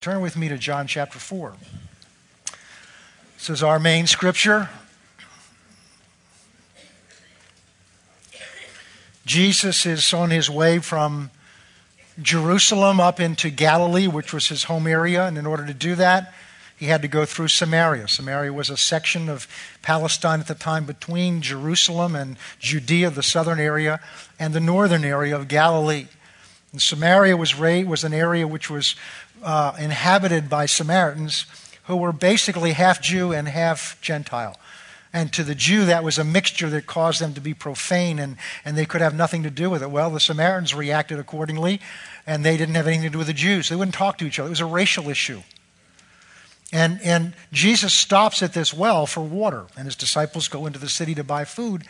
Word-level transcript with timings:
Turn 0.00 0.20
with 0.20 0.36
me 0.36 0.48
to 0.48 0.56
John 0.56 0.86
chapter 0.86 1.18
4. 1.18 1.54
This 3.34 3.50
is 3.50 3.64
our 3.64 3.80
main 3.80 4.06
scripture. 4.06 4.70
Jesus 9.26 9.84
is 9.86 10.14
on 10.14 10.30
his 10.30 10.48
way 10.48 10.78
from 10.78 11.32
Jerusalem 12.22 13.00
up 13.00 13.18
into 13.18 13.50
Galilee, 13.50 14.06
which 14.06 14.32
was 14.32 14.46
his 14.46 14.64
home 14.64 14.86
area, 14.86 15.26
and 15.26 15.36
in 15.36 15.46
order 15.46 15.66
to 15.66 15.74
do 15.74 15.96
that, 15.96 16.32
he 16.76 16.86
had 16.86 17.02
to 17.02 17.08
go 17.08 17.24
through 17.24 17.48
Samaria. 17.48 18.06
Samaria 18.06 18.52
was 18.52 18.70
a 18.70 18.76
section 18.76 19.28
of 19.28 19.48
Palestine 19.82 20.38
at 20.38 20.46
the 20.46 20.54
time 20.54 20.84
between 20.84 21.42
Jerusalem 21.42 22.14
and 22.14 22.36
Judea, 22.60 23.10
the 23.10 23.24
southern 23.24 23.58
area, 23.58 23.98
and 24.38 24.54
the 24.54 24.60
northern 24.60 25.04
area 25.04 25.34
of 25.34 25.48
Galilee. 25.48 26.06
And 26.72 26.82
Samaria 26.82 27.36
was, 27.36 27.58
was 27.58 28.04
an 28.04 28.12
area 28.12 28.46
which 28.46 28.68
was 28.68 28.94
uh, 29.42 29.74
inhabited 29.78 30.48
by 30.48 30.66
Samaritans 30.66 31.46
who 31.84 31.96
were 31.96 32.12
basically 32.12 32.72
half 32.72 33.00
Jew 33.00 33.32
and 33.32 33.48
half 33.48 33.98
Gentile. 34.00 34.56
And 35.12 35.32
to 35.32 35.42
the 35.42 35.54
Jew, 35.54 35.86
that 35.86 36.04
was 36.04 36.18
a 36.18 36.24
mixture 36.24 36.68
that 36.68 36.86
caused 36.86 37.20
them 37.20 37.32
to 37.34 37.40
be 37.40 37.54
profane 37.54 38.18
and, 38.18 38.36
and 38.64 38.76
they 38.76 38.84
could 38.84 39.00
have 39.00 39.14
nothing 39.14 39.42
to 39.44 39.50
do 39.50 39.70
with 39.70 39.82
it. 39.82 39.90
Well, 39.90 40.10
the 40.10 40.20
Samaritans 40.20 40.74
reacted 40.74 41.18
accordingly 41.18 41.80
and 42.26 42.44
they 42.44 42.58
didn't 42.58 42.74
have 42.74 42.86
anything 42.86 43.04
to 43.04 43.10
do 43.10 43.18
with 43.18 43.26
the 43.26 43.32
Jews. 43.32 43.68
They 43.68 43.76
wouldn't 43.76 43.94
talk 43.94 44.18
to 44.18 44.26
each 44.26 44.38
other. 44.38 44.48
It 44.48 44.50
was 44.50 44.60
a 44.60 44.66
racial 44.66 45.08
issue. 45.08 45.40
And, 46.72 47.00
and 47.02 47.32
Jesus 47.50 47.94
stops 47.94 48.42
at 48.42 48.52
this 48.52 48.74
well 48.74 49.06
for 49.06 49.22
water, 49.22 49.66
and 49.76 49.86
his 49.86 49.96
disciples 49.96 50.48
go 50.48 50.66
into 50.66 50.78
the 50.78 50.88
city 50.88 51.14
to 51.14 51.24
buy 51.24 51.44
food. 51.44 51.84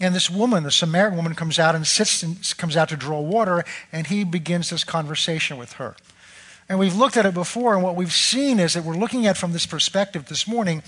And 0.00 0.14
this 0.14 0.30
woman, 0.30 0.62
the 0.62 0.70
Samaritan 0.70 1.16
woman, 1.16 1.34
comes 1.34 1.58
out 1.58 1.74
and 1.74 1.86
sits 1.86 2.22
and 2.22 2.38
comes 2.56 2.76
out 2.76 2.88
to 2.88 2.96
draw 2.96 3.20
water, 3.20 3.64
and 3.92 4.06
he 4.06 4.24
begins 4.24 4.70
this 4.70 4.84
conversation 4.84 5.58
with 5.58 5.74
her. 5.74 5.96
And 6.68 6.78
we've 6.78 6.96
looked 6.96 7.16
at 7.16 7.24
it 7.24 7.32
before, 7.32 7.74
and 7.74 7.82
what 7.82 7.96
we've 7.96 8.12
seen 8.12 8.60
is 8.60 8.74
that 8.74 8.84
we're 8.84 8.94
looking 8.94 9.26
at 9.26 9.38
from 9.38 9.52
this 9.52 9.64
perspective 9.64 10.26
this 10.26 10.46
morning 10.46 10.82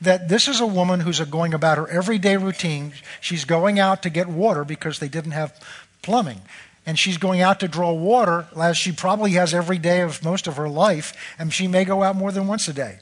that 0.00 0.28
this 0.28 0.46
is 0.46 0.60
a 0.60 0.66
woman 0.66 1.00
who's 1.00 1.20
going 1.20 1.54
about 1.54 1.78
her 1.78 1.88
everyday 1.88 2.36
routine. 2.36 2.92
She's 3.20 3.46
going 3.46 3.78
out 3.78 4.02
to 4.02 4.10
get 4.10 4.28
water 4.28 4.62
because 4.62 4.98
they 4.98 5.08
didn't 5.08 5.30
have 5.30 5.58
plumbing. 6.02 6.42
And 6.84 6.98
she's 6.98 7.16
going 7.16 7.40
out 7.40 7.60
to 7.60 7.68
draw 7.68 7.92
water, 7.92 8.46
as 8.60 8.76
she 8.76 8.92
probably 8.92 9.30
has 9.32 9.54
every 9.54 9.78
day 9.78 10.02
of 10.02 10.22
most 10.22 10.46
of 10.46 10.56
her 10.56 10.68
life, 10.68 11.14
and 11.38 11.52
she 11.52 11.66
may 11.66 11.84
go 11.84 12.02
out 12.02 12.16
more 12.16 12.32
than 12.32 12.46
once 12.46 12.68
a 12.68 12.72
day. 12.74 12.98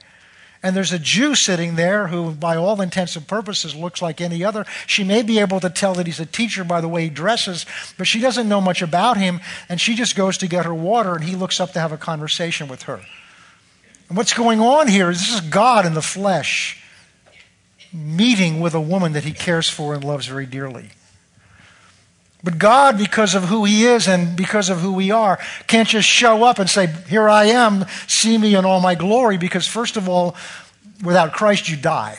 And 0.63 0.77
there's 0.77 0.93
a 0.93 0.99
Jew 0.99 1.35
sitting 1.35 1.77
there 1.77 2.09
who, 2.09 2.33
by 2.33 2.57
all 2.57 2.83
intents 2.83 3.17
and 3.17 3.27
purposes, 3.27 3.75
looks 3.75 4.03
like 4.03 4.21
any 4.21 4.45
other. 4.45 4.67
She 4.87 5.05
may 5.05 5.23
be 5.23 5.39
able 5.39 5.59
to 5.61 5.71
tell 5.71 5.95
that 5.95 6.07
he's 6.07 6.21
a 6.21 6.27
teacher 6.27 6.65
by 6.65 6.83
the 6.83 6.89
way 6.89 7.05
he 7.05 7.09
dresses, 7.09 7.65
but 7.97 8.07
she 8.07 8.21
doesn't 8.21 8.49
know 8.49 8.61
much 8.61 8.83
about 8.83 9.17
him. 9.17 9.41
And 9.71 9.81
she 9.81 9.95
just 9.95 10.17
goes 10.17 10.37
to 10.39 10.47
get 10.47 10.67
her 10.67 10.75
water, 10.75 11.15
and 11.15 11.25
he 11.25 11.35
looks 11.35 11.61
up 11.61 11.73
to 11.73 11.81
have 11.81 11.93
a 11.93 11.97
conversation 11.97 12.69
with 12.69 12.83
her. 12.83 13.01
And 14.09 14.19
what's 14.19 14.35
going 14.35 14.61
on 14.61 14.89
here 14.89 15.09
is 15.09 15.21
this 15.21 15.35
is 15.35 15.41
God 15.41 15.87
in 15.87 15.95
the 15.95 16.03
flesh 16.03 16.77
meeting 17.93 18.61
with 18.61 18.75
a 18.75 18.81
woman 18.81 19.13
that 19.15 19.25
he 19.25 19.33
cares 19.33 19.69
for 19.69 19.95
and 19.95 20.05
loves 20.05 20.27
very 20.27 20.47
dearly. 20.47 20.91
But 22.43 22.59
God, 22.59 22.97
because 22.97 23.35
of 23.35 23.45
who 23.45 23.65
He 23.65 23.85
is 23.85 24.09
and 24.09 24.37
because 24.37 24.71
of 24.71 24.81
who 24.81 24.93
we 24.93 25.11
are, 25.11 25.39
can't 25.67 25.89
just 25.89 26.09
show 26.09 26.43
up 26.43 26.59
and 26.59 26.71
say, 26.71 26.87
Here 27.09 27.29
I 27.29 27.47
am, 27.47 27.85
see 28.07 28.39
me 28.39 28.55
in 28.55 28.65
all 28.65 28.81
my 28.81 28.95
glory, 28.95 29.37
because 29.37 29.67
first 29.67 29.97
of 29.97 30.09
all, 30.09 30.35
without 31.05 31.33
Christ, 31.33 31.69
you 31.69 31.77
die. 31.77 32.19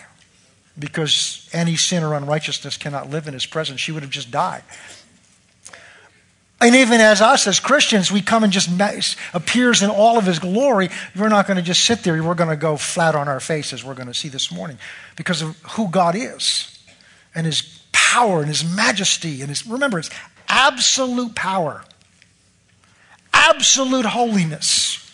Because 0.77 1.49
any 1.53 1.75
sin 1.75 2.03
or 2.03 2.13
unrighteousness 2.13 2.77
cannot 2.77 3.09
live 3.09 3.27
in 3.27 3.33
His 3.33 3.45
presence. 3.45 3.81
She 3.81 3.91
would 3.91 4.03
have 4.03 4.11
just 4.11 4.31
died. 4.31 4.63
And 6.61 6.75
even 6.75 7.01
as 7.01 7.21
us, 7.21 7.47
as 7.47 7.59
Christians, 7.59 8.11
we 8.11 8.21
come 8.21 8.43
and 8.43 8.53
just 8.53 8.69
appears 9.33 9.81
in 9.81 9.89
all 9.89 10.19
of 10.19 10.25
His 10.25 10.37
glory. 10.37 10.89
We're 11.17 11.29
not 11.29 11.47
going 11.47 11.57
to 11.57 11.63
just 11.63 11.83
sit 11.83 12.03
there. 12.03 12.21
We're 12.23 12.35
going 12.35 12.51
to 12.51 12.55
go 12.55 12.77
flat 12.77 13.15
on 13.15 13.27
our 13.27 13.39
faces. 13.39 13.83
We're 13.83 13.95
going 13.95 14.07
to 14.07 14.13
see 14.13 14.29
this 14.29 14.51
morning 14.51 14.77
because 15.15 15.41
of 15.41 15.57
who 15.71 15.89
God 15.89 16.15
is 16.15 16.79
and 17.33 17.47
His 17.47 17.80
power 18.11 18.39
and 18.39 18.49
his 18.49 18.65
majesty 18.65 19.39
and 19.41 19.47
his, 19.47 19.65
remember, 19.65 19.97
it's 19.97 20.09
absolute 20.49 21.33
power, 21.33 21.81
absolute 23.33 24.05
holiness, 24.05 25.09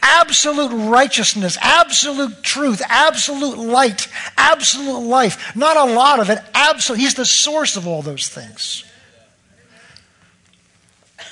absolute 0.00 0.70
righteousness, 0.88 1.58
absolute 1.60 2.40
truth, 2.44 2.80
absolute 2.88 3.58
light, 3.58 4.06
absolute 4.36 5.00
life. 5.00 5.56
Not 5.56 5.76
a 5.76 5.92
lot 5.92 6.20
of 6.20 6.30
it, 6.30 6.38
absolute. 6.54 7.00
He's 7.00 7.14
the 7.14 7.24
source 7.24 7.76
of 7.76 7.88
all 7.88 8.02
those 8.02 8.28
things. 8.28 8.84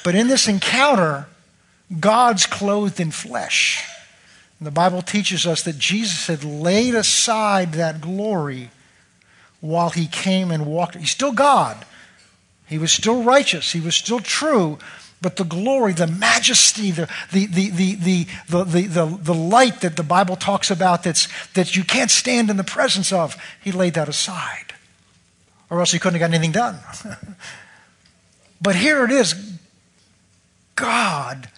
But 0.03 0.17
in 0.17 0.27
this 0.27 0.49
encounter, 0.49 1.29
God's 2.01 2.45
clothed 2.45 2.99
in 2.99 3.13
flesh. 3.13 3.89
And 4.59 4.67
the 4.67 4.73
Bible 4.73 5.03
teaches 5.03 5.47
us 5.47 5.63
that 5.63 5.79
Jesus 5.79 6.27
had 6.27 6.43
laid 6.43 6.97
aside 6.97 7.75
that 7.75 8.01
glory 8.01 8.71
while 9.67 9.91
he 9.91 10.07
came 10.07 10.51
and 10.51 10.67
walked. 10.67 10.95
He's 10.95 11.11
still 11.11 11.33
God. 11.33 11.85
He 12.67 12.79
was 12.79 12.93
still 12.93 13.23
righteous. 13.23 13.73
He 13.73 13.81
was 13.81 13.95
still 13.95 14.21
true. 14.21 14.79
But 15.23 15.37
the 15.37 15.45
glory, 15.45 15.93
the 15.93 16.07
majesty, 16.07 16.91
the, 16.91 17.09
the, 17.33 17.47
the, 17.47 17.71
the, 17.71 17.95
the, 17.95 18.27
the, 18.49 18.65
the, 18.83 19.19
the, 19.23 19.35
light 19.35 19.81
that 19.81 19.97
the 19.97 20.03
Bible 20.03 20.37
talks 20.37 20.71
about 20.71 21.03
that's, 21.05 21.29
that 21.55 21.75
you 21.75 21.85
can't 21.85 22.11
stand 22.11 22.51
in 22.51 22.57
the 22.57 22.65
presence 22.65 23.13
of, 23.13 23.37
he 23.63 23.73
laid 23.73 23.95
that 23.95 24.09
aside. 24.09 24.75
Or 25.71 25.81
else 25.81 25.91
he 25.91 25.99
couldn't 25.99 26.21
have 26.21 26.31
got 26.31 26.35
anything 26.35 26.53
done. 26.53 26.79
but 28.61 28.77
here 28.77 29.05
it 29.05 29.11
is 29.11 29.35
God 30.77 31.49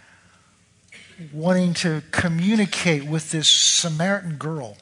wanting 1.33 1.75
to 1.75 2.03
communicate 2.13 3.05
with 3.05 3.33
this 3.33 3.49
Samaritan 3.49 4.37
girl. 4.37 4.77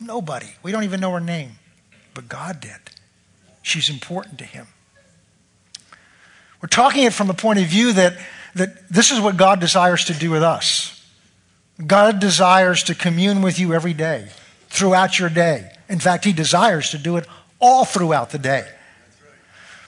Nobody. 0.00 0.48
We 0.62 0.72
don't 0.72 0.84
even 0.84 1.00
know 1.00 1.12
her 1.12 1.20
name 1.20 1.52
but 2.14 2.28
God 2.28 2.60
did. 2.60 2.78
She's 3.62 3.90
important 3.90 4.38
to 4.38 4.44
him. 4.44 4.66
We're 6.62 6.68
talking 6.68 7.04
it 7.04 7.12
from 7.12 7.26
the 7.26 7.34
point 7.34 7.58
of 7.58 7.66
view 7.66 7.92
that, 7.92 8.16
that 8.54 8.88
this 8.88 9.10
is 9.10 9.20
what 9.20 9.36
God 9.36 9.60
desires 9.60 10.04
to 10.06 10.14
do 10.14 10.30
with 10.30 10.42
us. 10.42 10.90
God 11.84 12.20
desires 12.20 12.84
to 12.84 12.94
commune 12.94 13.42
with 13.42 13.58
you 13.58 13.74
every 13.74 13.94
day, 13.94 14.28
throughout 14.68 15.18
your 15.18 15.28
day. 15.28 15.70
In 15.88 15.98
fact, 15.98 16.24
He 16.24 16.32
desires 16.32 16.90
to 16.90 16.98
do 16.98 17.16
it 17.16 17.26
all 17.60 17.84
throughout 17.84 18.30
the 18.30 18.38
day. 18.38 18.66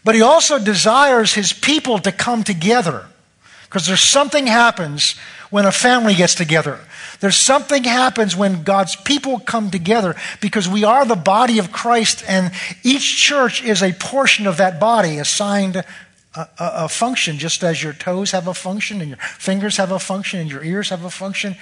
But 0.05 0.15
He 0.15 0.23
also 0.23 0.59
desires 0.59 1.33
His 1.33 1.53
people 1.53 1.99
to 2.01 2.13
come 2.13 2.45
together 2.45 3.07
because 3.65 3.87
there's 3.87 4.01
something 4.01 4.47
happens 4.47 5.17
when 5.51 5.65
a 5.65 5.73
family 5.73 6.15
gets 6.15 6.35
together. 6.35 6.81
There's 7.21 7.37
something 7.37 7.85
happens 7.85 8.37
when 8.37 8.63
God's 8.63 8.97
people 8.97 9.39
come 9.39 9.71
together 9.71 10.15
because 10.41 10.69
we 10.69 10.85
are 10.85 11.05
the 11.05 11.17
body 11.17 11.59
of 11.59 11.73
Christ 11.73 12.25
and 12.29 12.53
each 12.83 13.17
church 13.17 13.63
is 13.65 13.83
a 13.83 13.93
portion 13.93 14.47
of 14.47 14.59
that 14.59 14.79
body 14.79 15.19
assigned 15.19 15.77
a, 15.77 15.85
a, 16.35 16.49
a, 16.59 16.89
function, 16.89 17.39
just 17.39 17.65
as 17.65 17.83
your 17.83 17.95
toes 17.95 18.33
have 18.33 18.47
a 18.47 18.55
function 18.55 19.01
and 19.01 19.11
your 19.11 19.19
fingers 19.19 19.79
have 19.79 19.91
a 19.91 19.99
function 19.99 20.41
and 20.41 20.51
your 20.51 20.63
ears 20.63 20.91
have 20.91 21.05
a 21.05 21.11
function. 21.11 21.57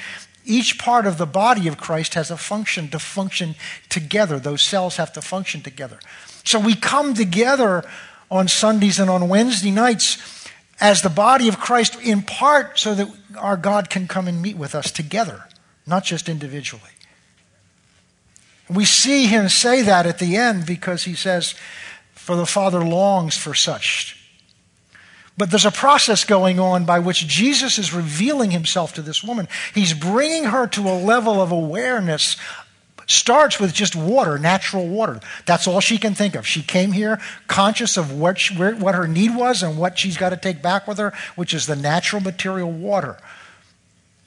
Each 0.44 0.78
part 0.78 1.06
of 1.06 1.16
the 1.16 1.26
body 1.26 1.68
of 1.68 1.78
Christ 1.78 2.14
has 2.14 2.30
a 2.30 2.36
function 2.36 2.88
to 2.88 2.98
function 2.98 3.54
together. 3.88 4.38
Those 4.38 4.62
cells 4.62 4.96
have 4.96 5.12
to 5.14 5.22
function 5.22 5.62
together. 5.62 5.98
So 6.42 6.58
we 6.58 6.74
come 6.74 7.14
together 7.14 7.84
on 8.30 8.48
Sundays 8.48 8.98
and 8.98 9.08
on 9.08 9.28
Wednesday 9.28 9.70
nights 9.70 10.16
as 10.80 11.02
the 11.02 11.10
body 11.10 11.48
of 11.48 11.58
Christ 11.58 12.00
in 12.00 12.22
part 12.22 12.78
so 12.78 12.94
that 12.94 13.08
our 13.36 13.56
God 13.56 13.90
can 13.90 14.08
come 14.08 14.28
and 14.28 14.42
meet 14.42 14.56
with 14.56 14.74
us 14.74 14.90
together, 14.90 15.44
not 15.86 16.04
just 16.04 16.28
individually. 16.28 16.82
We 18.68 18.84
see 18.84 19.26
him 19.26 19.48
say 19.48 19.82
that 19.82 20.06
at 20.06 20.18
the 20.18 20.36
end 20.36 20.66
because 20.66 21.04
he 21.04 21.14
says, 21.14 21.54
For 22.14 22.36
the 22.36 22.46
Father 22.46 22.82
longs 22.82 23.36
for 23.36 23.54
such. 23.54 24.20
But 25.36 25.50
there's 25.50 25.66
a 25.66 25.72
process 25.72 26.24
going 26.24 26.60
on 26.60 26.84
by 26.84 27.00
which 27.00 27.26
Jesus 27.26 27.78
is 27.78 27.92
revealing 27.92 28.52
himself 28.52 28.94
to 28.94 29.02
this 29.02 29.22
woman. 29.24 29.48
He's 29.74 29.92
bringing 29.92 30.44
her 30.44 30.66
to 30.68 30.88
a 30.88 30.98
level 30.98 31.42
of 31.42 31.50
awareness 31.50 32.36
starts 33.06 33.60
with 33.60 33.72
just 33.72 33.94
water, 33.94 34.38
natural 34.38 34.86
water. 34.86 35.20
That's 35.46 35.66
all 35.66 35.80
she 35.80 35.98
can 35.98 36.14
think 36.14 36.34
of. 36.34 36.46
She 36.46 36.62
came 36.62 36.92
here 36.92 37.20
conscious 37.46 37.96
of 37.96 38.12
what, 38.12 38.38
she, 38.38 38.54
what 38.54 38.94
her 38.94 39.06
need 39.06 39.36
was 39.36 39.62
and 39.62 39.78
what 39.78 39.98
she's 39.98 40.16
got 40.16 40.30
to 40.30 40.36
take 40.36 40.62
back 40.62 40.86
with 40.86 40.98
her, 40.98 41.12
which 41.36 41.54
is 41.54 41.66
the 41.66 41.76
natural 41.76 42.22
material 42.22 42.70
water. 42.70 43.18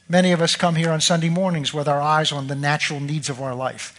Many 0.09 0.31
of 0.31 0.41
us 0.41 0.55
come 0.55 0.75
here 0.75 0.91
on 0.91 1.01
Sunday 1.01 1.29
mornings 1.29 1.73
with 1.73 1.87
our 1.87 2.01
eyes 2.01 2.31
on 2.31 2.47
the 2.47 2.55
natural 2.55 2.99
needs 2.99 3.29
of 3.29 3.41
our 3.41 3.53
life. 3.53 3.93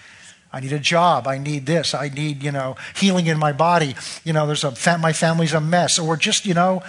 I 0.51 0.61
need 0.61 0.73
a 0.73 0.79
job. 0.79 1.27
I 1.27 1.37
need 1.37 1.67
this. 1.67 1.93
I 1.93 2.09
need, 2.09 2.43
you 2.43 2.53
know, 2.53 2.77
healing 2.97 3.27
in 3.27 3.39
my 3.39 3.53
body. 3.53 3.95
You 4.25 4.33
know, 4.33 4.47
there's 4.47 4.65
a 4.65 4.99
my 4.99 5.13
family's 5.13 5.53
a 5.53 5.61
mess, 5.61 5.99
or 5.99 6.17
just, 6.17 6.47
you 6.47 6.55
know, 6.55 6.83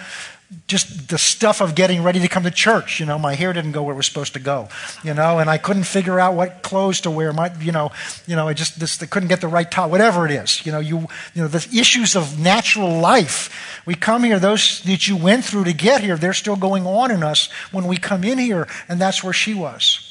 just 0.66 1.08
the 1.08 1.18
stuff 1.18 1.60
of 1.60 1.74
getting 1.74 2.02
ready 2.02 2.18
to 2.20 2.28
come 2.28 2.42
to 2.42 2.50
church. 2.50 2.98
You 2.98 3.06
know, 3.06 3.18
my 3.18 3.34
hair 3.34 3.52
didn't 3.52 3.72
go 3.72 3.82
where 3.82 3.94
it 3.94 3.96
was 3.96 4.06
supposed 4.06 4.32
to 4.32 4.40
go. 4.40 4.68
You 5.04 5.14
know, 5.14 5.38
and 5.38 5.48
I 5.48 5.58
couldn't 5.58 5.84
figure 5.84 6.18
out 6.18 6.34
what 6.34 6.62
clothes 6.62 7.00
to 7.02 7.10
wear. 7.10 7.32
My, 7.32 7.52
you 7.60 7.70
know, 7.72 7.92
you 8.26 8.34
know, 8.34 8.48
I 8.48 8.54
just 8.54 8.80
this, 8.80 9.00
I 9.02 9.06
couldn't 9.06 9.28
get 9.28 9.40
the 9.40 9.48
right 9.48 9.70
top. 9.70 9.90
Whatever 9.90 10.26
it 10.26 10.32
is, 10.32 10.64
you 10.66 10.72
know, 10.72 10.80
you 10.80 11.06
you 11.34 11.42
know, 11.42 11.48
the 11.48 11.66
issues 11.78 12.16
of 12.16 12.38
natural 12.38 13.00
life. 13.00 13.82
We 13.86 13.94
come 13.94 14.24
here; 14.24 14.38
those 14.38 14.82
that 14.82 15.06
you 15.06 15.16
went 15.16 15.44
through 15.44 15.64
to 15.64 15.72
get 15.72 16.02
here, 16.02 16.16
they're 16.16 16.32
still 16.32 16.56
going 16.56 16.86
on 16.86 17.10
in 17.10 17.22
us 17.22 17.48
when 17.70 17.86
we 17.86 17.96
come 17.96 18.24
in 18.24 18.38
here, 18.38 18.66
and 18.88 19.00
that's 19.00 19.22
where 19.22 19.32
she 19.32 19.54
was. 19.54 20.06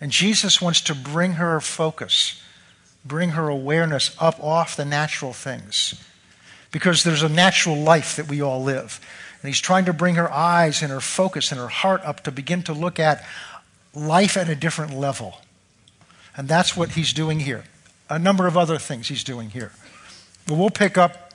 And 0.00 0.10
Jesus 0.10 0.60
wants 0.60 0.80
to 0.82 0.94
bring 0.94 1.32
her 1.32 1.60
focus, 1.60 2.42
bring 3.04 3.30
her 3.30 3.48
awareness 3.48 4.14
up 4.18 4.42
off 4.42 4.76
the 4.76 4.84
natural 4.84 5.32
things, 5.32 6.02
because 6.70 7.02
there's 7.02 7.22
a 7.22 7.28
natural 7.28 7.76
life 7.76 8.16
that 8.16 8.28
we 8.28 8.42
all 8.42 8.62
live. 8.62 9.00
And 9.42 9.48
he's 9.48 9.60
trying 9.60 9.84
to 9.84 9.92
bring 9.92 10.14
her 10.16 10.32
eyes 10.32 10.82
and 10.82 10.90
her 10.90 11.00
focus 11.00 11.52
and 11.52 11.60
her 11.60 11.68
heart 11.68 12.02
up 12.04 12.24
to 12.24 12.32
begin 12.32 12.62
to 12.64 12.72
look 12.72 12.98
at 12.98 13.24
life 13.94 14.36
at 14.36 14.48
a 14.48 14.54
different 14.54 14.94
level. 14.94 15.40
And 16.36 16.48
that's 16.48 16.76
what 16.76 16.90
he's 16.90 17.12
doing 17.12 17.40
here. 17.40 17.64
A 18.08 18.18
number 18.18 18.46
of 18.46 18.56
other 18.56 18.78
things 18.78 19.08
he's 19.08 19.24
doing 19.24 19.50
here. 19.50 19.72
But 20.46 20.56
we'll 20.56 20.70
pick 20.70 20.96
up. 20.98 21.32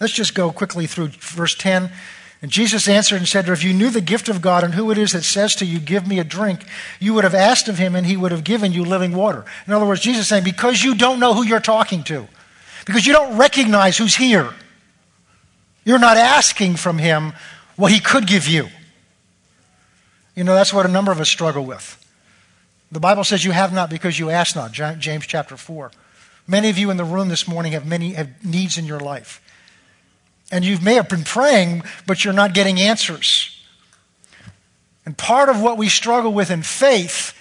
Let's 0.00 0.12
just 0.12 0.34
go 0.34 0.52
quickly 0.52 0.86
through 0.86 1.08
verse 1.08 1.54
10. 1.54 1.90
And 2.42 2.50
Jesus 2.50 2.86
answered 2.88 3.16
and 3.16 3.26
said, 3.26 3.48
If 3.48 3.64
you 3.64 3.72
knew 3.72 3.88
the 3.88 4.02
gift 4.02 4.28
of 4.28 4.42
God 4.42 4.64
and 4.64 4.74
who 4.74 4.90
it 4.90 4.98
is 4.98 5.12
that 5.12 5.22
says 5.22 5.56
to 5.56 5.64
you, 5.64 5.80
Give 5.80 6.06
me 6.06 6.18
a 6.18 6.24
drink, 6.24 6.60
you 7.00 7.14
would 7.14 7.24
have 7.24 7.34
asked 7.34 7.68
of 7.68 7.78
him 7.78 7.94
and 7.96 8.06
he 8.06 8.18
would 8.18 8.32
have 8.32 8.44
given 8.44 8.72
you 8.72 8.84
living 8.84 9.14
water. 9.14 9.46
In 9.66 9.72
other 9.72 9.86
words, 9.86 10.02
Jesus 10.02 10.22
is 10.22 10.28
saying, 10.28 10.44
Because 10.44 10.82
you 10.82 10.94
don't 10.94 11.18
know 11.18 11.32
who 11.32 11.44
you're 11.44 11.58
talking 11.58 12.04
to, 12.04 12.28
because 12.84 13.06
you 13.06 13.14
don't 13.14 13.38
recognize 13.38 13.96
who's 13.96 14.14
here, 14.14 14.52
you're 15.84 15.98
not 15.98 16.16
asking 16.16 16.76
from 16.76 16.98
him 16.98 17.32
what 17.76 17.92
he 17.92 18.00
could 18.00 18.26
give 18.26 18.48
you. 18.48 18.68
You 20.34 20.44
know, 20.44 20.54
that's 20.54 20.72
what 20.72 20.86
a 20.86 20.88
number 20.88 21.12
of 21.12 21.20
us 21.20 21.28
struggle 21.28 21.64
with. 21.64 22.00
The 22.90 23.00
Bible 23.00 23.24
says 23.24 23.44
you 23.44 23.52
have 23.52 23.72
not 23.72 23.90
because 23.90 24.18
you 24.18 24.30
ask 24.30 24.56
not, 24.56 24.72
James 24.72 25.26
chapter 25.26 25.56
4. 25.56 25.90
Many 26.46 26.70
of 26.70 26.78
you 26.78 26.90
in 26.90 26.96
the 26.96 27.04
room 27.04 27.28
this 27.28 27.48
morning 27.48 27.72
have 27.72 27.86
many 27.86 28.12
have 28.12 28.44
needs 28.44 28.78
in 28.78 28.84
your 28.84 29.00
life. 29.00 29.40
And 30.52 30.64
you 30.64 30.78
may 30.80 30.94
have 30.94 31.08
been 31.08 31.24
praying, 31.24 31.82
but 32.06 32.24
you're 32.24 32.34
not 32.34 32.54
getting 32.54 32.78
answers. 32.78 33.50
And 35.06 35.16
part 35.16 35.48
of 35.48 35.60
what 35.60 35.78
we 35.78 35.88
struggle 35.88 36.32
with 36.32 36.50
in 36.50 36.62
faith 36.62 37.36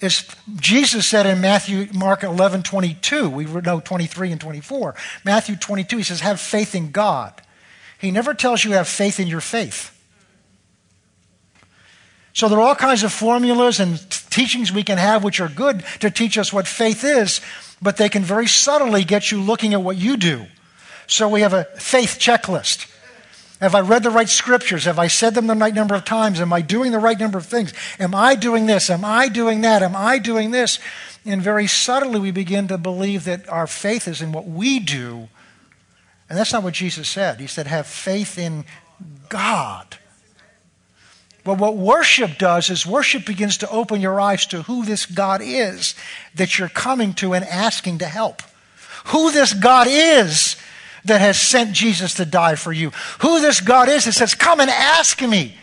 is 0.00 0.26
Jesus 0.56 1.06
said 1.06 1.26
in 1.26 1.40
Matthew, 1.40 1.88
Mark 1.92 2.22
11, 2.22 2.62
22, 2.62 3.28
we 3.28 3.44
know 3.44 3.80
23 3.80 4.32
and 4.32 4.40
24. 4.40 4.94
Matthew 5.24 5.56
22, 5.56 5.96
he 5.96 6.02
says, 6.04 6.20
have 6.20 6.40
faith 6.40 6.74
in 6.74 6.92
God. 6.92 7.32
He 7.98 8.10
never 8.10 8.32
tells 8.32 8.64
you 8.64 8.72
have 8.72 8.88
faith 8.88 9.18
in 9.20 9.26
your 9.26 9.40
faith. 9.40 9.94
So 12.32 12.48
there 12.48 12.58
are 12.58 12.68
all 12.68 12.76
kinds 12.76 13.02
of 13.02 13.12
formulas 13.12 13.80
and 13.80 13.98
teachings 14.30 14.70
we 14.70 14.84
can 14.84 14.98
have 14.98 15.24
which 15.24 15.40
are 15.40 15.48
good 15.48 15.84
to 15.98 16.10
teach 16.10 16.38
us 16.38 16.52
what 16.52 16.68
faith 16.68 17.02
is, 17.02 17.40
but 17.82 17.96
they 17.96 18.08
can 18.08 18.22
very 18.22 18.46
subtly 18.46 19.02
get 19.02 19.32
you 19.32 19.40
looking 19.40 19.74
at 19.74 19.82
what 19.82 19.96
you 19.96 20.16
do. 20.16 20.46
So 21.08 21.28
we 21.28 21.40
have 21.40 21.52
a 21.52 21.64
faith 21.64 22.18
checklist. 22.20 22.86
Have 23.60 23.74
I 23.74 23.80
read 23.80 24.04
the 24.04 24.10
right 24.10 24.28
scriptures? 24.28 24.84
Have 24.84 25.00
I 25.00 25.08
said 25.08 25.34
them 25.34 25.48
the 25.48 25.56
right 25.56 25.74
number 25.74 25.96
of 25.96 26.04
times? 26.04 26.40
Am 26.40 26.52
I 26.52 26.60
doing 26.60 26.92
the 26.92 27.00
right 27.00 27.18
number 27.18 27.38
of 27.38 27.46
things? 27.46 27.72
Am 27.98 28.14
I 28.14 28.36
doing 28.36 28.66
this? 28.66 28.88
Am 28.88 29.04
I 29.04 29.26
doing 29.28 29.62
that? 29.62 29.82
Am 29.82 29.96
I 29.96 30.18
doing 30.18 30.52
this? 30.52 30.78
And 31.24 31.42
very 31.42 31.66
subtly, 31.66 32.20
we 32.20 32.30
begin 32.30 32.68
to 32.68 32.78
believe 32.78 33.24
that 33.24 33.48
our 33.48 33.66
faith 33.66 34.06
is 34.06 34.22
in 34.22 34.30
what 34.30 34.46
we 34.46 34.78
do 34.78 35.28
and 36.28 36.38
that's 36.38 36.52
not 36.52 36.62
what 36.62 36.74
Jesus 36.74 37.08
said. 37.08 37.40
He 37.40 37.46
said, 37.46 37.66
have 37.66 37.86
faith 37.86 38.38
in 38.38 38.64
God. 39.28 39.96
But 41.44 41.58
what 41.58 41.76
worship 41.76 42.36
does 42.38 42.68
is 42.68 42.84
worship 42.84 43.24
begins 43.24 43.58
to 43.58 43.70
open 43.70 44.00
your 44.02 44.20
eyes 44.20 44.44
to 44.46 44.62
who 44.62 44.84
this 44.84 45.06
God 45.06 45.40
is 45.42 45.94
that 46.34 46.58
you're 46.58 46.68
coming 46.68 47.14
to 47.14 47.32
and 47.32 47.44
asking 47.44 47.98
to 47.98 48.06
help. 48.06 48.42
Who 49.06 49.30
this 49.30 49.54
God 49.54 49.86
is 49.88 50.56
that 51.06 51.22
has 51.22 51.40
sent 51.40 51.72
Jesus 51.72 52.14
to 52.14 52.26
die 52.26 52.56
for 52.56 52.72
you. 52.72 52.90
Who 53.20 53.40
this 53.40 53.60
God 53.60 53.88
is 53.88 54.04
that 54.04 54.12
says, 54.12 54.34
Come 54.34 54.60
and 54.60 54.68
ask 54.68 55.22
me. 55.22 55.54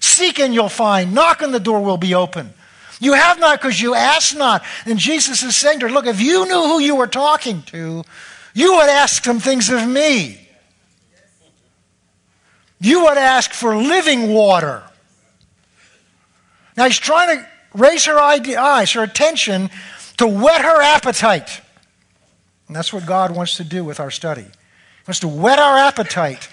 Seek 0.00 0.38
and 0.38 0.52
you'll 0.52 0.68
find. 0.68 1.14
Knock 1.14 1.40
and 1.40 1.54
the 1.54 1.60
door 1.60 1.80
will 1.80 1.96
be 1.96 2.14
open. 2.14 2.52
You 3.00 3.14
have 3.14 3.40
not 3.40 3.58
because 3.58 3.80
you 3.80 3.94
ask 3.94 4.36
not. 4.36 4.62
And 4.84 4.98
Jesus 4.98 5.42
is 5.42 5.56
saying 5.56 5.80
to 5.80 5.88
her, 5.88 5.92
Look, 5.92 6.06
if 6.06 6.20
you 6.20 6.46
knew 6.46 6.62
who 6.64 6.80
you 6.80 6.96
were 6.96 7.06
talking 7.06 7.62
to, 7.62 8.04
you 8.54 8.76
would 8.76 8.88
ask 8.88 9.24
some 9.24 9.40
things 9.40 9.68
of 9.68 9.86
me. 9.86 10.40
You 12.80 13.04
would 13.04 13.18
ask 13.18 13.52
for 13.52 13.76
living 13.76 14.32
water. 14.32 14.82
Now 16.76 16.86
he's 16.86 16.98
trying 16.98 17.38
to 17.38 17.48
raise 17.74 18.04
her 18.04 18.18
eyes, 18.18 18.92
her 18.92 19.02
attention, 19.02 19.70
to 20.18 20.26
whet 20.26 20.62
her 20.62 20.82
appetite. 20.82 21.60
And 22.68 22.76
that's 22.76 22.92
what 22.92 23.06
God 23.06 23.34
wants 23.34 23.56
to 23.56 23.64
do 23.64 23.84
with 23.84 24.00
our 24.00 24.10
study. 24.10 24.42
He 24.42 25.06
wants 25.06 25.20
to 25.20 25.28
whet 25.28 25.58
our 25.58 25.76
appetite 25.76 26.48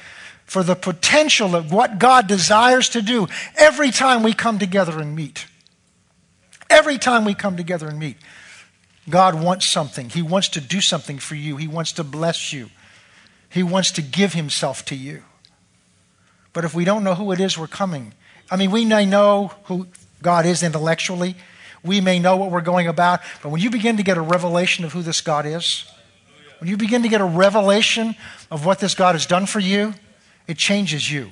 for 0.45 0.63
the 0.63 0.75
potential 0.75 1.55
of 1.55 1.71
what 1.71 1.99
God 1.99 2.27
desires 2.27 2.89
to 2.89 3.01
do 3.01 3.27
every 3.55 3.91
time 3.91 4.23
we 4.23 4.33
come 4.33 4.59
together 4.59 4.99
and 4.99 5.15
meet. 5.15 5.45
Every 6.69 6.97
time 6.97 7.25
we 7.25 7.33
come 7.33 7.55
together 7.55 7.87
and 7.87 7.99
meet. 7.99 8.17
God 9.09 9.41
wants 9.41 9.65
something. 9.65 10.09
He 10.09 10.21
wants 10.21 10.49
to 10.49 10.61
do 10.61 10.81
something 10.81 11.17
for 11.17 11.35
you. 11.35 11.57
He 11.57 11.67
wants 11.67 11.91
to 11.93 12.03
bless 12.03 12.53
you. 12.53 12.69
He 13.49 13.63
wants 13.63 13.91
to 13.93 14.01
give 14.01 14.33
himself 14.33 14.85
to 14.85 14.95
you. 14.95 15.23
But 16.53 16.65
if 16.65 16.73
we 16.73 16.85
don't 16.85 17.03
know 17.03 17.15
who 17.15 17.31
it 17.31 17.39
is 17.39 17.57
we're 17.57 17.67
coming, 17.67 18.13
I 18.49 18.57
mean, 18.57 18.71
we 18.71 18.85
may 18.85 19.05
know 19.05 19.53
who 19.65 19.87
God 20.21 20.45
is 20.45 20.63
intellectually, 20.63 21.35
we 21.83 21.99
may 21.99 22.19
know 22.19 22.37
what 22.37 22.51
we're 22.51 22.61
going 22.61 22.87
about, 22.87 23.21
but 23.41 23.49
when 23.49 23.61
you 23.61 23.69
begin 23.69 23.97
to 23.97 24.03
get 24.03 24.17
a 24.17 24.21
revelation 24.21 24.85
of 24.85 24.93
who 24.93 25.01
this 25.01 25.21
God 25.21 25.45
is, 25.45 25.85
when 26.59 26.69
you 26.69 26.77
begin 26.77 27.01
to 27.01 27.09
get 27.09 27.21
a 27.21 27.25
revelation 27.25 28.15
of 28.51 28.65
what 28.65 28.79
this 28.79 28.93
God 28.93 29.15
has 29.15 29.25
done 29.25 29.47
for 29.47 29.59
you, 29.59 29.95
it 30.47 30.57
changes 30.57 31.11
you. 31.11 31.31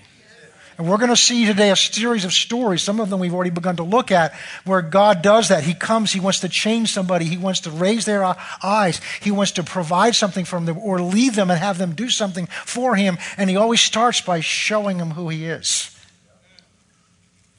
And 0.79 0.87
we're 0.87 0.97
going 0.97 1.09
to 1.09 1.17
see 1.17 1.45
today 1.45 1.71
a 1.71 1.75
series 1.75 2.23
of 2.23 2.31
stories, 2.31 2.81
some 2.81 3.01
of 3.01 3.09
them 3.09 3.19
we've 3.19 3.33
already 3.33 3.49
begun 3.49 3.75
to 3.75 3.83
look 3.83 4.11
at, 4.11 4.33
where 4.63 4.81
God 4.81 5.21
does 5.21 5.49
that. 5.49 5.63
He 5.63 5.73
comes, 5.73 6.13
He 6.13 6.21
wants 6.21 6.39
to 6.39 6.47
change 6.47 6.93
somebody, 6.93 7.25
He 7.25 7.35
wants 7.35 7.59
to 7.61 7.69
raise 7.69 8.05
their 8.05 8.23
eyes, 8.63 9.01
He 9.19 9.29
wants 9.29 9.51
to 9.53 9.63
provide 9.63 10.15
something 10.15 10.45
from 10.45 10.65
them 10.65 10.77
or 10.77 11.01
leave 11.01 11.35
them 11.35 11.51
and 11.51 11.59
have 11.59 11.77
them 11.77 11.95
do 11.95 12.09
something 12.09 12.45
for 12.45 12.95
Him. 12.95 13.17
And 13.35 13.49
He 13.49 13.57
always 13.57 13.81
starts 13.81 14.21
by 14.21 14.39
showing 14.39 14.99
them 14.99 15.11
who 15.11 15.27
He 15.27 15.47
is. 15.47 15.93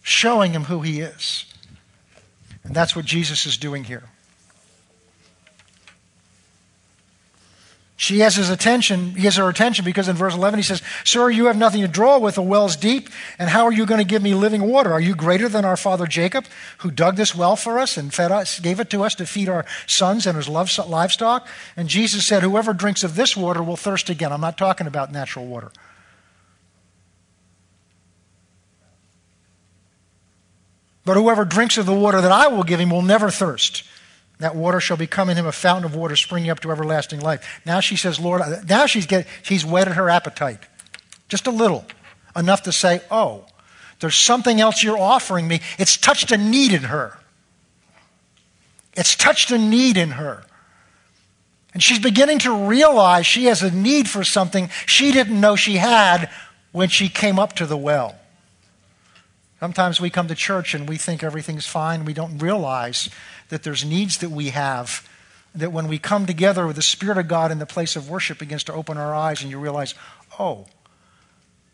Showing 0.00 0.52
Him 0.52 0.64
who 0.64 0.81
He 0.81 1.00
is. 1.00 1.44
And 2.64 2.75
that's 2.75 2.96
what 2.96 3.05
Jesus 3.05 3.44
is 3.44 3.58
doing 3.58 3.84
here. 3.84 4.05
She 8.11 8.19
has 8.19 8.35
his 8.35 8.51
attention, 8.51 9.15
he 9.15 9.27
has 9.27 9.37
her 9.37 9.49
attention 9.49 9.85
because 9.85 10.09
in 10.09 10.17
verse 10.17 10.35
11 10.35 10.59
he 10.59 10.65
says, 10.65 10.83
Sir, 11.05 11.31
you 11.31 11.45
have 11.45 11.57
nothing 11.57 11.83
to 11.83 11.87
draw 11.87 12.19
with, 12.19 12.35
the 12.35 12.43
well's 12.43 12.75
deep, 12.75 13.09
and 13.39 13.49
how 13.49 13.65
are 13.67 13.73
you 13.73 13.87
going 13.87 14.01
to 14.01 14.05
give 14.05 14.21
me 14.21 14.35
living 14.35 14.62
water? 14.62 14.93
Are 14.93 15.01
you 15.01 15.15
greater 15.15 15.49
than 15.49 15.65
our 15.65 15.77
father 15.77 16.09
Jacob, 16.09 16.47
who 16.79 16.91
dug 16.91 17.15
this 17.15 17.37
well 17.37 17.55
for 17.55 17.79
us 17.79 17.97
and 17.97 18.12
fed 18.12 18.32
us, 18.32 18.58
gave 18.58 18.81
it 18.81 18.91
to 18.91 19.05
us 19.05 19.15
to 19.15 19.27
feed 19.27 19.49
our 19.49 19.65
sons 19.87 20.27
and 20.27 20.37
his 20.37 20.49
livestock? 20.49 21.46
And 21.77 21.89
Jesus 21.89 22.27
said, 22.27 22.43
Whoever 22.43 22.73
drinks 22.73 23.05
of 23.05 23.15
this 23.15 23.37
water 23.37 23.63
will 23.63 23.77
thirst 23.77 24.11
again. 24.11 24.32
I'm 24.32 24.41
not 24.41 24.58
talking 24.58 24.89
about 24.89 25.13
natural 25.13 25.46
water. 25.46 25.70
But 31.05 31.15
whoever 31.15 31.44
drinks 31.44 31.79
of 31.79 31.87
the 31.87 31.94
water 31.94 32.20
that 32.20 32.32
I 32.32 32.49
will 32.49 32.65
give 32.65 32.81
him 32.81 32.91
will 32.91 33.03
never 33.03 33.31
thirst. 33.31 33.84
That 34.41 34.56
water 34.56 34.81
shall 34.81 34.97
become 34.97 35.29
in 35.29 35.37
him 35.37 35.47
a 35.47 35.53
fountain 35.53 35.85
of 35.85 35.94
water 35.94 36.17
springing 36.17 36.51
up 36.51 36.61
to 36.61 36.70
everlasting 36.70 37.20
life. 37.20 37.61
Now 37.65 37.81
she 37.81 37.97
says, 37.97 38.19
Lord, 38.19 38.43
now 38.69 38.87
she's, 38.87 39.06
get, 39.06 39.27
she's 39.43 39.65
whetted 39.65 39.94
her 39.94 40.09
appetite. 40.09 40.61
Just 41.29 41.47
a 41.47 41.51
little. 41.51 41.85
Enough 42.35 42.63
to 42.63 42.73
say, 42.73 43.03
oh, 43.11 43.44
there's 44.01 44.17
something 44.17 44.61
else 44.61 44.82
you're 44.82 44.99
offering 44.99 45.47
me. 45.47 45.61
It's 45.79 45.97
touched 45.97 46.32
a 46.32 46.39
need 46.39 46.73
in 46.73 46.85
her. 46.85 47.19
It's 48.97 49.15
touched 49.15 49.51
a 49.51 49.59
need 49.59 49.97
in 49.97 50.13
her. 50.13 50.44
And 51.75 51.82
she's 51.82 51.99
beginning 51.99 52.41
to 52.41 52.67
realize 52.67 53.27
she 53.27 53.44
has 53.44 53.63
a 53.63 53.70
need 53.70 54.09
for 54.09 54.25
something 54.25 54.70
she 54.87 55.13
didn't 55.13 55.39
know 55.39 55.55
she 55.55 55.77
had 55.77 56.31
when 56.73 56.89
she 56.89 57.09
came 57.09 57.39
up 57.39 57.53
to 57.55 57.67
the 57.67 57.77
well. 57.77 58.17
Sometimes 59.61 60.01
we 60.01 60.09
come 60.09 60.27
to 60.29 60.35
church 60.35 60.75
and 60.75 60.89
we 60.89 60.97
think 60.97 61.23
everything's 61.23 61.67
fine. 61.67 62.06
We 62.06 62.15
don't 62.15 62.39
realize 62.39 63.11
that 63.51 63.63
there's 63.63 63.85
needs 63.85 64.19
that 64.19 64.31
we 64.31 64.49
have 64.51 65.09
that 65.55 65.73
when 65.73 65.89
we 65.89 65.99
come 65.99 66.27
together 66.27 66.67
with 66.67 66.77
the 66.77 66.83
Spirit 66.83 67.19
of 67.19 67.29
God 67.29 67.51
in 67.51 67.59
the 67.59 67.67
place 67.67 67.97
of 67.97 68.09
worship 68.09 68.39
begins 68.39 68.65
to 68.65 68.73
open 68.73 68.97
our 68.97 69.15
eyes 69.15 69.43
and 69.43 69.51
you 69.51 69.59
realize, 69.59 69.95
oh, 70.39 70.67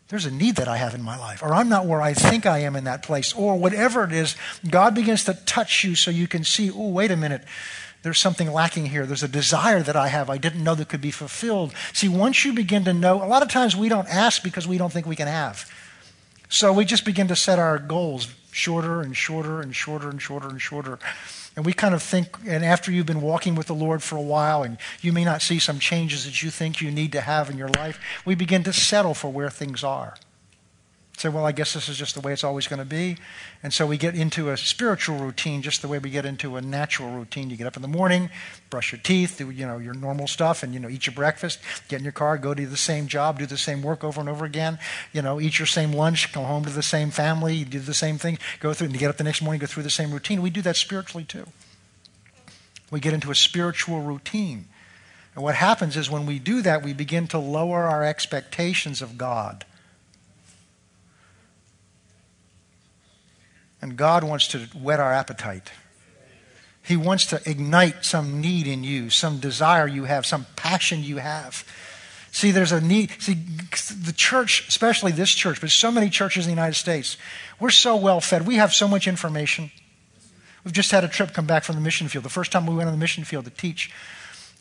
there's 0.09 0.25
a 0.25 0.31
need 0.31 0.55
that 0.55 0.67
I 0.67 0.77
have 0.77 0.95
in 0.95 1.01
my 1.03 1.17
life, 1.17 1.43
or 1.43 1.53
I'm 1.53 1.69
not 1.69 1.85
where 1.85 2.01
I 2.01 2.13
think 2.13 2.45
I 2.45 2.59
am 2.59 2.75
in 2.75 2.85
that 2.85 3.03
place, 3.03 3.33
or 3.33 3.57
whatever 3.57 4.03
it 4.03 4.13
is, 4.13 4.35
God 4.69 4.95
begins 4.95 5.25
to 5.25 5.33
touch 5.33 5.83
you 5.83 5.95
so 5.95 6.09
you 6.11 6.27
can 6.27 6.43
see, 6.43 6.71
oh, 6.71 6.89
wait 6.89 7.11
a 7.11 7.17
minute, 7.17 7.43
there's 8.03 8.19
something 8.19 8.51
lacking 8.51 8.85
here. 8.85 9.05
There's 9.05 9.23
a 9.23 9.27
desire 9.27 9.81
that 9.81 9.95
I 9.95 10.07
have 10.07 10.29
I 10.29 10.37
didn't 10.37 10.63
know 10.63 10.75
that 10.75 10.87
could 10.87 11.01
be 11.01 11.11
fulfilled. 11.11 11.73
See, 11.93 12.07
once 12.07 12.45
you 12.45 12.53
begin 12.53 12.85
to 12.85 12.93
know, 12.93 13.21
a 13.21 13.27
lot 13.27 13.43
of 13.43 13.49
times 13.49 13.75
we 13.75 13.89
don't 13.89 14.07
ask 14.07 14.43
because 14.43 14.67
we 14.67 14.77
don't 14.77 14.93
think 14.93 15.05
we 15.05 15.15
can 15.15 15.27
have. 15.27 15.69
So 16.47 16.71
we 16.71 16.85
just 16.85 17.03
begin 17.03 17.27
to 17.27 17.35
set 17.35 17.59
our 17.59 17.77
goals 17.77 18.33
shorter 18.51 19.01
and 19.01 19.15
shorter 19.15 19.61
and 19.61 19.75
shorter 19.75 20.09
and 20.09 20.21
shorter 20.21 20.47
and 20.47 20.61
shorter. 20.61 20.99
We 21.65 21.73
kind 21.73 21.95
of 21.95 22.03
think, 22.03 22.37
and 22.45 22.63
after 22.63 22.91
you've 22.91 23.05
been 23.05 23.21
walking 23.21 23.55
with 23.55 23.67
the 23.67 23.75
Lord 23.75 24.03
for 24.03 24.15
a 24.15 24.21
while 24.21 24.63
and 24.63 24.77
you 25.01 25.11
may 25.11 25.23
not 25.23 25.41
see 25.41 25.59
some 25.59 25.79
changes 25.79 26.25
that 26.25 26.43
you 26.43 26.51
think 26.51 26.81
you 26.81 26.91
need 26.91 27.11
to 27.13 27.21
have 27.21 27.49
in 27.49 27.57
your 27.57 27.69
life, 27.69 27.99
we 28.25 28.35
begin 28.35 28.63
to 28.63 28.73
settle 28.73 29.13
for 29.13 29.31
where 29.31 29.49
things 29.49 29.83
are 29.83 30.15
say, 31.17 31.29
well, 31.29 31.45
I 31.45 31.51
guess 31.51 31.73
this 31.73 31.89
is 31.89 31.97
just 31.97 32.13
the 32.13 32.21
way 32.21 32.31
it's 32.31 32.43
always 32.43 32.67
going 32.67 32.79
to 32.79 32.85
be. 32.85 33.17
And 33.63 33.73
so 33.73 33.87
we 33.87 33.97
get 33.97 34.13
into 34.13 34.51
a 34.51 34.57
spiritual 34.57 35.17
routine 35.17 35.63
just 35.63 35.81
the 35.81 35.87
way 35.87 35.97
we 35.97 36.11
get 36.11 36.25
into 36.25 36.57
a 36.57 36.61
natural 36.61 37.09
routine. 37.09 37.49
You 37.49 37.57
get 37.57 37.65
up 37.65 37.75
in 37.75 37.81
the 37.81 37.87
morning, 37.87 38.29
brush 38.69 38.91
your 38.91 39.01
teeth, 39.01 39.37
do 39.39 39.49
you 39.49 39.65
know 39.65 39.79
your 39.79 39.95
normal 39.95 40.27
stuff, 40.27 40.61
and 40.61 40.75
you 40.75 40.79
know 40.79 40.87
eat 40.87 41.07
your 41.07 41.15
breakfast, 41.15 41.59
get 41.87 41.97
in 41.97 42.03
your 42.03 42.11
car, 42.11 42.37
go 42.37 42.53
do 42.53 42.67
the 42.67 42.77
same 42.77 43.07
job, 43.07 43.39
do 43.39 43.47
the 43.47 43.57
same 43.57 43.81
work 43.81 44.03
over 44.03 44.19
and 44.19 44.29
over 44.29 44.45
again. 44.45 44.77
You 45.11 45.23
know, 45.23 45.41
eat 45.41 45.57
your 45.57 45.65
same 45.65 45.91
lunch, 45.91 46.31
go 46.31 46.43
home 46.43 46.63
to 46.65 46.69
the 46.69 46.83
same 46.83 47.09
family, 47.09 47.63
do 47.63 47.79
the 47.79 47.95
same 47.95 48.19
thing, 48.19 48.37
go 48.59 48.73
through, 48.73 48.85
and 48.85 48.93
you 48.93 48.99
get 48.99 49.09
up 49.09 49.17
the 49.17 49.23
next 49.23 49.41
morning, 49.41 49.59
go 49.59 49.65
through 49.65 49.83
the 49.83 49.89
same 49.89 50.11
routine. 50.11 50.43
We 50.43 50.51
do 50.51 50.61
that 50.61 50.75
spiritually 50.75 51.25
too. 51.25 51.47
We 52.91 52.99
get 52.99 53.13
into 53.13 53.31
a 53.31 53.35
spiritual 53.35 54.01
routine. 54.01 54.65
And 55.33 55.43
what 55.43 55.55
happens 55.55 55.97
is 55.97 56.11
when 56.11 56.27
we 56.27 56.37
do 56.37 56.61
that, 56.61 56.83
we 56.83 56.93
begin 56.93 57.27
to 57.27 57.39
lower 57.39 57.83
our 57.83 58.03
expectations 58.03 59.01
of 59.01 59.17
God 59.17 59.65
And 63.81 63.95
God 63.95 64.23
wants 64.23 64.47
to 64.49 64.59
whet 64.59 64.99
our 64.99 65.13
appetite. 65.13 65.71
He 66.83 66.95
wants 66.95 67.25
to 67.27 67.41
ignite 67.45 68.05
some 68.05 68.39
need 68.39 68.65
in 68.65 68.83
you, 68.83 69.09
some 69.09 69.39
desire 69.39 69.87
you 69.87 70.05
have, 70.05 70.25
some 70.25 70.45
passion 70.55 71.03
you 71.03 71.17
have. 71.17 71.65
See, 72.31 72.51
there's 72.51 72.71
a 72.71 72.79
need. 72.79 73.11
See, 73.19 73.33
the 73.33 74.13
church, 74.15 74.67
especially 74.67 75.11
this 75.11 75.31
church, 75.31 75.59
but 75.59 75.69
so 75.69 75.91
many 75.91 76.09
churches 76.09 76.45
in 76.45 76.51
the 76.51 76.55
United 76.55 76.75
States, 76.75 77.17
we're 77.59 77.71
so 77.71 77.95
well 77.95 78.21
fed. 78.21 78.47
We 78.47 78.55
have 78.55 78.73
so 78.73 78.87
much 78.87 79.07
information. 79.07 79.71
We've 80.63 80.73
just 80.73 80.91
had 80.91 81.03
a 81.03 81.07
trip 81.07 81.33
come 81.33 81.45
back 81.45 81.63
from 81.63 81.75
the 81.75 81.81
mission 81.81 82.07
field. 82.07 82.23
The 82.23 82.29
first 82.29 82.51
time 82.51 82.65
we 82.65 82.75
went 82.75 82.87
on 82.87 82.93
the 82.93 82.99
mission 82.99 83.23
field 83.23 83.45
to 83.45 83.51
teach, 83.51 83.91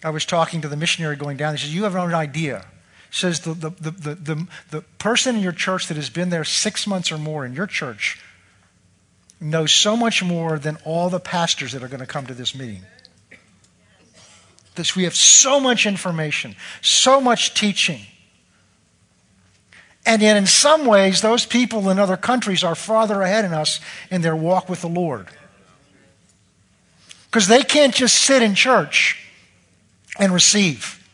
I 0.03 0.11
was 0.11 0.25
talking 0.25 0.61
to 0.63 0.69
the 0.69 0.77
missionary 0.77 1.17
going 1.17 1.37
down. 1.37 1.55
He 1.55 1.61
says, 1.61 1.75
You 1.75 1.85
have 1.85 1.95
no 1.95 2.07
idea. 2.07 2.67
He 3.11 3.17
says, 3.17 3.41
the, 3.41 3.55
the, 3.55 3.71
the, 3.71 3.91
the, 3.91 4.15
the, 4.15 4.47
the 4.71 4.81
person 4.99 5.37
in 5.37 5.43
your 5.43 5.53
church 5.53 5.87
that 5.89 5.97
has 5.97 6.11
been 6.11 6.31
there 6.31 6.45
six 6.45 6.87
months 6.87 7.13
or 7.13 7.19
more 7.19 7.47
in 7.47 7.55
your 7.55 7.67
church 7.67 8.21
knows 9.41 9.73
so 9.73 9.97
much 9.97 10.23
more 10.23 10.59
than 10.59 10.79
all 10.85 11.11
the 11.11 11.21
pastors 11.21 11.73
that 11.73 11.83
are 11.83 11.89
going 11.89 12.01
to 12.01 12.07
come 12.07 12.27
to 12.27 12.35
this 12.35 12.55
meeting. 12.55 12.83
This, 14.75 14.95
we 14.95 15.05
have 15.05 15.15
so 15.15 15.59
much 15.59 15.87
information, 15.87 16.55
so 16.83 17.21
much 17.21 17.55
teaching. 17.55 18.01
And 20.05 20.23
yet, 20.23 20.37
in 20.37 20.47
some 20.47 20.87
ways, 20.87 21.21
those 21.21 21.45
people 21.45 21.91
in 21.91 21.99
other 21.99 22.17
countries 22.17 22.63
are 22.63 22.75
farther 22.75 23.23
ahead 23.23 23.45
in 23.45 23.53
us 23.53 23.81
in 24.11 24.23
their 24.23 24.37
walk 24.37 24.69
with 24.69 24.81
the 24.81 24.89
Lord. 24.89 25.29
Because 27.27 27.49
they 27.49 27.63
can't 27.63 27.95
just 27.95 28.17
sit 28.17 28.43
in 28.43 28.55
church 28.55 29.23
and 30.19 30.33
receive, 30.33 31.07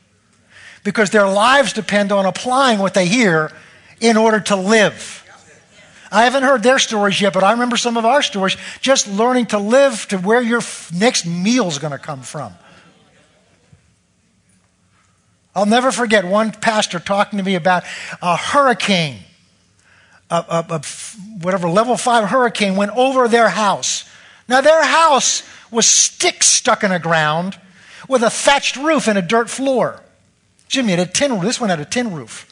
because 0.85 1.11
their 1.11 1.27
lives 1.27 1.73
depend 1.73 2.13
on 2.13 2.27
applying 2.27 2.79
what 2.79 2.95
they 2.95 3.07
hear 3.07 3.51
in 4.01 4.17
order 4.17 4.39
to 4.41 4.57
live. 4.57 5.22
I 6.13 6.25
haven't 6.25 6.43
heard 6.43 6.63
their 6.63 6.79
stories 6.79 7.19
yet, 7.23 7.33
but 7.33 7.43
I 7.43 7.53
remember 7.53 7.79
some 7.79 7.97
of 7.97 8.05
our 8.05 8.21
stories 8.21 8.59
just 8.83 9.09
learning 9.09 9.47
to 9.47 9.59
live 9.59 10.07
to 10.09 10.19
where 10.19 10.43
your 10.43 10.61
next 10.95 11.25
meal 11.25 11.67
is 11.69 11.79
going 11.79 11.93
to 11.93 11.99
come 11.99 12.21
from. 12.21 12.53
I'll 15.55 15.65
never 15.65 15.91
forget 15.91 16.27
one 16.27 16.53
pastor 16.53 16.99
talking 16.99 17.39
to 17.39 17.43
me 17.43 17.55
about 17.55 17.85
a 18.21 18.37
hurricane, 18.37 19.21
a, 20.31 20.37
a, 20.37 20.67
a, 20.69 20.83
whatever 21.41 21.69
level 21.69 21.97
five 21.97 22.29
hurricane 22.29 22.77
went 22.77 22.93
over 22.95 23.27
their 23.27 23.49
house. 23.49 24.05
Now, 24.49 24.61
their 24.61 24.85
house 24.85 25.43
was 25.71 25.87
sticks 25.87 26.47
stuck 26.47 26.85
in 26.85 26.91
the 26.91 26.99
ground 26.99 27.59
with 28.07 28.23
a 28.23 28.31
thatched 28.31 28.77
roof 28.77 29.09
and 29.09 29.17
a 29.17 29.23
dirt 29.23 29.49
floor. 29.49 30.03
Jimmy 30.69 30.91
had 30.91 31.01
a 31.01 31.07
tin 31.07 31.33
roof. 31.33 31.43
This 31.43 31.61
one 31.61 31.71
had 31.71 31.81
a 31.81 31.87
tin 31.87 32.13
roof 32.13 32.52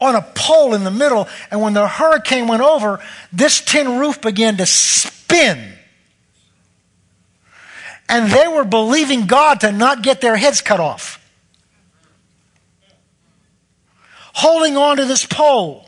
on 0.00 0.16
a 0.16 0.22
pole 0.22 0.74
in 0.74 0.84
the 0.84 0.90
middle. 0.90 1.28
And 1.50 1.60
when 1.60 1.74
the 1.74 1.86
hurricane 1.86 2.48
went 2.48 2.62
over, 2.62 3.00
this 3.32 3.60
tin 3.60 3.98
roof 3.98 4.20
began 4.20 4.56
to 4.56 4.66
spin. 4.66 5.74
And 8.08 8.30
they 8.30 8.48
were 8.48 8.64
believing 8.64 9.26
God 9.26 9.60
to 9.60 9.70
not 9.70 10.02
get 10.02 10.20
their 10.20 10.36
heads 10.36 10.60
cut 10.60 10.80
off. 10.80 11.18
Holding 14.34 14.76
on 14.76 14.96
to 14.96 15.04
this 15.04 15.26
pole. 15.26 15.86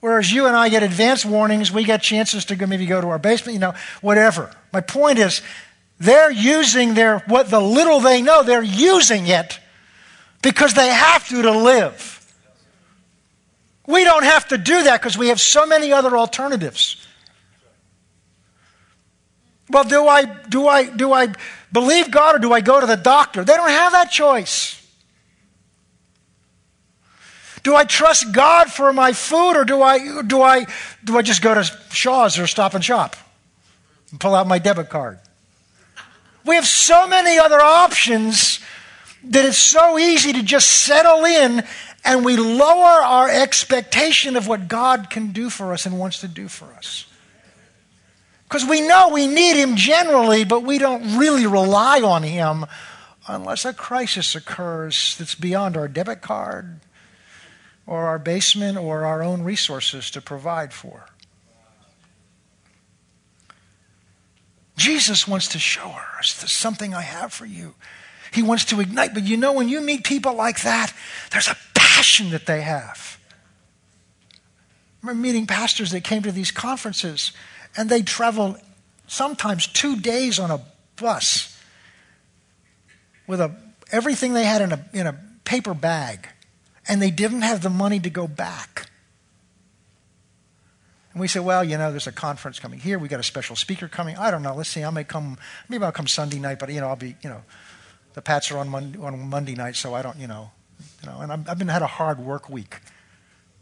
Whereas 0.00 0.30
you 0.30 0.46
and 0.46 0.54
I 0.54 0.68
get 0.68 0.82
advance 0.82 1.24
warnings, 1.24 1.72
we 1.72 1.84
get 1.84 2.02
chances 2.02 2.44
to 2.46 2.66
maybe 2.66 2.86
go 2.86 3.00
to 3.00 3.08
our 3.08 3.18
basement, 3.18 3.54
you 3.54 3.60
know, 3.60 3.74
whatever. 4.00 4.50
My 4.72 4.80
point 4.80 5.18
is, 5.18 5.42
they're 5.98 6.30
using 6.30 6.94
their, 6.94 7.20
what 7.20 7.50
the 7.50 7.60
little 7.60 7.98
they 8.00 8.22
know, 8.22 8.42
they're 8.42 8.62
using 8.62 9.26
it 9.26 9.58
because 10.42 10.74
they 10.74 10.88
have 10.88 11.28
to 11.28 11.42
to 11.42 11.50
live. 11.50 12.14
We 13.86 14.04
don't 14.04 14.24
have 14.24 14.48
to 14.48 14.58
do 14.58 14.82
that 14.84 15.00
because 15.00 15.16
we 15.16 15.28
have 15.28 15.40
so 15.40 15.66
many 15.66 15.92
other 15.92 16.16
alternatives. 16.16 17.06
Well, 19.70 19.84
do 19.84 20.06
I, 20.06 20.24
do, 20.24 20.66
I, 20.66 20.84
do 20.84 21.12
I 21.12 21.32
believe 21.72 22.10
God 22.10 22.36
or 22.36 22.38
do 22.38 22.52
I 22.52 22.60
go 22.60 22.80
to 22.80 22.86
the 22.86 22.96
doctor? 22.96 23.44
They 23.44 23.56
don't 23.56 23.70
have 23.70 23.92
that 23.92 24.10
choice. 24.10 24.74
Do 27.62 27.74
I 27.74 27.84
trust 27.84 28.32
God 28.32 28.70
for 28.70 28.92
my 28.92 29.12
food 29.12 29.52
or 29.52 29.64
do 29.64 29.82
I, 29.82 30.22
do 30.22 30.42
I, 30.42 30.66
do 31.04 31.18
I 31.18 31.22
just 31.22 31.42
go 31.42 31.54
to 31.54 31.64
Shaw's 31.90 32.38
or 32.38 32.46
Stop 32.46 32.74
and 32.74 32.84
Shop 32.84 33.16
and 34.10 34.20
pull 34.20 34.34
out 34.34 34.46
my 34.46 34.58
debit 34.58 34.88
card? 34.88 35.18
We 36.44 36.54
have 36.54 36.66
so 36.66 37.06
many 37.06 37.38
other 37.38 37.60
options 37.60 38.60
that 39.24 39.44
it's 39.44 39.58
so 39.58 39.98
easy 39.98 40.32
to 40.32 40.42
just 40.42 40.68
settle 40.68 41.24
in 41.24 41.64
and 42.04 42.24
we 42.24 42.36
lower 42.36 43.02
our 43.02 43.28
expectation 43.28 44.36
of 44.36 44.46
what 44.46 44.68
God 44.68 45.10
can 45.10 45.32
do 45.32 45.50
for 45.50 45.72
us 45.72 45.84
and 45.86 45.98
wants 45.98 46.20
to 46.20 46.28
do 46.28 46.48
for 46.48 46.66
us. 46.74 47.06
Because 48.44 48.64
we 48.64 48.80
know 48.80 49.10
we 49.10 49.26
need 49.26 49.56
Him 49.56 49.76
generally, 49.76 50.44
but 50.44 50.62
we 50.62 50.78
don't 50.78 51.18
really 51.18 51.46
rely 51.46 52.00
on 52.00 52.22
Him 52.22 52.64
unless 53.26 53.64
a 53.64 53.74
crisis 53.74 54.34
occurs 54.34 55.16
that's 55.18 55.34
beyond 55.34 55.76
our 55.76 55.88
debit 55.88 56.22
card 56.22 56.80
or 57.86 58.06
our 58.06 58.18
basement 58.18 58.78
or 58.78 59.04
our 59.04 59.22
own 59.22 59.42
resources 59.42 60.10
to 60.12 60.20
provide 60.22 60.72
for. 60.72 61.06
Jesus 64.76 65.26
wants 65.26 65.48
to 65.48 65.58
show 65.58 65.96
us 66.18 66.30
something 66.50 66.94
I 66.94 67.02
have 67.02 67.32
for 67.32 67.44
you. 67.44 67.74
He 68.32 68.42
wants 68.42 68.64
to 68.66 68.80
ignite. 68.80 69.14
But 69.14 69.24
you 69.24 69.36
know, 69.36 69.52
when 69.52 69.68
you 69.68 69.80
meet 69.80 70.04
people 70.04 70.34
like 70.34 70.62
that, 70.62 70.92
there's 71.30 71.48
a 71.48 71.56
passion 71.74 72.30
that 72.30 72.46
they 72.46 72.62
have. 72.62 73.18
I 75.02 75.06
remember 75.06 75.22
meeting 75.22 75.46
pastors 75.46 75.90
that 75.92 76.02
came 76.02 76.22
to 76.22 76.32
these 76.32 76.50
conferences 76.50 77.32
and 77.76 77.88
they'd 77.88 78.06
travel 78.06 78.56
sometimes 79.06 79.66
two 79.66 79.96
days 79.96 80.38
on 80.38 80.50
a 80.50 80.60
bus 80.96 81.56
with 83.26 83.40
a, 83.40 83.54
everything 83.92 84.32
they 84.32 84.44
had 84.44 84.60
in 84.62 84.72
a, 84.72 84.84
in 84.92 85.06
a 85.06 85.18
paper 85.44 85.74
bag 85.74 86.28
and 86.88 87.00
they 87.00 87.10
didn't 87.10 87.42
have 87.42 87.62
the 87.62 87.70
money 87.70 88.00
to 88.00 88.10
go 88.10 88.26
back. 88.26 88.88
And 91.12 91.20
we 91.20 91.28
said, 91.28 91.44
well, 91.44 91.62
you 91.62 91.76
know, 91.76 91.90
there's 91.90 92.06
a 92.06 92.12
conference 92.12 92.58
coming 92.58 92.80
here. 92.80 92.98
We 92.98 93.08
got 93.08 93.20
a 93.20 93.24
special 93.24 93.56
speaker 93.56 93.88
coming. 93.88 94.16
I 94.16 94.30
don't 94.30 94.42
know. 94.42 94.54
Let's 94.54 94.68
see. 94.68 94.84
I 94.84 94.90
may 94.90 95.04
come. 95.04 95.38
Maybe 95.68 95.84
I'll 95.84 95.92
come 95.92 96.06
Sunday 96.06 96.38
night, 96.38 96.58
but 96.58 96.70
you 96.70 96.80
know, 96.80 96.88
I'll 96.88 96.96
be, 96.96 97.16
you 97.22 97.30
know, 97.30 97.42
the 98.18 98.22
Pats 98.22 98.50
are 98.50 98.58
on 98.58 98.68
Monday, 98.68 98.98
on 98.98 99.28
Monday 99.28 99.54
night, 99.54 99.76
so 99.76 99.94
I 99.94 100.02
don't, 100.02 100.18
you 100.18 100.26
know, 100.26 100.50
you 101.00 101.08
know. 101.08 101.20
And 101.20 101.30
i 101.30 101.36
have 101.36 101.56
been 101.56 101.68
had 101.68 101.82
a 101.82 101.86
hard 101.86 102.18
work 102.18 102.50
week. 102.50 102.78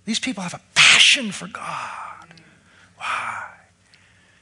These 0.07 0.19
people 0.19 0.43
have 0.43 0.55
a 0.55 0.63
passion 0.75 1.31
for 1.31 1.47
God. 1.47 2.33
Why? 2.97 3.51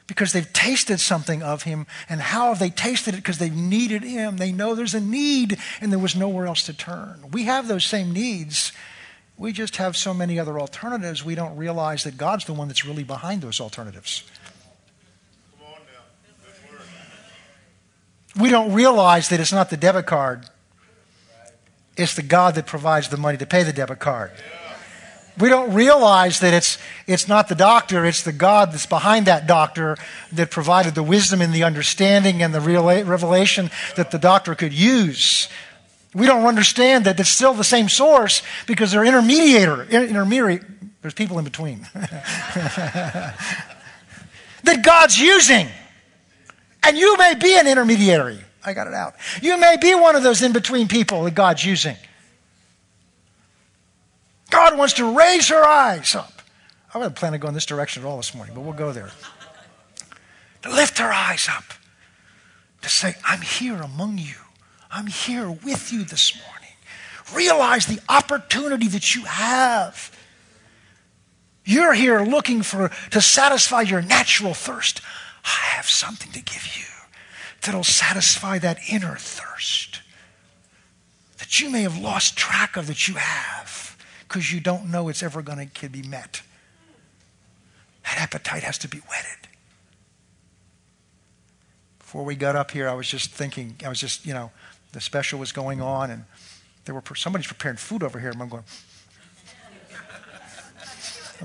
Because 0.06 0.33
they've 0.33 0.52
tasted 0.52 1.00
something 1.00 1.42
of 1.42 1.64
Him, 1.64 1.88
and 2.09 2.21
how 2.21 2.50
have 2.50 2.61
they 2.61 2.71
tasted 2.71 3.14
it? 3.14 3.16
Because 3.16 3.38
they've 3.38 3.52
needed 3.52 4.04
Him. 4.04 4.37
They 4.37 4.52
know 4.52 4.76
there's 4.76 4.94
a 4.94 5.00
need, 5.00 5.59
and 5.80 5.90
there 5.90 5.99
was 5.99 6.14
nowhere 6.14 6.47
else 6.47 6.62
to 6.66 6.73
turn. 6.73 7.33
We 7.33 7.42
have 7.44 7.66
those 7.66 7.85
same 7.85 8.12
needs. 8.12 8.71
We 9.37 9.52
just 9.52 9.78
have 9.78 9.97
so 9.97 10.14
many 10.14 10.38
other 10.38 10.61
alternatives. 10.61 11.25
We 11.25 11.35
don't 11.35 11.56
realize 11.56 12.04
that 12.04 12.16
God's 12.16 12.44
the 12.44 12.52
one 12.52 12.68
that's 12.68 12.85
really 12.85 13.02
behind 13.02 13.42
those 13.42 13.61
alternatives. 13.61 14.23
We 18.38 18.50
don't 18.50 18.72
realize 18.72 19.28
that 19.28 19.40
it's 19.40 19.52
not 19.52 19.70
the 19.70 19.76
debit 19.76 20.06
card, 20.06 20.46
it's 21.96 22.14
the 22.14 22.22
God 22.22 22.56
that 22.56 22.66
provides 22.66 23.08
the 23.08 23.16
money 23.16 23.38
to 23.38 23.46
pay 23.46 23.62
the 23.62 23.72
debit 23.72 24.00
card. 24.00 24.32
We 25.38 25.48
don't 25.48 25.74
realize 25.74 26.38
that 26.40 26.54
it's, 26.54 26.78
it's 27.08 27.26
not 27.26 27.48
the 27.48 27.56
doctor, 27.56 28.04
it's 28.04 28.22
the 28.22 28.32
God 28.32 28.72
that's 28.72 28.86
behind 28.86 29.26
that 29.26 29.48
doctor 29.48 29.96
that 30.32 30.50
provided 30.50 30.94
the 30.94 31.02
wisdom 31.02 31.40
and 31.40 31.52
the 31.52 31.64
understanding 31.64 32.40
and 32.42 32.54
the 32.54 32.60
revelation 32.60 33.70
that 33.96 34.12
the 34.12 34.18
doctor 34.18 34.54
could 34.54 34.72
use. 34.72 35.48
We 36.14 36.26
don't 36.26 36.46
understand 36.46 37.06
that 37.06 37.18
it's 37.18 37.30
still 37.30 37.54
the 37.54 37.64
same 37.64 37.88
source 37.88 38.42
because 38.68 38.92
they're 38.92 39.02
intermediator, 39.02 39.90
intermediary. 39.90 40.60
There's 41.02 41.14
people 41.14 41.38
in 41.40 41.44
between 41.44 41.80
that 41.94 43.34
God's 44.82 45.18
using. 45.18 45.68
And 46.84 46.98
you 46.98 47.16
may 47.16 47.34
be 47.34 47.56
an 47.58 47.66
intermediary. 47.66 48.38
I 48.64 48.72
got 48.72 48.86
it 48.86 48.94
out. 48.94 49.14
You 49.42 49.58
may 49.58 49.76
be 49.80 49.94
one 49.94 50.16
of 50.16 50.22
those 50.22 50.42
in 50.42 50.52
between 50.52 50.88
people 50.88 51.24
that 51.24 51.34
God's 51.34 51.64
using. 51.64 51.96
God 54.50 54.78
wants 54.78 54.94
to 54.94 55.16
raise 55.16 55.48
her 55.48 55.64
eyes 55.64 56.14
up. 56.14 56.42
I 56.94 56.98
wasn't 56.98 57.16
planning 57.16 57.40
to 57.40 57.42
go 57.42 57.48
in 57.48 57.54
this 57.54 57.66
direction 57.66 58.02
at 58.02 58.06
all 58.06 58.16
this 58.16 58.34
morning, 58.34 58.54
but 58.54 58.62
we'll 58.62 58.72
go 58.72 58.92
there. 58.92 59.10
To 60.62 60.70
lift 60.70 60.98
her 60.98 61.12
eyes 61.12 61.48
up. 61.50 61.64
To 62.82 62.88
say, 62.88 63.14
I'm 63.24 63.40
here 63.40 63.76
among 63.76 64.18
you. 64.18 64.36
I'm 64.90 65.06
here 65.06 65.50
with 65.50 65.92
you 65.92 66.04
this 66.04 66.34
morning. 66.36 66.70
Realize 67.34 67.86
the 67.86 68.00
opportunity 68.08 68.86
that 68.88 69.14
you 69.14 69.24
have. 69.24 70.16
You're 71.64 71.94
here 71.94 72.22
looking 72.22 72.62
for 72.62 72.90
to 73.10 73.20
satisfy 73.20 73.80
your 73.80 74.02
natural 74.02 74.54
thirst. 74.54 75.00
I 75.44 75.76
have 75.76 75.88
something 75.88 76.32
to 76.32 76.42
give 76.42 76.66
you 76.76 76.84
that'll 77.62 77.84
satisfy 77.84 78.58
that 78.58 78.78
inner 78.90 79.16
thirst 79.16 80.00
that 81.38 81.60
you 81.60 81.70
may 81.70 81.82
have 81.82 81.98
lost 81.98 82.36
track 82.36 82.76
of 82.76 82.86
that 82.86 83.08
you 83.08 83.14
have 83.14 83.96
because 84.26 84.52
you 84.52 84.60
don't 84.60 84.90
know 84.90 85.08
it's 85.08 85.22
ever 85.22 85.42
going 85.42 85.68
to 85.68 85.88
be 85.88 86.02
met. 86.02 86.42
That 88.04 88.18
appetite 88.18 88.62
has 88.62 88.78
to 88.78 88.88
be 88.88 88.98
whetted. 88.98 89.48
Before 91.98 92.24
we 92.24 92.34
got 92.34 92.56
up 92.56 92.70
here, 92.70 92.88
I 92.88 92.94
was 92.94 93.08
just 93.08 93.30
thinking, 93.30 93.76
I 93.84 93.88
was 93.88 94.00
just, 94.00 94.24
you 94.24 94.34
know, 94.34 94.50
the 94.92 95.00
special 95.00 95.38
was 95.38 95.52
going 95.52 95.80
on 95.80 96.10
and 96.10 96.24
there 96.84 96.94
were 96.94 97.02
somebody's 97.14 97.46
preparing 97.46 97.76
food 97.76 98.02
over 98.02 98.20
here 98.20 98.30
and 98.30 98.40
I'm 98.40 98.48
going 98.48 98.64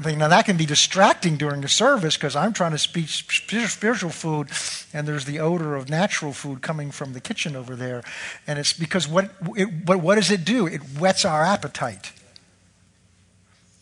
Thinking, 0.02 0.20
now 0.20 0.30
that 0.30 0.46
can 0.46 0.56
be 0.56 0.66
distracting 0.66 1.36
during 1.36 1.60
the 1.60 1.68
service 1.68 2.16
because 2.16 2.36
I'm 2.36 2.54
trying 2.54 2.72
to 2.72 2.78
speak 2.78 3.10
spiritual 3.10 4.10
food 4.10 4.48
and 4.94 5.06
there's 5.06 5.26
the 5.26 5.40
odor 5.40 5.76
of 5.76 5.90
natural 5.90 6.32
food 6.32 6.62
coming 6.62 6.90
from 6.90 7.12
the 7.12 7.20
kitchen 7.20 7.56
over 7.56 7.76
there. 7.76 8.04
And 8.48 8.58
it's 8.58 8.72
because 8.72 9.08
what, 9.08 9.32
it, 9.58 9.86
but 9.86 10.00
what 10.00 10.16
does 10.16 10.32
it 10.32 10.46
do? 10.46 10.68
It 10.68 10.80
whets 11.00 11.26
our 11.26 11.44
appetite. 11.44 12.14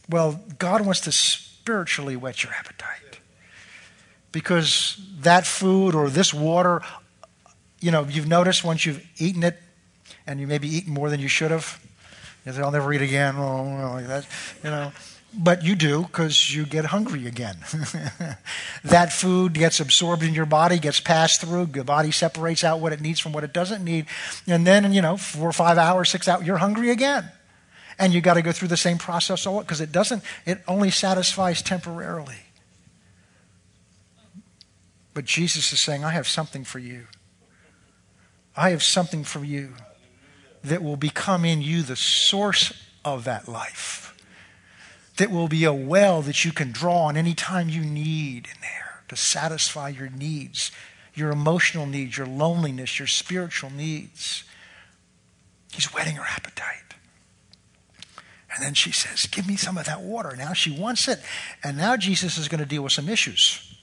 Well, 0.09 0.41
God 0.57 0.85
wants 0.85 1.01
to 1.01 1.11
spiritually 1.11 2.15
whet 2.15 2.43
your 2.43 2.53
appetite. 2.53 3.19
Because 4.31 4.99
that 5.19 5.45
food 5.45 5.93
or 5.93 6.09
this 6.09 6.33
water, 6.33 6.81
you 7.79 7.91
know, 7.91 8.03
you've 8.03 8.27
noticed 8.27 8.63
once 8.63 8.85
you've 8.85 9.05
eaten 9.17 9.43
it 9.43 9.61
and 10.25 10.39
you 10.39 10.47
maybe 10.47 10.67
eaten 10.67 10.93
more 10.93 11.09
than 11.09 11.19
you 11.19 11.27
should 11.27 11.51
have, 11.51 11.79
you 12.45 12.53
say, 12.53 12.61
I'll 12.61 12.71
never 12.71 12.91
eat 12.93 13.01
again. 13.01 13.35
Oh, 13.37 13.91
like 13.93 14.07
that, 14.07 14.25
you 14.63 14.69
know. 14.69 14.91
But 15.33 15.63
you 15.63 15.75
do 15.75 16.03
because 16.03 16.55
you 16.55 16.65
get 16.65 16.85
hungry 16.85 17.27
again. 17.27 17.57
that 18.83 19.11
food 19.11 19.53
gets 19.53 19.79
absorbed 19.79 20.23
in 20.23 20.33
your 20.33 20.45
body, 20.45 20.79
gets 20.79 20.99
passed 20.99 21.41
through. 21.41 21.67
The 21.67 21.83
body 21.83 22.11
separates 22.11 22.63
out 22.63 22.79
what 22.79 22.93
it 22.93 23.01
needs 23.01 23.19
from 23.19 23.33
what 23.33 23.43
it 23.43 23.53
doesn't 23.53 23.83
need. 23.83 24.07
And 24.47 24.65
then, 24.65 24.91
you 24.93 25.01
know, 25.01 25.17
four 25.17 25.49
or 25.49 25.53
five 25.53 25.77
hours, 25.77 26.09
six 26.09 26.27
hours, 26.27 26.47
you're 26.47 26.57
hungry 26.57 26.89
again 26.89 27.29
and 27.99 28.13
you 28.13 28.21
got 28.21 28.35
to 28.35 28.41
go 28.41 28.51
through 28.51 28.67
the 28.67 28.77
same 28.77 28.97
process 28.97 29.45
all 29.45 29.61
because 29.61 29.81
it 29.81 29.91
doesn't 29.91 30.23
it 30.45 30.61
only 30.67 30.89
satisfies 30.89 31.61
temporarily 31.61 32.37
but 35.13 35.25
jesus 35.25 35.71
is 35.73 35.79
saying 35.79 36.03
i 36.03 36.11
have 36.11 36.27
something 36.27 36.63
for 36.63 36.79
you 36.79 37.05
i 38.55 38.69
have 38.69 38.83
something 38.83 39.23
for 39.23 39.43
you 39.43 39.73
that 40.63 40.83
will 40.83 40.97
become 40.97 41.45
in 41.45 41.61
you 41.61 41.81
the 41.81 41.95
source 41.95 42.73
of 43.03 43.23
that 43.23 43.47
life 43.47 44.15
that 45.17 45.31
will 45.31 45.47
be 45.47 45.63
a 45.63 45.73
well 45.73 46.21
that 46.21 46.45
you 46.45 46.51
can 46.51 46.71
draw 46.71 47.05
on 47.05 47.17
any 47.17 47.33
time 47.33 47.69
you 47.69 47.81
need 47.81 48.47
in 48.47 48.61
there 48.61 49.03
to 49.07 49.15
satisfy 49.15 49.89
your 49.89 50.09
needs 50.09 50.71
your 51.13 51.31
emotional 51.31 51.85
needs 51.85 52.17
your 52.17 52.27
loneliness 52.27 52.99
your 52.99 53.07
spiritual 53.07 53.69
needs 53.69 54.43
he's 55.71 55.93
whetting 55.93 56.15
her 56.15 56.25
appetite 56.25 56.87
and 58.57 58.65
then 58.65 58.73
she 58.73 58.91
says, 58.91 59.27
Give 59.27 59.47
me 59.47 59.55
some 59.55 59.77
of 59.77 59.85
that 59.85 60.01
water. 60.01 60.35
Now 60.35 60.53
she 60.53 60.71
wants 60.71 61.07
it. 61.07 61.19
And 61.63 61.77
now 61.77 61.95
Jesus 61.95 62.39
is 62.39 62.47
going 62.47 62.59
to 62.59 62.65
deal 62.65 62.81
with 62.81 62.91
some 62.91 63.07
issues. 63.07 63.77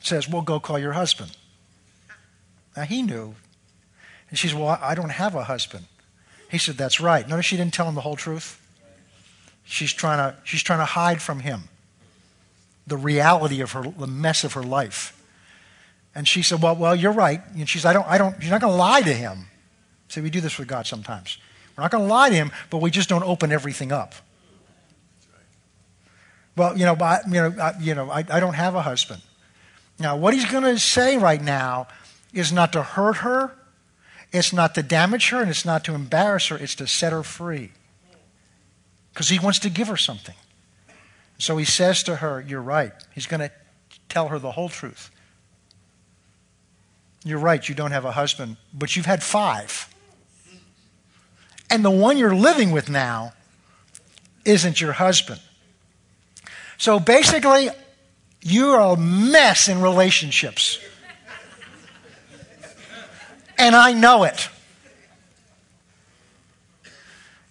Says, 0.00 0.28
Well, 0.28 0.42
go 0.42 0.60
call 0.60 0.78
your 0.78 0.92
husband. 0.92 1.34
Now 2.76 2.82
he 2.82 3.00
knew. 3.00 3.34
And 4.28 4.38
she 4.38 4.48
says, 4.48 4.54
Well, 4.54 4.78
I 4.82 4.94
don't 4.94 5.08
have 5.08 5.34
a 5.34 5.44
husband. 5.44 5.86
He 6.50 6.58
said, 6.58 6.76
That's 6.76 7.00
right. 7.00 7.26
Notice 7.26 7.46
she 7.46 7.56
didn't 7.56 7.72
tell 7.72 7.88
him 7.88 7.94
the 7.94 8.02
whole 8.02 8.16
truth. 8.16 8.60
She's 9.70 9.92
trying 9.92 10.16
to, 10.16 10.34
she's 10.44 10.62
trying 10.62 10.78
to 10.78 10.86
hide 10.86 11.20
from 11.20 11.40
him 11.40 11.64
the 12.86 12.96
reality 12.96 13.60
of 13.60 13.72
her, 13.72 13.82
the 13.82 14.06
mess 14.06 14.42
of 14.42 14.54
her 14.54 14.62
life. 14.62 15.14
And 16.14 16.26
she 16.26 16.42
said, 16.42 16.62
Well, 16.62 16.74
well, 16.74 16.96
you're 16.96 17.12
right. 17.12 17.42
And 17.54 17.68
she's, 17.68 17.84
I 17.84 17.92
don't, 17.92 18.06
I 18.06 18.16
don't, 18.16 18.40
you're 18.42 18.50
not 18.50 18.62
going 18.62 18.72
to 18.72 18.78
lie 18.78 19.02
to 19.02 19.12
him. 19.12 19.46
See, 20.08 20.22
we 20.22 20.30
do 20.30 20.40
this 20.40 20.58
with 20.58 20.68
God 20.68 20.86
sometimes. 20.86 21.36
We're 21.76 21.82
not 21.82 21.90
going 21.90 22.04
to 22.04 22.08
lie 22.08 22.30
to 22.30 22.34
him, 22.34 22.50
but 22.70 22.78
we 22.78 22.90
just 22.90 23.10
don't 23.10 23.22
open 23.22 23.52
everything 23.52 23.92
up. 23.92 24.14
Well, 26.56 26.76
you 26.76 26.86
know, 26.86 26.96
I, 26.98 27.20
you 27.26 27.34
know, 27.34 27.54
I, 27.60 27.74
you 27.78 27.94
know, 27.94 28.10
I, 28.10 28.24
I 28.30 28.40
don't 28.40 28.54
have 28.54 28.74
a 28.74 28.82
husband. 28.82 29.20
Now, 29.98 30.16
what 30.16 30.32
he's 30.32 30.46
going 30.46 30.64
to 30.64 30.78
say 30.78 31.18
right 31.18 31.42
now 31.42 31.88
is 32.32 32.52
not 32.52 32.72
to 32.72 32.82
hurt 32.82 33.18
her, 33.18 33.52
it's 34.32 34.52
not 34.54 34.74
to 34.76 34.82
damage 34.82 35.28
her, 35.28 35.42
and 35.42 35.50
it's 35.50 35.66
not 35.66 35.84
to 35.84 35.94
embarrass 35.94 36.48
her, 36.48 36.56
it's 36.56 36.74
to 36.76 36.86
set 36.86 37.12
her 37.12 37.22
free. 37.22 37.72
Because 39.18 39.30
he 39.30 39.40
wants 39.40 39.58
to 39.58 39.68
give 39.68 39.88
her 39.88 39.96
something. 39.96 40.36
So 41.38 41.56
he 41.56 41.64
says 41.64 42.04
to 42.04 42.14
her, 42.14 42.40
You're 42.40 42.62
right. 42.62 42.92
He's 43.12 43.26
going 43.26 43.40
to 43.40 43.50
tell 44.08 44.28
her 44.28 44.38
the 44.38 44.52
whole 44.52 44.68
truth. 44.68 45.10
You're 47.24 47.40
right, 47.40 47.68
you 47.68 47.74
don't 47.74 47.90
have 47.90 48.04
a 48.04 48.12
husband, 48.12 48.58
but 48.72 48.94
you've 48.94 49.06
had 49.06 49.24
five. 49.24 49.92
And 51.68 51.84
the 51.84 51.90
one 51.90 52.16
you're 52.16 52.32
living 52.32 52.70
with 52.70 52.88
now 52.88 53.32
isn't 54.44 54.80
your 54.80 54.92
husband. 54.92 55.40
So 56.76 57.00
basically, 57.00 57.70
you're 58.40 58.78
a 58.78 58.96
mess 58.96 59.66
in 59.66 59.80
relationships. 59.80 60.78
And 63.58 63.74
I 63.74 63.94
know 63.94 64.22
it. 64.22 64.48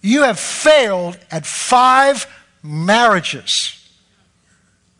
You 0.08 0.22
have 0.22 0.40
failed 0.40 1.18
at 1.30 1.44
five 1.44 2.26
marriages. 2.62 3.74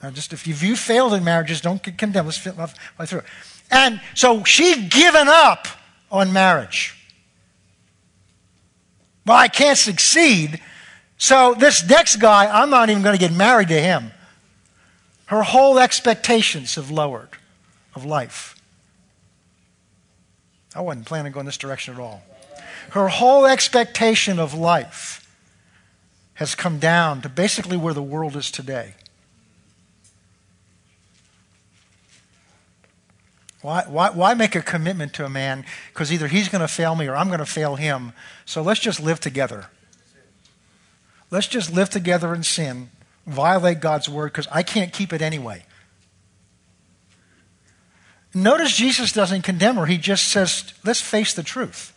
Now, 0.02 0.10
just 0.10 0.34
if 0.34 0.46
you've 0.46 0.78
failed 0.78 1.14
in 1.14 1.24
marriages, 1.24 1.62
don't 1.62 1.82
get 1.82 1.96
condemned. 1.96 2.26
Let's 2.26 2.36
fly 2.36 3.06
through. 3.06 3.22
And 3.70 4.02
so 4.12 4.44
she's 4.44 4.76
given 4.90 5.26
up 5.26 5.66
on 6.12 6.34
marriage. 6.34 6.94
Well, 9.24 9.38
I 9.38 9.48
can't 9.48 9.78
succeed. 9.78 10.60
So 11.16 11.54
this 11.54 11.88
next 11.88 12.16
guy, 12.16 12.44
I'm 12.46 12.68
not 12.68 12.90
even 12.90 13.02
going 13.02 13.16
to 13.16 13.18
get 13.18 13.32
married 13.32 13.68
to 13.68 13.80
him. 13.80 14.12
Her 15.24 15.42
whole 15.42 15.78
expectations 15.78 16.74
have 16.74 16.90
lowered 16.90 17.30
of 17.94 18.04
life. 18.04 18.56
I 20.76 20.82
wasn't 20.82 21.06
planning 21.06 21.30
on 21.30 21.32
go 21.32 21.40
in 21.40 21.46
this 21.46 21.56
direction 21.56 21.94
at 21.94 22.00
all. 22.00 22.22
Her 22.90 23.08
whole 23.08 23.46
expectation 23.46 24.38
of 24.38 24.54
life 24.54 25.26
has 26.34 26.54
come 26.54 26.78
down 26.78 27.20
to 27.22 27.28
basically 27.28 27.76
where 27.76 27.94
the 27.94 28.02
world 28.02 28.36
is 28.36 28.50
today. 28.50 28.94
Why, 33.60 33.84
why, 33.88 34.10
why 34.10 34.34
make 34.34 34.54
a 34.54 34.62
commitment 34.62 35.12
to 35.14 35.24
a 35.24 35.28
man? 35.28 35.64
Because 35.92 36.12
either 36.12 36.28
he's 36.28 36.48
going 36.48 36.60
to 36.60 36.68
fail 36.68 36.94
me 36.94 37.08
or 37.08 37.16
I'm 37.16 37.26
going 37.26 37.40
to 37.40 37.46
fail 37.46 37.76
him. 37.76 38.12
So 38.44 38.62
let's 38.62 38.80
just 38.80 39.00
live 39.00 39.18
together. 39.18 39.66
Let's 41.30 41.48
just 41.48 41.72
live 41.72 41.90
together 41.90 42.34
in 42.34 42.44
sin, 42.44 42.90
violate 43.26 43.80
God's 43.80 44.08
word, 44.08 44.32
because 44.32 44.46
I 44.50 44.62
can't 44.62 44.92
keep 44.92 45.12
it 45.12 45.20
anyway. 45.20 45.64
Notice 48.32 48.76
Jesus 48.76 49.12
doesn't 49.12 49.42
condemn 49.42 49.76
her. 49.76 49.86
He 49.86 49.98
just 49.98 50.28
says, 50.28 50.72
let's 50.84 51.00
face 51.00 51.34
the 51.34 51.42
truth. 51.42 51.92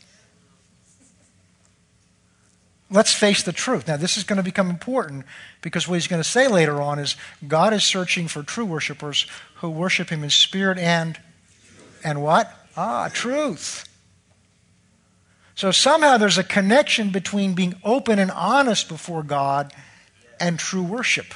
Let's 2.91 3.13
face 3.13 3.41
the 3.41 3.53
truth. 3.53 3.87
Now, 3.87 3.95
this 3.95 4.17
is 4.17 4.25
going 4.25 4.37
to 4.37 4.43
become 4.43 4.69
important 4.69 5.25
because 5.61 5.87
what 5.87 5.95
he's 5.95 6.07
going 6.07 6.21
to 6.21 6.27
say 6.27 6.49
later 6.49 6.81
on 6.81 6.99
is 6.99 7.15
God 7.47 7.73
is 7.73 7.85
searching 7.85 8.27
for 8.27 8.43
true 8.43 8.65
worshipers 8.65 9.27
who 9.55 9.69
worship 9.69 10.09
him 10.09 10.23
in 10.23 10.29
spirit 10.29 10.77
and 10.77 11.17
and 12.03 12.21
what? 12.21 12.53
Ah, 12.75 13.09
truth. 13.13 13.87
So 15.55 15.71
somehow 15.71 16.17
there's 16.17 16.39
a 16.39 16.43
connection 16.43 17.11
between 17.11 17.53
being 17.53 17.75
open 17.83 18.19
and 18.19 18.31
honest 18.31 18.89
before 18.89 19.23
God 19.23 19.71
and 20.39 20.57
true 20.57 20.83
worship. 20.83 21.27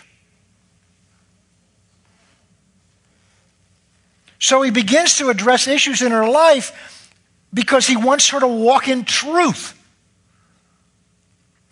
So 4.40 4.62
he 4.62 4.72
begins 4.72 5.18
to 5.18 5.30
address 5.30 5.68
issues 5.68 6.02
in 6.02 6.12
her 6.12 6.28
life 6.28 7.12
because 7.54 7.88
he 7.88 7.96
wants 7.96 8.30
her 8.30 8.40
to 8.40 8.48
walk 8.48 8.88
in 8.88 9.06
truth. 9.06 9.75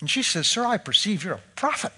And 0.03 0.09
she 0.09 0.21
says, 0.21 0.47
Sir, 0.47 0.65
I 0.65 0.77
perceive 0.77 1.23
you're 1.23 1.35
a 1.35 1.41
prophet. 1.55 1.93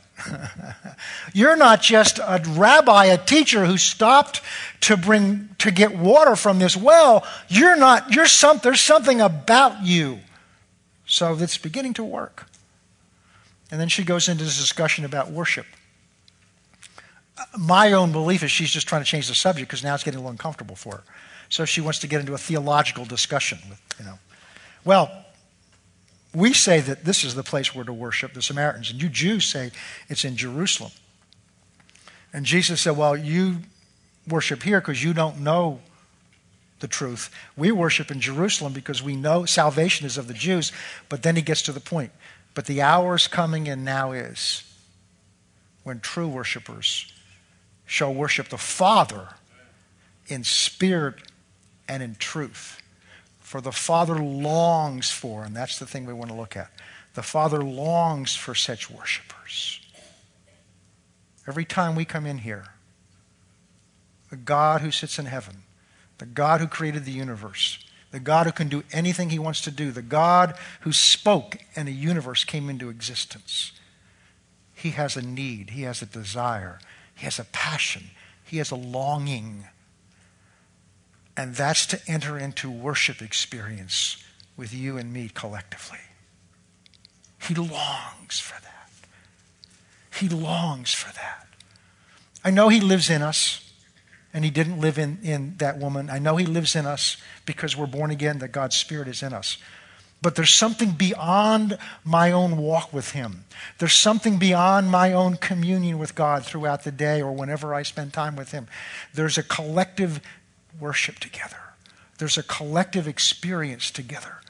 you're 1.34 1.56
not 1.56 1.82
just 1.82 2.20
a 2.20 2.40
rabbi, 2.50 3.06
a 3.06 3.18
teacher 3.18 3.66
who 3.66 3.80
stopped 3.80 4.42
to 4.82 4.96
bring 4.96 5.50
to 5.58 5.72
get 5.72 5.98
water 5.98 6.36
from 6.36 6.60
this 6.60 6.78
well. 6.78 7.26
You're 7.50 7.76
not, 7.76 8.14
you're 8.14 8.28
some, 8.28 8.60
there's 8.62 8.80
something 8.80 9.22
about 9.22 9.84
you. 9.84 10.20
So 11.08 11.34
it's 11.34 11.58
beginning 11.58 11.96
to 11.96 12.04
work. 12.04 12.46
And 13.72 13.82
then 13.82 13.90
she 13.90 14.04
goes 14.04 14.30
into 14.30 14.44
this 14.44 14.60
discussion 14.60 15.04
about 15.04 15.32
worship 15.32 15.66
my 17.58 17.94
own 17.94 18.12
belief 18.12 18.44
is 18.44 18.52
she's 18.52 18.72
just 18.72 18.88
trying 18.88 19.04
to 19.04 19.10
change 19.10 19.28
the 19.28 19.34
subject 19.34 19.70
because 19.70 19.84
now 19.84 19.94
it's 19.94 20.04
getting 20.04 20.20
a 20.20 20.22
little 20.22 20.32
uncomfortable 20.32 20.76
for 20.76 20.98
her. 20.98 21.04
So 21.50 21.66
she 21.66 21.82
wants 21.82 22.00
to 22.00 22.08
get 22.08 22.20
into 22.20 22.34
a 22.34 22.38
theological 22.38 23.06
discussion 23.06 23.60
with, 23.70 23.82
you 24.00 24.06
know. 24.06 24.20
Well, 24.84 25.25
we 26.36 26.54
say 26.54 26.82
that 26.82 27.06
this 27.06 27.24
is 27.24 27.34
the 27.36 27.44
place 27.44 27.74
where 27.74 27.86
to 27.86 27.94
worship 27.94 28.34
the 28.34 28.42
Samaritans, 28.42 28.92
and 28.92 29.02
you 29.02 29.10
Jews 29.10 29.46
say 29.46 29.72
it's 30.10 30.26
in 30.26 30.36
Jerusalem. 30.36 30.92
And 32.34 32.46
Jesus 32.46 32.82
said, 32.82 32.98
Well, 32.98 33.16
you 33.16 33.60
worship 34.28 34.64
here 34.64 34.82
because 34.82 35.04
you 35.04 35.14
don't 35.14 35.40
know 35.40 35.80
the 36.82 36.88
truth. 36.88 37.32
We 37.56 37.72
worship 37.72 38.12
in 38.12 38.20
Jerusalem 38.20 38.74
because 38.74 39.02
we 39.02 39.16
know 39.16 39.46
salvation 39.46 40.06
is 40.06 40.18
of 40.18 40.28
the 40.28 40.34
Jews. 40.34 40.72
But 41.08 41.24
then 41.24 41.36
he 41.36 41.42
gets 41.42 41.62
to 41.64 41.72
the 41.72 41.80
point. 41.80 42.12
But 42.54 42.66
the 42.66 42.82
hour 42.82 43.16
is 43.16 43.28
coming, 43.28 43.68
and 43.68 43.86
now 43.86 44.12
is, 44.12 44.64
when 45.84 46.00
true 46.00 46.28
worshipers 46.28 47.12
shall 47.86 48.14
worship 48.14 48.50
the 48.50 48.58
Father 48.58 49.30
in 50.28 50.44
spirit 50.44 51.16
and 51.88 52.02
in 52.02 52.16
truth. 52.16 52.82
For 53.56 53.62
the 53.62 53.72
Father 53.72 54.16
longs 54.16 55.10
for, 55.12 55.46
and 55.46 55.56
that's 55.56 55.80
the 55.80 55.86
thing 55.86 56.06
we 56.06 56.12
want 56.12 56.30
to 56.30 56.36
look 56.36 56.58
at, 56.58 56.72
the 57.14 57.24
Father 57.24 57.64
longs 57.64 58.36
for 58.36 58.54
such 58.54 58.92
worshipers. 58.92 59.80
Every 61.48 61.64
time 61.64 61.96
we 61.96 62.04
come 62.04 62.26
in 62.26 62.40
here, 62.40 62.66
the 64.30 64.36
God 64.36 64.82
who 64.82 64.92
sits 64.92 65.18
in 65.20 65.28
heaven, 65.28 65.64
the 66.18 66.26
God 66.26 66.60
who 66.60 66.68
created 66.68 67.06
the 67.06 67.14
universe, 67.14 67.80
the 68.12 68.20
God 68.20 68.46
who 68.46 68.52
can 68.52 68.68
do 68.68 68.84
anything 68.92 69.30
he 69.30 69.40
wants 69.40 69.62
to 69.62 69.72
do, 69.72 69.90
the 69.90 70.02
God 70.02 70.56
who 70.82 70.92
spoke 70.92 71.56
and 71.78 71.88
a 71.88 71.94
universe 71.94 72.44
came 72.44 72.70
into 72.70 72.90
existence. 72.90 73.72
He 74.74 74.90
has 74.90 75.16
a 75.16 75.22
need, 75.22 75.70
he 75.70 75.84
has 75.84 76.02
a 76.02 76.06
desire, 76.06 76.80
he 77.16 77.24
has 77.24 77.40
a 77.40 77.46
passion. 77.46 78.10
He 78.46 78.58
has 78.58 78.70
a 78.70 78.76
longing. 78.76 79.66
And 81.38 81.56
that's 81.56 81.86
to 81.88 82.00
enter 82.08 82.38
into 82.38 82.70
worship 82.70 83.22
experience 83.22 84.24
with 84.56 84.74
you 84.74 84.98
and 84.98 85.12
me 85.12 85.30
collectively. 85.34 86.00
He 87.42 87.54
longs 87.54 88.40
for 88.40 88.60
that. 88.62 88.90
He 90.20 90.30
longs 90.30 90.94
for 90.94 91.14
that. 91.14 91.48
I 92.44 92.52
know 92.52 92.70
He 92.70 92.80
lives 92.80 93.10
in 93.10 93.22
us, 93.22 93.70
and 94.34 94.46
He 94.46 94.52
didn't 94.52 94.80
live 94.80 94.98
in, 94.98 95.20
in 95.24 95.56
that 95.58 95.78
woman. 95.78 96.10
I 96.10 96.20
know 96.20 96.38
He 96.38 96.46
lives 96.46 96.76
in 96.76 96.86
us 96.86 97.18
because 97.46 97.76
we're 97.76 97.86
born 97.86 98.12
again, 98.12 98.40
that 98.40 98.50
God's 98.50 98.76
Spirit 98.76 99.08
is 99.08 99.22
in 99.22 99.34
us. 99.34 99.58
But 100.22 100.36
there's 100.36 100.54
something 100.54 100.92
beyond 100.92 101.78
my 102.04 102.32
own 102.32 102.58
walk 102.58 102.94
with 102.94 103.12
Him. 103.12 103.44
There's 103.78 103.94
something 103.94 104.40
beyond 104.40 104.90
my 104.90 105.12
own 105.12 105.36
communion 105.36 106.00
with 106.00 106.16
God 106.16 106.46
throughout 106.46 106.84
the 106.84 106.92
day 106.92 107.22
or 107.22 107.34
whenever 107.34 107.74
I 107.74 107.84
spend 107.84 108.14
time 108.14 108.36
with 108.36 108.52
Him. 108.52 108.68
There's 109.14 109.38
a 109.38 109.44
collective 109.44 110.22
worship 110.80 111.20
together, 111.20 111.58
there's 112.18 112.38
a 112.38 112.44
collective 112.44 113.08
experience 113.08 113.92
together. 113.92 114.42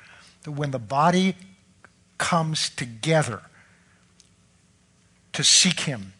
That 0.44 0.52
when 0.52 0.72
the 0.72 0.80
body 0.80 1.36
comes 2.18 2.70
together 2.70 3.42
to 5.34 5.44
seek 5.44 5.82
Him 5.82 6.14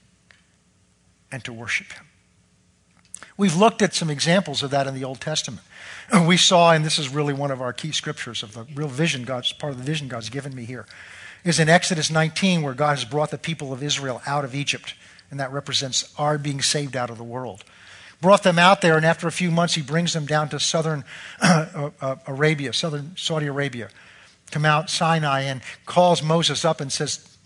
and 1.32 1.44
to 1.44 1.54
worship 1.54 1.94
Him. 1.94 2.06
We've 3.38 3.56
looked 3.56 3.82
at 3.82 3.94
some 3.94 4.10
examples 4.10 4.64
of 4.64 4.72
that 4.72 4.88
in 4.88 4.94
the 4.94 5.04
Old 5.04 5.22
Testament. 5.22 5.62
We 6.28 6.38
saw, 6.38 6.72
and 6.72 6.86
this 6.86 7.00
is 7.00 7.10
really 7.10 7.34
one 7.34 7.52
of 7.52 7.62
our 7.62 7.74
key 7.74 7.92
scriptures 7.92 8.44
of 8.44 8.54
the 8.54 8.66
real 8.76 8.88
vision 8.88 9.24
God's 9.24 9.52
part 9.52 9.74
of 9.74 9.80
the 9.80 9.84
vision 9.84 10.08
God's 10.08 10.30
given 10.30 10.54
me 10.54 10.66
here, 10.66 10.86
is 11.44 11.60
in 11.60 11.68
Exodus 11.68 12.12
19, 12.12 12.62
where 12.62 12.74
God 12.74 12.98
has 12.98 13.06
brought 13.06 13.32
the 13.32 13.38
people 13.38 13.74
of 13.74 13.82
Israel 13.82 14.22
out 14.28 14.46
of 14.46 14.54
Egypt, 14.54 14.94
and 15.32 15.40
that 15.40 15.52
represents 15.52 16.14
our 16.18 16.38
being 16.38 16.62
saved 16.62 16.96
out 16.96 17.10
of 17.10 17.18
the 17.18 17.24
world. 17.24 17.64
Brought 18.26 18.44
them 18.44 18.58
out 18.58 18.82
there, 18.82 18.98
and 18.98 19.06
after 19.06 19.28
a 19.28 19.32
few 19.32 19.52
months, 19.52 19.76
he 19.76 19.84
brings 19.84 20.14
them 20.14 20.26
down 20.26 20.50
to 20.50 20.60
southern 20.60 21.04
uh, 21.42 21.92
uh, 22.02 22.16
Arabia, 22.26 22.74
southern 22.74 23.16
Saudi 23.16 23.46
Arabia, 23.46 23.90
to 24.52 24.60
Mount 24.60 24.90
Sinai, 24.90 25.42
and 25.42 25.62
calls 25.86 26.24
Moses 26.24 26.66
up 26.66 26.82
and 26.82 26.92
says, 26.92 27.38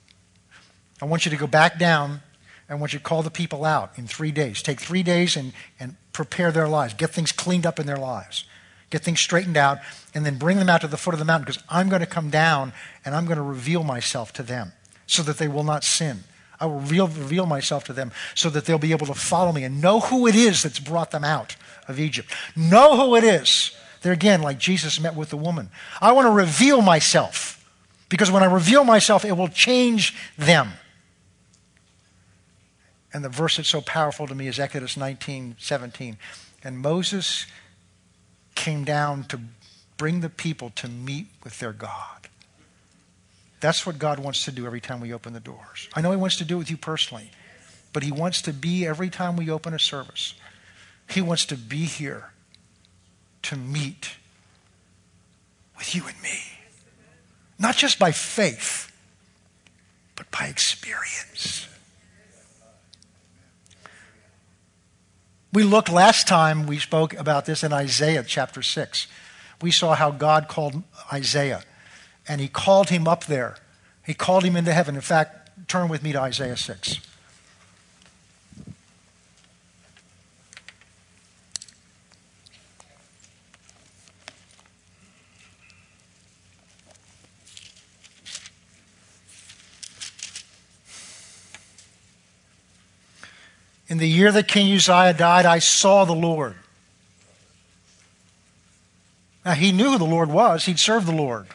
I 1.01 1.05
want 1.05 1.25
you 1.25 1.31
to 1.31 1.37
go 1.37 1.47
back 1.47 1.77
down 1.77 2.21
I 2.69 2.75
want 2.75 2.93
you 2.93 2.99
to 2.99 3.03
call 3.05 3.23
the 3.23 3.31
people 3.31 3.65
out 3.65 3.97
in 3.97 4.05
three 4.05 4.31
days. 4.31 4.61
Take 4.61 4.79
three 4.79 5.01
days 5.01 5.35
and, 5.35 5.53
and 5.79 5.95
prepare 6.13 6.51
their 6.51 6.67
lives. 6.67 6.93
Get 6.93 7.09
things 7.09 7.31
cleaned 7.31 7.65
up 7.65 7.79
in 7.79 7.87
their 7.87 7.97
lives. 7.97 8.45
Get 8.91 9.01
things 9.01 9.19
straightened 9.19 9.57
out, 9.57 9.79
and 10.13 10.25
then 10.25 10.37
bring 10.37 10.57
them 10.57 10.69
out 10.69 10.81
to 10.81 10.87
the 10.87 10.97
foot 10.97 11.13
of 11.13 11.19
the 11.19 11.25
mountain 11.25 11.45
because 11.45 11.63
I'm 11.69 11.89
going 11.89 12.01
to 12.01 12.07
come 12.07 12.29
down 12.29 12.73
and 13.05 13.15
I'm 13.15 13.25
going 13.25 13.37
to 13.37 13.43
reveal 13.43 13.83
myself 13.83 14.33
to 14.33 14.43
them 14.43 14.73
so 15.05 15.23
that 15.23 15.37
they 15.37 15.47
will 15.47 15.63
not 15.63 15.83
sin. 15.83 16.23
I 16.60 16.65
will 16.65 16.80
reveal, 16.80 17.45
myself 17.45 17.86
to 17.86 17.93
them 17.93 18.12
so 18.36 18.50
that 18.50 18.65
they'll 18.65 18.78
be 18.78 18.91
able 18.91 19.08
to 19.08 19.13
follow 19.13 19.52
me 19.52 19.63
and 19.63 19.82
know 19.82 20.00
who 20.00 20.28
it 20.28 20.36
is 20.36 20.63
that's 20.63 20.80
brought 20.80 21.12
them 21.12 21.24
out 21.24 21.56
of 21.88 22.00
Egypt. 22.00 22.34
Know 22.56 22.98
who 22.98 23.15
it 23.15 23.24
is. 23.24 23.76
There 24.02 24.13
again, 24.13 24.41
like 24.41 24.60
Jesus 24.60 25.00
met 25.00 25.15
with 25.15 25.30
the 25.30 25.38
woman. 25.38 25.69
I 26.02 26.12
want 26.12 26.28
to 26.28 26.32
reveal 26.32 26.82
myself 26.82 27.56
because 28.10 28.32
when 28.32 28.43
I 28.43 28.52
reveal 28.52 28.84
myself, 28.84 29.24
it 29.24 29.34
will 29.34 29.48
change 29.48 30.15
them. 30.38 30.72
And 33.13 33.24
the 33.24 33.30
verse 33.30 33.58
that's 33.58 33.69
so 33.69 33.82
powerful 33.82 34.28
to 34.28 34.36
me 34.36 34.48
is 34.48 34.60
Exodus 34.60 34.98
19 34.98 35.56
17. 35.60 36.17
And 36.63 36.78
Moses 36.80 37.45
came 38.56 38.84
down 38.84 39.24
to 39.26 39.39
bring 39.98 40.19
the 40.19 40.30
people 40.30 40.72
to 40.72 40.88
meet 40.88 41.28
with 41.43 41.60
their 41.60 41.74
God. 41.74 42.18
That's 43.60 43.86
what 43.86 44.00
God 44.00 44.19
wants 44.19 44.45
to 44.45 44.52
do 44.52 44.65
every 44.65 44.82
time 44.82 45.02
we 45.02 45.13
open 45.13 45.34
the 45.34 45.39
doors. 45.39 45.89
I 45.93 46.02
know 46.02 46.12
He 46.12 46.17
wants 46.17 46.38
to 46.38 46.45
do 46.45 46.56
it 46.56 46.60
with 46.60 46.72
you 46.72 46.78
personally, 46.78 47.32
but 47.93 48.04
He 48.04 48.12
wants 48.12 48.41
to 48.43 48.54
be 48.54 48.86
every 48.86 49.10
time 49.10 49.36
we 49.36 49.50
open 49.50 49.74
a 49.74 49.80
service. 49.80 50.34
He 51.10 51.22
wants 51.22 51.45
to 51.48 51.58
be 51.58 51.86
here 51.86 52.32
to 53.43 53.56
meet 53.56 54.12
with 55.78 55.95
you 55.95 56.04
and 56.08 56.22
me. 56.22 56.39
Not 57.58 57.76
just 57.76 58.00
by 58.00 58.12
faith, 58.12 58.91
but 60.15 60.30
by 60.32 60.48
experience. 60.48 61.67
We 65.52 65.63
looked 65.63 65.89
last 65.89 66.28
time 66.28 66.67
we 66.67 66.78
spoke 66.78 67.13
about 67.15 67.45
this 67.45 67.63
in 67.63 67.74
Isaiah 67.74 68.24
chapter 68.24 68.62
6. 68.62 69.08
We 69.62 69.72
saw 69.72 69.95
how 69.95 70.12
God 70.12 70.48
called 70.48 70.84
Isaiah, 71.12 71.63
and 72.29 72.39
he 72.39 72.47
called 72.47 72.89
him 72.89 73.07
up 73.07 73.25
there. 73.25 73.55
He 74.05 74.13
called 74.13 74.43
him 74.43 74.55
into 74.55 74.71
heaven. 74.71 74.93
In 74.93 75.01
fact, 75.01 75.67
turn 75.67 75.89
with 75.89 76.03
me 76.03 76.11
to 76.13 76.21
Isaiah 76.21 76.55
6. 76.55 76.99
In 93.87 93.97
the 93.97 94.07
year 94.07 94.31
that 94.31 94.47
King 94.47 94.71
Uzziah 94.75 95.13
died, 95.13 95.47
I 95.47 95.57
saw 95.57 96.05
the 96.05 96.13
Lord. 96.13 96.53
Now, 99.43 99.53
he 99.53 99.71
knew 99.71 99.93
who 99.93 99.97
the 99.97 100.03
Lord 100.03 100.29
was, 100.29 100.65
he'd 100.65 100.77
served 100.77 101.07
the 101.07 101.11
Lord. 101.11 101.47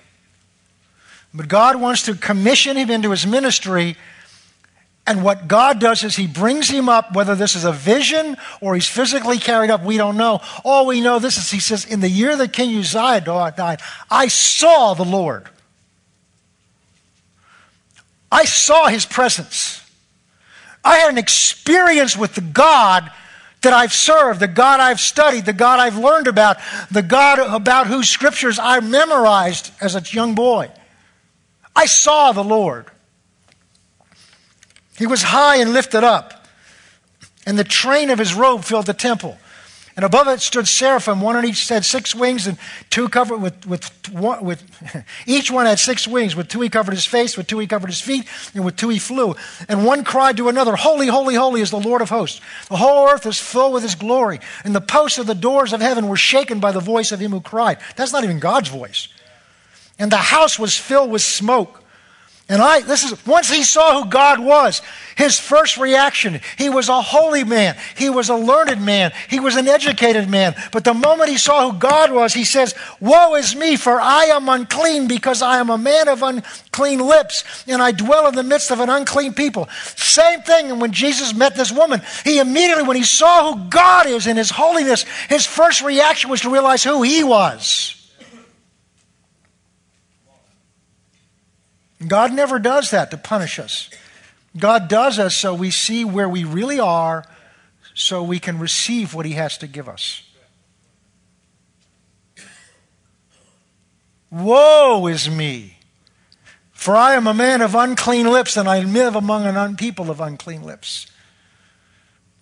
But 1.35 1.49
God 1.49 1.81
wants 1.81 2.03
to 2.05 2.15
commission 2.15 2.77
him 2.77 2.91
into 2.91 3.11
his 3.11 3.27
ministry. 3.27 3.97
And 5.07 5.25
what 5.25 5.49
God 5.49 5.81
does 5.81 6.05
is 6.05 6.15
he 6.15 6.29
brings 6.29 6.71
him 6.71 6.89
up, 6.89 7.15
whether 7.15 7.35
this 7.35 7.57
is 7.57 7.65
a 7.65 7.73
vision 7.73 8.37
or 8.61 8.75
he's 8.75 8.87
physically 8.87 9.39
carried 9.39 9.71
up, 9.71 9.83
we 9.83 9.97
don't 9.97 10.17
know. 10.17 10.41
All 10.65 10.87
we 10.87 11.01
know 11.01 11.19
this 11.19 11.37
is 11.37 11.51
he 11.51 11.59
says, 11.59 11.85
In 11.85 12.01
the 12.01 12.09
year 12.09 12.37
that 12.37 12.53
King 12.53 12.79
Uzziah 12.79 13.21
died, 13.21 13.81
I 14.11 14.29
saw 14.29 14.95
the 14.95 15.05
Lord. 15.05 15.49
I 18.31 18.45
saw 18.45 18.87
his 18.87 19.05
presence. 19.05 19.81
I 20.85 20.99
had 20.99 21.11
an 21.11 21.19
experience 21.19 22.17
with 22.17 22.35
the 22.35 22.41
God 22.41 23.11
that 23.63 23.73
I've 23.73 23.93
served, 23.93 24.41
the 24.41 24.49
God 24.49 24.81
I've 24.81 25.01
studied, 25.01 25.47
the 25.47 25.53
God 25.53 25.81
I've 25.81 25.97
learned 25.97 26.29
about, 26.29 26.59
the 26.91 27.03
God 27.03 27.39
about 27.39 27.87
whose 27.87 28.09
scriptures 28.09 28.59
I 28.59 28.81
memorized 28.81 29.73
as 29.81 29.97
a 29.97 30.03
young 30.15 30.35
boy. 30.35 30.71
I 31.77 31.87
saw 31.87 32.33
the 32.33 32.45
Lord. 32.45 32.87
He 34.97 35.07
was 35.07 35.23
high 35.23 35.57
and 35.57 35.73
lifted 35.73 36.05
up, 36.05 36.47
and 37.47 37.59
the 37.59 37.65
train 37.65 38.11
of 38.11 38.19
his 38.19 38.35
robe 38.35 38.65
filled 38.65 38.87
the 38.87 38.95
temple. 38.95 39.39
And 39.97 40.05
above 40.05 40.27
it 40.27 40.41
stood 40.41 40.67
seraphim, 40.67 41.21
one 41.21 41.37
on 41.37 41.45
each 41.45 41.69
had 41.69 41.85
six 41.85 42.17
wings, 42.17 42.49
and 42.49 42.59
two 42.91 43.09
covered 43.09 43.39
with, 43.39 43.65
with, 43.65 44.11
with 44.13 45.05
each 45.27 45.53
one 45.53 45.67
had 45.67 45.79
six 45.79 46.09
wings. 46.09 46.35
With 46.35 46.49
two 46.49 46.61
he 46.61 46.69
covered 46.69 46.95
his 46.95 47.05
face, 47.05 47.37
with 47.37 47.47
two 47.47 47.61
he 47.61 47.69
covered 47.69 47.91
his 47.91 48.01
feet, 48.01 48.27
and 48.55 48.65
with 48.65 48.77
two 48.77 48.89
he 48.89 48.99
flew. 48.99 49.37
And 49.69 49.87
one 49.87 50.03
cried 50.03 50.37
to 50.39 50.49
another, 50.49 50.75
Holy, 50.75 51.07
holy, 51.07 51.37
holy 51.37 51.61
is 51.61 51.71
the 51.71 51.79
Lord 51.79 52.03
of 52.03 52.09
hosts. 52.09 52.41
The 52.69 52.77
whole 52.77 53.09
earth 53.09 53.25
is 53.25 53.39
filled 53.39 53.73
with 53.73 53.85
his 53.85 53.95
glory. 53.95 54.41
And 54.65 54.75
the 54.75 54.81
posts 54.81 55.19
of 55.19 55.29
the 55.29 55.35
doors 55.35 55.73
of 55.73 55.81
heaven 55.81 56.09
were 56.09 56.17
shaken 56.17 56.59
by 56.59 56.73
the 56.73 56.81
voice 56.81 57.13
of 57.13 57.21
him 57.21 57.31
who 57.31 57.41
cried. 57.41 57.79
That's 57.95 58.13
not 58.13 58.25
even 58.25 58.41
God's 58.41 58.71
voice. 58.71 59.07
And 59.99 60.11
the 60.11 60.17
house 60.17 60.59
was 60.59 60.77
filled 60.77 61.11
with 61.11 61.23
smoke. 61.23 61.81
And 62.47 62.61
I, 62.61 62.83
this 62.83 63.05
is, 63.05 63.27
once 63.27 63.51
he 63.51 63.63
saw 63.63 64.03
who 64.03 64.11
God 64.11 64.39
was, 64.39 64.83
his 65.17 65.41
first 65.41 65.79
reaction, 65.79 66.41
he 66.59 66.69
was 66.69 66.91
a 66.91 67.01
holy 67.01 67.43
man. 67.43 67.75
He 67.97 68.11
was 68.11 68.29
a 68.29 68.35
learned 68.35 68.85
man. 68.85 69.13
He 69.31 69.41
was 69.41 69.57
an 69.57 69.67
educated 69.67 70.29
man. 70.29 70.55
But 70.71 70.85
the 70.85 70.93
moment 70.93 71.31
he 71.31 71.39
saw 71.39 71.71
who 71.71 71.79
God 71.79 72.13
was, 72.13 72.35
he 72.35 72.45
says, 72.45 72.75
Woe 73.01 73.35
is 73.37 73.57
me, 73.57 73.77
for 73.77 73.99
I 73.99 74.25
am 74.25 74.47
unclean 74.51 75.09
because 75.09 75.41
I 75.41 75.59
am 75.59 75.71
a 75.71 75.79
man 75.79 76.07
of 76.07 76.23
unclean 76.23 77.01
lips 77.01 77.65
and 77.67 77.81
I 77.81 77.93
dwell 77.93 78.29
in 78.29 78.35
the 78.35 78.43
midst 78.43 78.71
of 78.71 78.81
an 78.81 78.91
unclean 78.91 79.33
people. 79.33 79.67
Same 79.97 80.43
thing. 80.43 80.71
And 80.71 80.83
when 80.83 80.93
Jesus 80.93 81.33
met 81.33 81.57
this 81.57 81.73
woman, 81.73 82.03
he 82.25 82.41
immediately, 82.41 82.83
when 82.83 82.99
he 82.99 83.05
saw 83.05 83.55
who 83.55 83.71
God 83.71 84.07
is 84.07 84.27
in 84.27 84.37
his 84.37 84.51
holiness, 84.51 85.05
his 85.31 85.47
first 85.47 85.81
reaction 85.81 86.29
was 86.29 86.43
to 86.43 86.51
realize 86.51 86.85
who 86.85 87.01
he 87.01 87.25
was. 87.25 87.94
God 92.07 92.33
never 92.33 92.59
does 92.59 92.91
that 92.91 93.11
to 93.11 93.17
punish 93.17 93.59
us. 93.59 93.91
God 94.57 94.89
does 94.89 95.19
us 95.19 95.35
so 95.35 95.55
we 95.55 95.71
see 95.71 96.05
where 96.05 96.29
we 96.29 96.45
really 96.45 96.79
are, 96.79 97.25
so 97.95 98.23
we 98.23 98.39
can 98.39 98.59
receive 98.59 99.15
what 99.15 99.27
He 99.27 99.33
has 99.33 99.59
to 99.59 99.67
give 99.67 99.89
us. 99.89 100.23
Woe 104.31 105.07
is 105.07 105.31
me! 105.31 105.79
For 106.73 106.97
I 106.97 107.15
am 107.15 107.27
a 107.27 107.35
man 107.35 107.63
of 107.63 107.75
unclean 107.75 108.31
lips, 108.31 108.57
and 108.57 108.69
I 108.69 108.81
live 108.81 109.17
among 109.17 109.47
an 109.47 109.77
people 109.77 110.11
of 110.11 110.21
unclean 110.21 110.63
lips. 110.63 111.07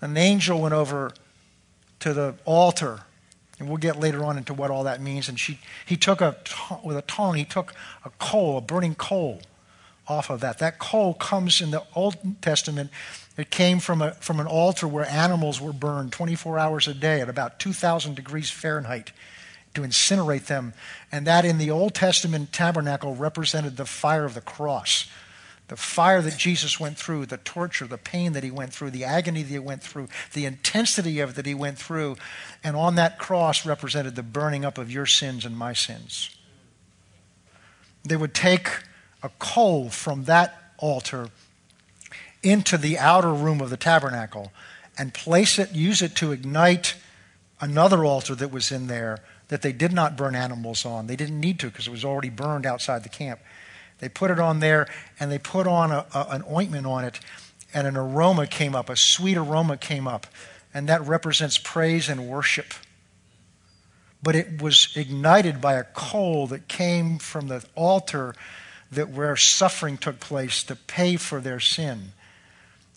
An 0.01 0.16
angel 0.16 0.61
went 0.61 0.75
over 0.75 1.12
to 2.01 2.12
the 2.12 2.35
altar 2.44 3.03
and 3.62 3.68
we'll 3.68 3.79
get 3.79 3.96
later 3.96 4.25
on 4.25 4.37
into 4.37 4.53
what 4.53 4.72
all 4.72 4.83
that 4.83 5.01
means. 5.01 5.29
And 5.29 5.38
she, 5.38 5.61
he 5.87 5.96
took 5.96 6.20
a, 6.20 6.37
with 6.83 6.96
a 6.96 7.03
tongue, 7.03 7.37
he 7.37 7.44
took 7.44 7.72
a 8.05 8.11
coal, 8.18 8.59
a 8.59 8.61
burning 8.61 8.96
coal, 8.96 9.40
off 10.08 10.30
of 10.30 10.40
that. 10.40 10.58
That 10.58 10.78
coal 10.78 11.14
comes 11.14 11.60
in 11.60 11.70
the 11.70 11.84
Old 11.94 12.16
Testament. 12.42 12.90
It 13.36 13.50
came 13.50 13.78
from, 13.78 14.02
a, 14.02 14.12
from 14.14 14.40
an 14.40 14.46
altar 14.46 14.86
where 14.86 15.06
animals 15.06 15.60
were 15.60 15.72
burned 15.72 16.12
24 16.12 16.58
hours 16.58 16.88
a 16.88 16.94
day 16.94 17.20
at 17.20 17.28
about 17.28 17.58
2,000 17.58 18.14
degrees 18.14 18.50
Fahrenheit 18.50 19.12
to 19.74 19.82
incinerate 19.82 20.46
them. 20.46 20.74
And 21.10 21.26
that 21.26 21.44
in 21.44 21.58
the 21.58 21.70
Old 21.70 21.94
Testament 21.94 22.52
tabernacle 22.52 23.14
represented 23.14 23.76
the 23.76 23.86
fire 23.86 24.24
of 24.24 24.34
the 24.34 24.40
cross. 24.40 25.08
The 25.68 25.76
fire 25.76 26.20
that 26.20 26.36
Jesus 26.36 26.78
went 26.78 26.98
through, 26.98 27.26
the 27.26 27.38
torture, 27.38 27.86
the 27.86 27.96
pain 27.96 28.32
that 28.32 28.44
he 28.44 28.50
went 28.50 28.74
through, 28.74 28.90
the 28.90 29.04
agony 29.04 29.42
that 29.42 29.48
he 29.48 29.58
went 29.58 29.82
through, 29.82 30.08
the 30.34 30.44
intensity 30.44 31.20
of 31.20 31.36
that 31.36 31.46
he 31.46 31.54
went 31.54 31.78
through. 31.78 32.16
And 32.62 32.76
on 32.76 32.96
that 32.96 33.18
cross 33.18 33.64
represented 33.64 34.14
the 34.14 34.22
burning 34.22 34.66
up 34.66 34.76
of 34.76 34.90
your 34.90 35.06
sins 35.06 35.46
and 35.46 35.56
my 35.56 35.72
sins. 35.72 36.36
They 38.04 38.16
would 38.16 38.34
take 38.34 38.68
a 39.22 39.30
coal 39.38 39.88
from 39.88 40.24
that 40.24 40.72
altar 40.78 41.28
into 42.42 42.76
the 42.76 42.98
outer 42.98 43.32
room 43.32 43.61
of 43.61 43.70
the 43.70 43.76
tabernacle 43.76 44.52
and 44.98 45.14
place 45.14 45.58
it, 45.58 45.72
use 45.72 46.02
it 46.02 46.14
to 46.16 46.32
ignite 46.32 46.94
another 47.61 48.04
altar 48.04 48.35
that 48.35 48.50
was 48.50 48.72
in 48.72 48.88
there 48.88 49.18
that 49.48 49.62
they 49.62 49.72
did 49.72 49.92
not 49.92 50.16
burn 50.16 50.35
animals 50.35 50.85
on. 50.85 51.06
They 51.06 51.16
didn't 51.16 51.40
need 51.40 51.58
to 51.61 51.66
because 51.66 51.87
it 51.87 51.90
was 51.90 52.04
already 52.04 52.30
burned 52.30 52.66
outside 52.66 53.04
the 53.04 53.08
camp. 53.08 53.40
They 53.98 54.08
put 54.08 54.30
it 54.30 54.40
on 54.40 54.61
there 54.61 54.88
and 55.20 55.30
they 55.30 55.38
put 55.38 55.66
on 55.66 55.92
a, 55.92 56.06
a, 56.14 56.26
an 56.30 56.44
ointment 56.50 56.87
on 56.87 57.04
it, 57.04 57.20
and 57.72 57.87
an 57.87 57.96
aroma 57.96 58.46
came 58.46 58.74
up, 58.74 58.90
a 58.90 58.96
sweet 58.96 59.37
aroma 59.37 59.76
came 59.76 60.08
up, 60.08 60.26
and 60.74 60.88
that 60.88 61.06
represents 61.06 61.56
praise 61.58 62.08
and 62.08 62.28
worship. 62.28 62.74
But 64.22 64.35
it 64.35 64.61
was 64.61 64.92
ignited 64.96 65.61
by 65.61 65.74
a 65.74 65.85
coal 65.85 66.46
that 66.48 66.68
came 66.68 67.18
from 67.18 67.48
the 67.48 67.64
altar 67.74 68.35
that 68.92 69.11
where 69.11 69.37
suffering 69.37 69.96
took 69.96 70.20
place 70.20 70.62
to 70.64 70.76
pay 70.76 71.16
for 71.16 71.40
their 71.40 71.61
sin. 71.61 72.12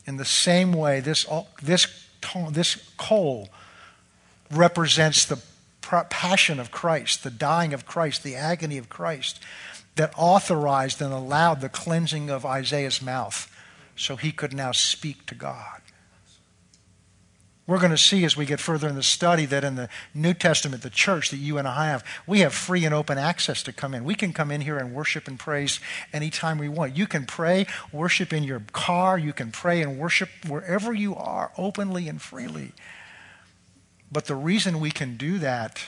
In 0.05 0.17
the 0.17 0.25
same 0.25 0.71
way, 0.73 0.99
this, 0.99 1.25
this, 1.61 1.87
this 2.51 2.91
coal 2.97 3.49
represents 4.51 5.25
the 5.25 5.41
passion 5.81 6.59
of 6.59 6.71
Christ, 6.71 7.23
the 7.23 7.31
dying 7.31 7.73
of 7.73 7.85
Christ, 7.85 8.23
the 8.23 8.35
agony 8.35 8.77
of 8.77 8.89
Christ 8.89 9.39
that 9.95 10.13
authorized 10.17 11.01
and 11.01 11.13
allowed 11.13 11.61
the 11.61 11.69
cleansing 11.69 12.29
of 12.29 12.45
Isaiah's 12.45 13.01
mouth 13.01 13.51
so 13.95 14.17
he 14.17 14.31
could 14.31 14.53
now 14.53 14.71
speak 14.71 15.25
to 15.27 15.35
God. 15.35 15.81
We're 17.67 17.79
going 17.79 17.91
to 17.91 17.97
see 17.97 18.23
as 18.25 18.37
we 18.37 18.45
get 18.45 18.59
further 18.59 18.87
in 18.87 18.93
the 18.93 19.01
study 19.01 19.45
that 19.47 19.63
in 19.63 19.75
the 19.75 19.89
New 20.13 20.35
Testament, 20.35 20.83
the 20.83 20.91
church 20.91 21.31
that 21.31 21.37
you 21.37 21.57
and 21.57 21.67
I 21.67 21.87
have, 21.87 22.03
we 22.27 22.41
have 22.41 22.53
free 22.53 22.85
and 22.85 22.93
open 22.93 23.17
access 23.17 23.63
to 23.63 23.73
come 23.73 23.95
in. 23.95 24.03
We 24.03 24.13
can 24.13 24.33
come 24.33 24.51
in 24.51 24.61
here 24.61 24.77
and 24.77 24.93
worship 24.93 25.27
and 25.27 25.39
praise 25.39 25.79
anytime 26.13 26.59
we 26.59 26.69
want. 26.69 26.95
You 26.95 27.07
can 27.07 27.25
pray, 27.25 27.65
worship 27.91 28.31
in 28.31 28.43
your 28.43 28.61
car, 28.71 29.17
you 29.17 29.33
can 29.33 29.51
pray 29.51 29.81
and 29.81 29.97
worship 29.97 30.29
wherever 30.47 30.93
you 30.93 31.15
are, 31.15 31.51
openly 31.57 32.07
and 32.07 32.21
freely. 32.21 32.71
But 34.11 34.25
the 34.25 34.35
reason 34.35 34.79
we 34.79 34.91
can 34.91 35.17
do 35.17 35.39
that 35.39 35.81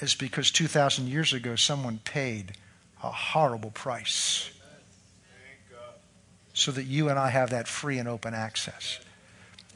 is 0.00 0.14
because 0.14 0.50
2,000 0.50 1.08
years 1.08 1.34
ago, 1.34 1.56
someone 1.56 2.00
paid 2.04 2.52
a 3.02 3.10
horrible 3.10 3.70
price 3.70 4.50
so 6.54 6.72
that 6.72 6.84
you 6.84 7.10
and 7.10 7.18
I 7.18 7.28
have 7.28 7.50
that 7.50 7.68
free 7.68 7.98
and 7.98 8.08
open 8.08 8.32
access. 8.32 8.98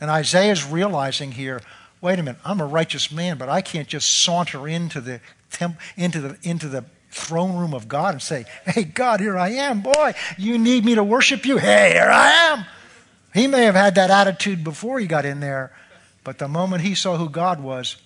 And 0.01 0.11
Isaiah 0.11 0.53
is 0.53 0.65
realizing 0.65 1.33
here 1.33 1.61
wait 2.01 2.19
a 2.19 2.23
minute, 2.23 2.41
I'm 2.45 2.61
a 2.61 2.67
righteous 2.67 3.13
man, 3.13 3.37
but 3.37 3.49
I 3.49 3.61
can't 3.61 3.89
just 3.89 4.23
saunter 4.23 4.67
into 4.67 5.01
the, 5.01 5.21
temp, 5.51 5.77
into 5.97 6.21
the, 6.21 6.39
into 6.43 6.69
the 6.69 6.85
throne 7.11 7.57
room 7.57 7.75
of 7.75 7.89
God 7.89 8.15
and 8.15 8.23
say, 8.23 8.47
Hey, 8.65 8.85
God, 8.85 9.21
here 9.21 9.37
I 9.37 9.51
am. 9.51 9.83
Boy, 9.83 10.15
you 10.39 10.59
need 10.59 10.85
me 10.85 10.95
to 10.95 11.05
worship 11.05 11.45
you? 11.45 11.59
Hey, 11.59 11.93
here 11.93 12.11
I 12.11 12.31
am. 12.53 12.65
He 13.35 13.47
may 13.47 13.65
have 13.65 13.75
had 13.75 13.95
that 13.97 14.11
attitude 14.11 14.65
before 14.65 14.99
he 14.99 15.07
got 15.07 15.25
in 15.25 15.41
there, 15.41 15.73
but 16.25 16.39
the 16.39 16.49
moment 16.49 16.83
he 16.83 16.95
saw 16.95 17.17
who 17.17 17.29
God 17.29 17.61
was, 17.61 17.97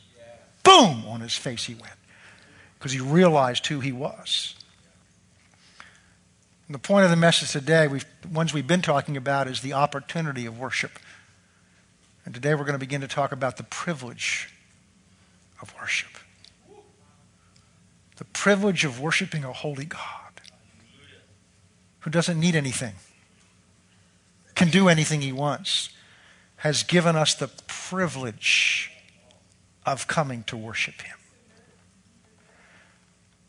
boom, 0.62 1.04
on 1.06 1.20
his 1.20 1.34
face 1.34 1.64
he 1.64 1.74
went 1.74 1.94
because 2.78 2.92
he 2.92 3.00
realized 3.00 3.66
who 3.66 3.80
he 3.80 3.92
was. 3.92 4.54
And 6.66 6.74
the 6.74 6.78
point 6.78 7.04
of 7.04 7.10
the 7.10 7.16
message 7.16 7.52
today, 7.52 7.88
ones 8.30 8.52
we've 8.52 8.66
been 8.66 8.82
talking 8.82 9.16
about, 9.16 9.48
is 9.48 9.60
the 9.60 9.74
opportunity 9.74 10.46
of 10.46 10.58
worship. 10.58 10.98
And 12.24 12.34
today 12.34 12.54
we're 12.54 12.64
going 12.64 12.72
to 12.72 12.78
begin 12.78 13.00
to 13.02 13.08
talk 13.08 13.32
about 13.32 13.56
the 13.56 13.64
privilege 13.64 14.48
of 15.60 15.74
worship. 15.80 16.10
The 18.16 18.24
privilege 18.24 18.84
of 18.84 19.00
worshiping 19.00 19.44
a 19.44 19.52
holy 19.52 19.84
God 19.84 20.00
who 22.00 22.10
doesn't 22.10 22.38
need 22.38 22.54
anything, 22.54 22.94
can 24.54 24.68
do 24.68 24.88
anything 24.88 25.22
he 25.22 25.32
wants, 25.32 25.88
has 26.56 26.82
given 26.82 27.16
us 27.16 27.34
the 27.34 27.48
privilege 27.66 28.90
of 29.84 30.06
coming 30.06 30.44
to 30.44 30.56
worship 30.56 31.00
him. 31.02 31.16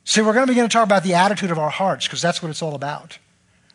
See, 0.03 0.21
we're 0.21 0.33
going 0.33 0.45
to 0.45 0.51
begin 0.51 0.63
to 0.63 0.71
talk 0.71 0.83
about 0.83 1.03
the 1.03 1.15
attitude 1.15 1.51
of 1.51 1.59
our 1.59 1.69
hearts 1.69 2.07
because 2.07 2.21
that's 2.21 2.41
what 2.41 2.49
it's 2.49 2.61
all 2.61 2.75
about. 2.75 3.17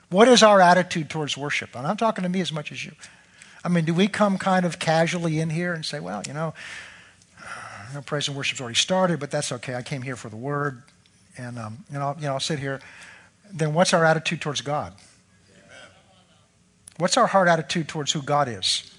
What 0.08 0.28
is 0.28 0.42
our 0.42 0.60
attitude 0.60 1.10
towards 1.10 1.36
worship? 1.36 1.74
And 1.74 1.86
I'm 1.86 1.96
talking 1.96 2.22
to 2.22 2.28
me 2.28 2.40
as 2.40 2.52
much 2.52 2.72
as 2.72 2.84
you. 2.84 2.92
I 3.64 3.68
mean, 3.68 3.84
do 3.84 3.92
we 3.92 4.08
come 4.08 4.38
kind 4.38 4.64
of 4.64 4.78
casually 4.78 5.38
in 5.38 5.50
here 5.50 5.74
and 5.74 5.84
say, 5.84 6.00
well, 6.00 6.22
you 6.26 6.32
know, 6.32 6.54
know 7.94 8.02
praise 8.02 8.28
and 8.28 8.36
worship's 8.36 8.60
already 8.60 8.76
started, 8.76 9.20
but 9.20 9.30
that's 9.30 9.52
okay. 9.52 9.74
I 9.74 9.82
came 9.82 10.02
here 10.02 10.16
for 10.16 10.28
the 10.28 10.36
word, 10.36 10.82
and 11.36 11.58
um, 11.58 11.84
you 11.90 11.98
know, 11.98 12.14
you 12.18 12.26
know, 12.26 12.34
I'll 12.34 12.40
sit 12.40 12.58
here. 12.58 12.80
Then 13.52 13.74
what's 13.74 13.92
our 13.92 14.04
attitude 14.04 14.40
towards 14.40 14.60
God? 14.60 14.94
Amen. 15.52 15.90
What's 16.98 17.16
our 17.16 17.26
heart 17.26 17.48
attitude 17.48 17.88
towards 17.88 18.12
who 18.12 18.22
God 18.22 18.48
is? 18.48 18.94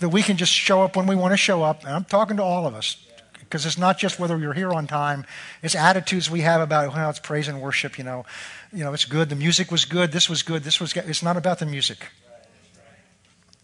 That 0.00 0.08
we 0.08 0.22
can 0.22 0.36
just 0.36 0.52
show 0.52 0.82
up 0.82 0.96
when 0.96 1.06
we 1.06 1.14
want 1.14 1.32
to 1.32 1.36
show 1.36 1.62
up, 1.62 1.84
and 1.84 1.94
I'm 1.94 2.04
talking 2.04 2.38
to 2.38 2.42
all 2.42 2.66
of 2.66 2.74
us 2.74 3.06
because 3.52 3.66
it's 3.66 3.76
not 3.76 3.98
just 3.98 4.18
whether 4.18 4.38
you're 4.38 4.54
here 4.54 4.72
on 4.72 4.86
time 4.86 5.26
it's 5.62 5.74
attitudes 5.74 6.30
we 6.30 6.40
have 6.40 6.62
about 6.62 6.94
well 6.94 7.10
it's 7.10 7.18
praise 7.18 7.48
and 7.48 7.60
worship 7.60 7.98
you 7.98 8.04
know 8.04 8.24
you 8.72 8.84
know, 8.84 8.94
it's 8.94 9.04
good. 9.04 9.28
The 9.28 9.36
music 9.36 9.70
was 9.70 9.84
good. 9.84 10.12
This 10.12 10.30
was 10.30 10.42
good. 10.42 10.64
This 10.64 10.80
was 10.80 10.92
good. 10.92 11.08
It's 11.08 11.22
not 11.22 11.36
about 11.36 11.58
the 11.58 11.66
music. 11.66 12.08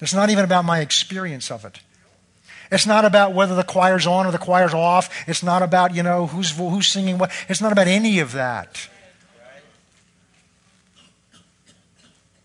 It's 0.00 0.14
not 0.14 0.30
even 0.30 0.44
about 0.44 0.64
my 0.64 0.80
experience 0.80 1.50
of 1.50 1.64
it. 1.64 1.80
It's 2.70 2.86
not 2.86 3.06
about 3.06 3.32
whether 3.32 3.54
the 3.54 3.64
choir's 3.64 4.06
on 4.06 4.26
or 4.26 4.32
the 4.32 4.38
choir's 4.38 4.74
off. 4.74 5.26
It's 5.26 5.42
not 5.42 5.62
about, 5.62 5.94
you 5.94 6.02
know, 6.02 6.26
who's, 6.26 6.56
who's 6.56 6.86
singing 6.86 7.16
what. 7.16 7.32
It's 7.48 7.62
not 7.62 7.72
about 7.72 7.86
any 7.86 8.18
of 8.18 8.32
that. 8.32 8.88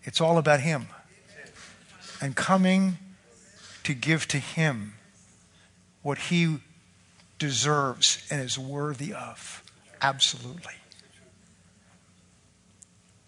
It's 0.04 0.22
all 0.22 0.38
about 0.38 0.62
Him 0.62 0.88
and 2.22 2.36
coming 2.36 2.98
to 3.84 3.94
give 3.94 4.28
to 4.30 4.38
Him 4.38 4.94
what 6.02 6.18
He 6.18 6.60
deserves 7.44 8.26
and 8.32 8.40
is 8.40 8.58
worthy 8.58 9.14
of. 9.14 9.62
Absolutely. 10.02 10.76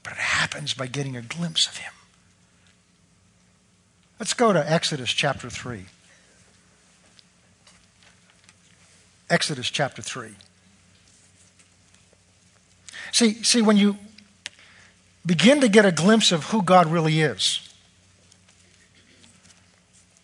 But 0.04 0.14
it 0.14 0.20
happens 0.20 0.74
by 0.74 0.88
getting 0.88 1.18
a 1.18 1.22
glimpse 1.22 1.68
of 1.68 1.76
Him. 1.76 1.92
Let's 4.18 4.34
go 4.34 4.54
to 4.54 4.72
Exodus 4.72 5.10
chapter 5.12 5.50
3. 5.50 5.84
Exodus 9.30 9.70
chapter 9.70 10.02
3. 10.02 10.30
See, 13.12 13.44
see, 13.44 13.62
when 13.62 13.76
you 13.76 13.98
begin 15.26 15.60
to 15.60 15.68
get 15.68 15.86
a 15.86 15.92
glimpse 15.92 16.32
of 16.32 16.46
who 16.46 16.62
God 16.62 16.88
really 16.88 17.20
is, 17.20 17.68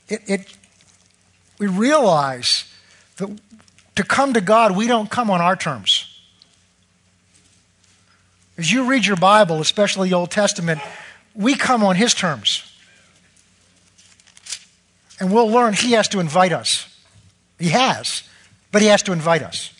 it, 0.07 0.21
it, 0.27 0.57
we 1.59 1.67
realize 1.67 2.71
that 3.17 3.39
to 3.95 4.03
come 4.03 4.33
to 4.33 4.41
God, 4.41 4.75
we 4.75 4.87
don't 4.87 5.09
come 5.09 5.29
on 5.29 5.41
our 5.41 5.55
terms. 5.55 6.07
As 8.57 8.71
you 8.71 8.85
read 8.85 9.05
your 9.05 9.17
Bible, 9.17 9.59
especially 9.59 10.09
the 10.09 10.15
Old 10.15 10.31
Testament, 10.31 10.81
we 11.33 11.55
come 11.55 11.83
on 11.83 11.95
His 11.95 12.13
terms. 12.13 12.63
And 15.19 15.31
we'll 15.33 15.49
learn 15.49 15.73
He 15.73 15.93
has 15.93 16.07
to 16.09 16.19
invite 16.19 16.51
us. 16.51 16.87
He 17.59 17.69
has, 17.69 18.23
but 18.71 18.81
He 18.81 18.87
has 18.87 19.03
to 19.03 19.13
invite 19.13 19.43
us. 19.43 19.73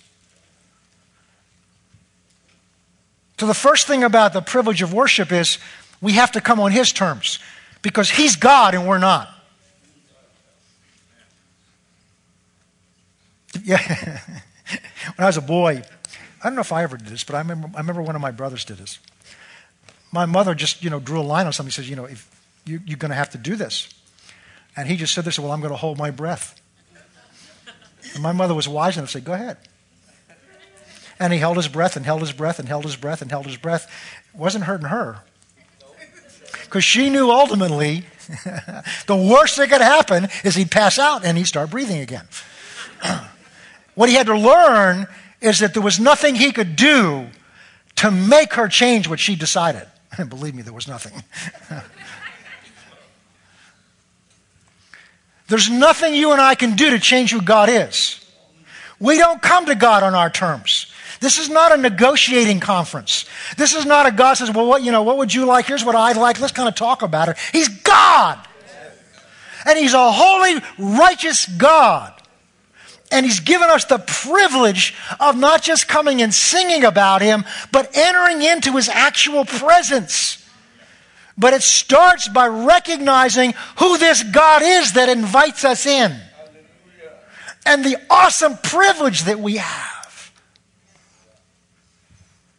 So, 3.40 3.48
the 3.48 3.54
first 3.56 3.88
thing 3.88 4.04
about 4.04 4.34
the 4.34 4.42
privilege 4.42 4.84
of 4.84 4.94
worship 4.94 5.32
is 5.32 5.58
we 6.00 6.14
have 6.14 6.32
to 6.34 6.42
come 6.42 6.60
on 6.60 6.72
His 6.72 6.92
terms 6.92 7.40
because 7.82 8.10
He's 8.10 8.36
God 8.36 8.76
and 8.76 8.88
we're 8.88 9.00
not. 9.00 9.30
Yeah. 13.66 14.20
when 15.16 15.24
I 15.24 15.26
was 15.26 15.38
a 15.38 15.42
boy, 15.42 15.84
I 16.42 16.48
don't 16.48 16.56
know 16.56 16.62
if 16.62 16.72
I 16.72 16.84
ever 16.84 16.98
did 16.98 17.08
this, 17.08 17.24
but 17.24 17.36
I 17.36 17.40
remember, 17.40 17.70
I 17.76 17.80
remember 17.80 18.02
one 18.02 18.16
of 18.16 18.22
my 18.22 18.32
brothers 18.32 18.66
did 18.66 18.78
this. 18.78 19.00
My 20.12 20.26
mother 20.26 20.56
just, 20.56 20.84
you 20.84 20.90
know, 20.90 21.00
drew 21.00 21.20
a 21.20 21.22
line 21.22 21.46
on 21.46 21.54
something. 21.54 21.72
Says, 21.72 21.90
you 21.90 21.96
know, 21.96 22.06
if 22.06 22.30
you, 22.66 22.82
you're 22.86 22.98
going 22.98 23.10
to 23.10 23.16
have 23.16 23.30
to 23.32 23.38
do 23.38 23.56
this. 23.56 23.90
And 24.76 24.88
he 24.88 24.96
just 24.96 25.14
said 25.14 25.26
this, 25.26 25.38
well, 25.38 25.52
I'm 25.52 25.60
going 25.60 25.72
to 25.72 25.78
hold 25.78 25.98
my 25.98 26.12
breath. 26.12 26.60
And 28.14 28.24
my 28.24 28.32
mother 28.32 28.54
was 28.54 28.68
wise 28.68 28.98
enough 28.98 29.10
to 29.12 29.20
say, 29.20 29.24
go 29.24 29.34
ahead. 29.34 29.58
And 31.20 31.32
he 31.32 31.40
held 31.40 31.58
his 31.58 31.68
breath 31.68 31.96
and 31.96 32.06
held 32.06 32.22
his 32.22 32.32
breath 32.32 32.60
and 32.60 32.68
held 32.68 32.84
his 32.84 32.96
breath 32.96 33.22
and 33.22 33.30
held 33.30 33.46
his 33.46 33.58
breath. 33.58 33.92
It 34.34 34.40
wasn't 34.40 34.64
hurting 34.64 34.88
her. 34.88 35.20
Because 36.64 36.84
she 36.84 37.10
knew 37.10 37.30
ultimately 37.30 38.06
the 39.08 39.16
worst 39.16 39.58
that 39.58 39.70
could 39.70 39.82
happen 39.82 40.30
is 40.44 40.56
he'd 40.56 40.72
pass 40.72 40.98
out 40.98 41.24
and 41.24 41.38
he'd 41.38 41.48
start 41.48 41.70
breathing 41.70 42.00
again. 42.00 42.28
what 44.02 44.10
he 44.10 44.16
had 44.16 44.26
to 44.26 44.36
learn 44.36 45.06
is 45.42 45.60
that 45.60 45.76
there 45.76 45.84
was 45.84 46.00
nothing 46.00 46.34
he 46.34 46.52
could 46.52 46.76
do 46.76 47.28
to 47.98 48.10
make 48.10 48.54
her 48.54 48.68
change 48.68 49.08
what 49.08 49.20
she 49.20 49.36
decided. 49.36 49.86
And 50.18 50.28
believe 50.32 50.56
me, 50.56 50.64
there 50.64 50.74
was 50.74 50.88
nothing. 50.88 51.22
There's 55.50 55.70
nothing 55.70 56.16
you 56.16 56.32
and 56.32 56.42
I 56.42 56.56
can 56.56 56.76
do 56.76 56.90
to 56.90 56.98
change 56.98 57.32
who 57.32 57.44
God 57.44 57.70
is. 57.70 58.28
We 59.00 59.20
don't 59.20 59.40
come 59.40 59.68
to 59.68 59.76
God 59.76 60.02
on 60.02 60.16
our 60.16 60.32
terms. 60.32 60.92
This 61.20 61.38
is 61.38 61.48
not 61.48 61.72
a 61.72 61.78
negotiating 61.78 62.60
conference. 62.60 63.26
This 63.56 63.76
is 63.76 63.86
not 63.86 64.08
a 64.08 64.12
God 64.12 64.34
says, 64.34 64.50
well, 64.50 64.66
what, 64.66 64.82
you 64.82 64.92
know, 64.92 65.04
what 65.04 65.20
would 65.20 65.32
you 65.32 65.46
like? 65.46 65.68
Here's 65.68 65.86
what 65.86 65.94
I'd 65.94 66.18
like. 66.18 66.40
Let's 66.40 66.54
kind 66.54 66.68
of 66.68 66.74
talk 66.74 67.04
about 67.04 67.30
it. 67.30 67.38
He's 67.52 67.68
God. 67.68 68.40
And 69.68 69.78
He's 69.78 69.94
a 69.94 70.12
holy, 70.12 70.60
righteous 70.80 71.46
God. 71.46 72.20
And 73.12 73.26
He's 73.26 73.40
given 73.40 73.70
us 73.70 73.86
the 73.86 74.00
privilege 74.00 74.96
of 75.20 75.38
not 75.38 75.62
just 75.62 75.88
coming 75.88 76.22
and 76.22 76.34
singing 76.34 76.84
about 76.84 77.22
Him, 77.22 77.44
but 77.72 77.96
entering 77.96 78.42
into 78.42 78.72
His 78.74 78.90
actual 78.90 79.46
presence. 79.46 80.38
But 81.38 81.54
it 81.54 81.62
starts 81.62 82.28
by 82.28 82.48
recognizing 82.48 83.54
who 83.80 83.98
this 83.98 84.24
God 84.24 84.62
is 84.64 84.94
that 84.94 85.10
invites 85.10 85.66
us 85.66 85.86
in. 85.86 86.16
And 87.66 87.86
the 87.86 87.98
awesome 88.10 88.58
privilege 88.58 89.24
that 89.24 89.40
we 89.40 89.58
have. 89.58 90.32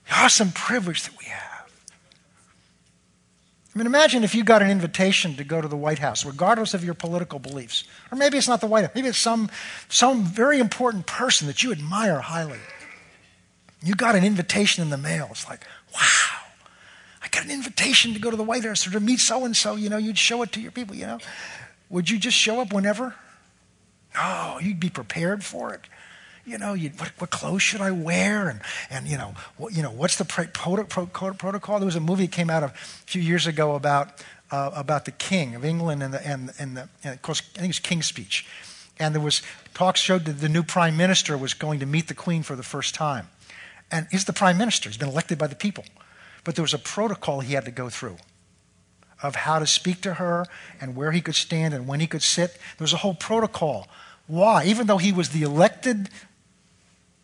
The 0.09 0.15
awesome 0.15 0.53
privilege. 0.53 1.09
I 3.75 3.79
mean, 3.79 3.87
imagine 3.87 4.23
if 4.23 4.35
you 4.35 4.45
got 4.45 4.61
an 4.61 4.71
invitation 4.71 5.35
to 5.37 5.45
go 5.45 5.61
to 5.61 5.69
the 5.69 5.77
White 5.77 5.99
House, 5.99 6.27
regardless 6.27 6.75
of 6.75 6.85
your 6.85 6.93
political 6.93 7.39
beliefs. 7.39 7.85
Or 8.11 8.19
maybe 8.19 8.37
it's 8.37 8.49
not 8.49 8.61
the 8.61 8.67
White 8.67 8.85
House, 8.85 8.95
maybe 8.95 9.09
it's 9.09 9.19
some, 9.19 9.51
some 9.89 10.25
very 10.25 10.59
important 10.59 11.07
person 11.07 11.47
that 11.47 11.63
you 11.63 11.73
admire 11.73 12.21
highly. 12.21 12.59
You 13.83 13.95
got 13.95 14.15
an 14.15 14.25
invitation 14.25 14.83
in 14.83 14.91
the 14.91 14.99
mail. 14.99 15.29
It's 15.31 15.49
like, 15.49 15.67
wow 15.95 16.33
I 17.23 17.29
got 17.29 17.45
an 17.45 17.51
invitation 17.51 18.15
to 18.15 18.21
go 18.21 18.31
to 18.31 18.37
the 18.37 18.43
White 18.43 18.65
House 18.65 18.87
or 18.87 18.91
to 18.91 19.01
meet 19.01 19.21
so 19.21 19.45
and 19.45 19.57
so, 19.57 19.77
you 19.77 19.89
know, 19.89 19.97
you'd 19.97 20.19
show 20.19 20.43
it 20.43 20.53
to 20.53 20.61
your 20.61 20.73
people, 20.73 20.97
you 20.97 21.07
know. 21.07 21.19
Would 21.89 22.11
you 22.11 22.19
just 22.19 22.37
show 22.37 22.61
up 22.61 22.73
whenever? 22.73 23.15
No, 24.15 24.59
you'd 24.61 24.81
be 24.81 24.91
prepared 24.91 25.45
for 25.45 25.73
it. 25.73 25.83
You 26.45 26.59
know, 26.59 26.75
what, 26.75 27.13
what, 27.19 27.31
clothes 27.31 27.63
should 27.63 27.81
I 27.81 27.93
wear? 27.93 28.49
And, 28.49 28.61
and 28.91 29.07
you, 29.07 29.17
know, 29.17 29.35
what, 29.57 29.75
you 29.75 29.83
know, 29.83 29.93
what's 29.93 30.17
the 30.17 30.25
protocol? 30.25 31.79
There 31.79 31.87
was 31.87 31.95
a 31.95 32.01
movie 32.01 32.27
that 32.27 32.33
came 32.33 32.51
out 32.51 32.65
a 32.65 32.71
few 33.07 33.23
years 33.23 33.47
ago 33.47 33.77
about, 33.77 34.25
uh, 34.51 34.73
about 34.75 35.05
the 35.05 35.13
king 35.13 35.55
of 35.55 35.65
England 35.65 36.03
and, 36.03 36.13
the, 36.13 36.27
and, 36.27 36.51
and, 36.59 36.77
the, 36.77 36.89
and 37.05 37.15
of 37.15 37.23
course, 37.23 37.43
I 37.55 37.61
think 37.61 37.67
it 37.67 37.69
was 37.69 37.79
King's 37.79 38.07
Speech. 38.07 38.45
And 38.99 39.15
there 39.15 39.23
was 39.23 39.43
talks 39.73 40.01
showed 40.01 40.25
that 40.25 40.41
the 40.41 40.49
new 40.49 40.65
prime 40.65 40.97
minister 40.97 41.39
was 41.39 41.55
going 41.55 41.79
to 41.81 41.87
meet 41.87 42.09
the 42.09 42.15
queen 42.15 42.43
for 42.43 42.57
the 42.57 42.63
first 42.63 42.95
time. 42.95 43.29
And 43.91 44.09
he's 44.11 44.25
the 44.25 44.33
prime 44.33 44.59
minister. 44.59 44.89
He's 44.89 44.99
been 44.99 45.09
elected 45.09 45.39
by 45.39 45.47
the 45.47 45.55
people. 45.55 45.85
But 46.45 46.57
there 46.57 46.63
was 46.63 46.75
a 46.75 46.79
protocol 46.79 47.41
he 47.41 47.55
had 47.55 47.65
to 47.67 47.71
go 47.71 47.89
through 47.89 48.17
of 49.23 49.37
how 49.37 49.61
to 49.61 49.67
speak 49.67 50.01
to 50.01 50.15
her 50.15 50.45
and 50.81 50.97
where 50.97 51.13
he 51.13 51.21
could 51.21 51.37
stand 51.37 51.73
and 51.73 51.87
when 51.87 52.01
he 52.01 52.07
could 52.07 52.23
sit. 52.23 52.53
There 52.79 52.85
was 52.85 52.93
a 52.93 52.99
whole 52.99 53.15
protocol. 53.15 53.87
Why? 54.27 54.65
Even 54.65 54.87
though 54.87 54.99
he 54.99 55.13
was 55.13 55.31
the 55.31 55.43
elected 55.43 56.09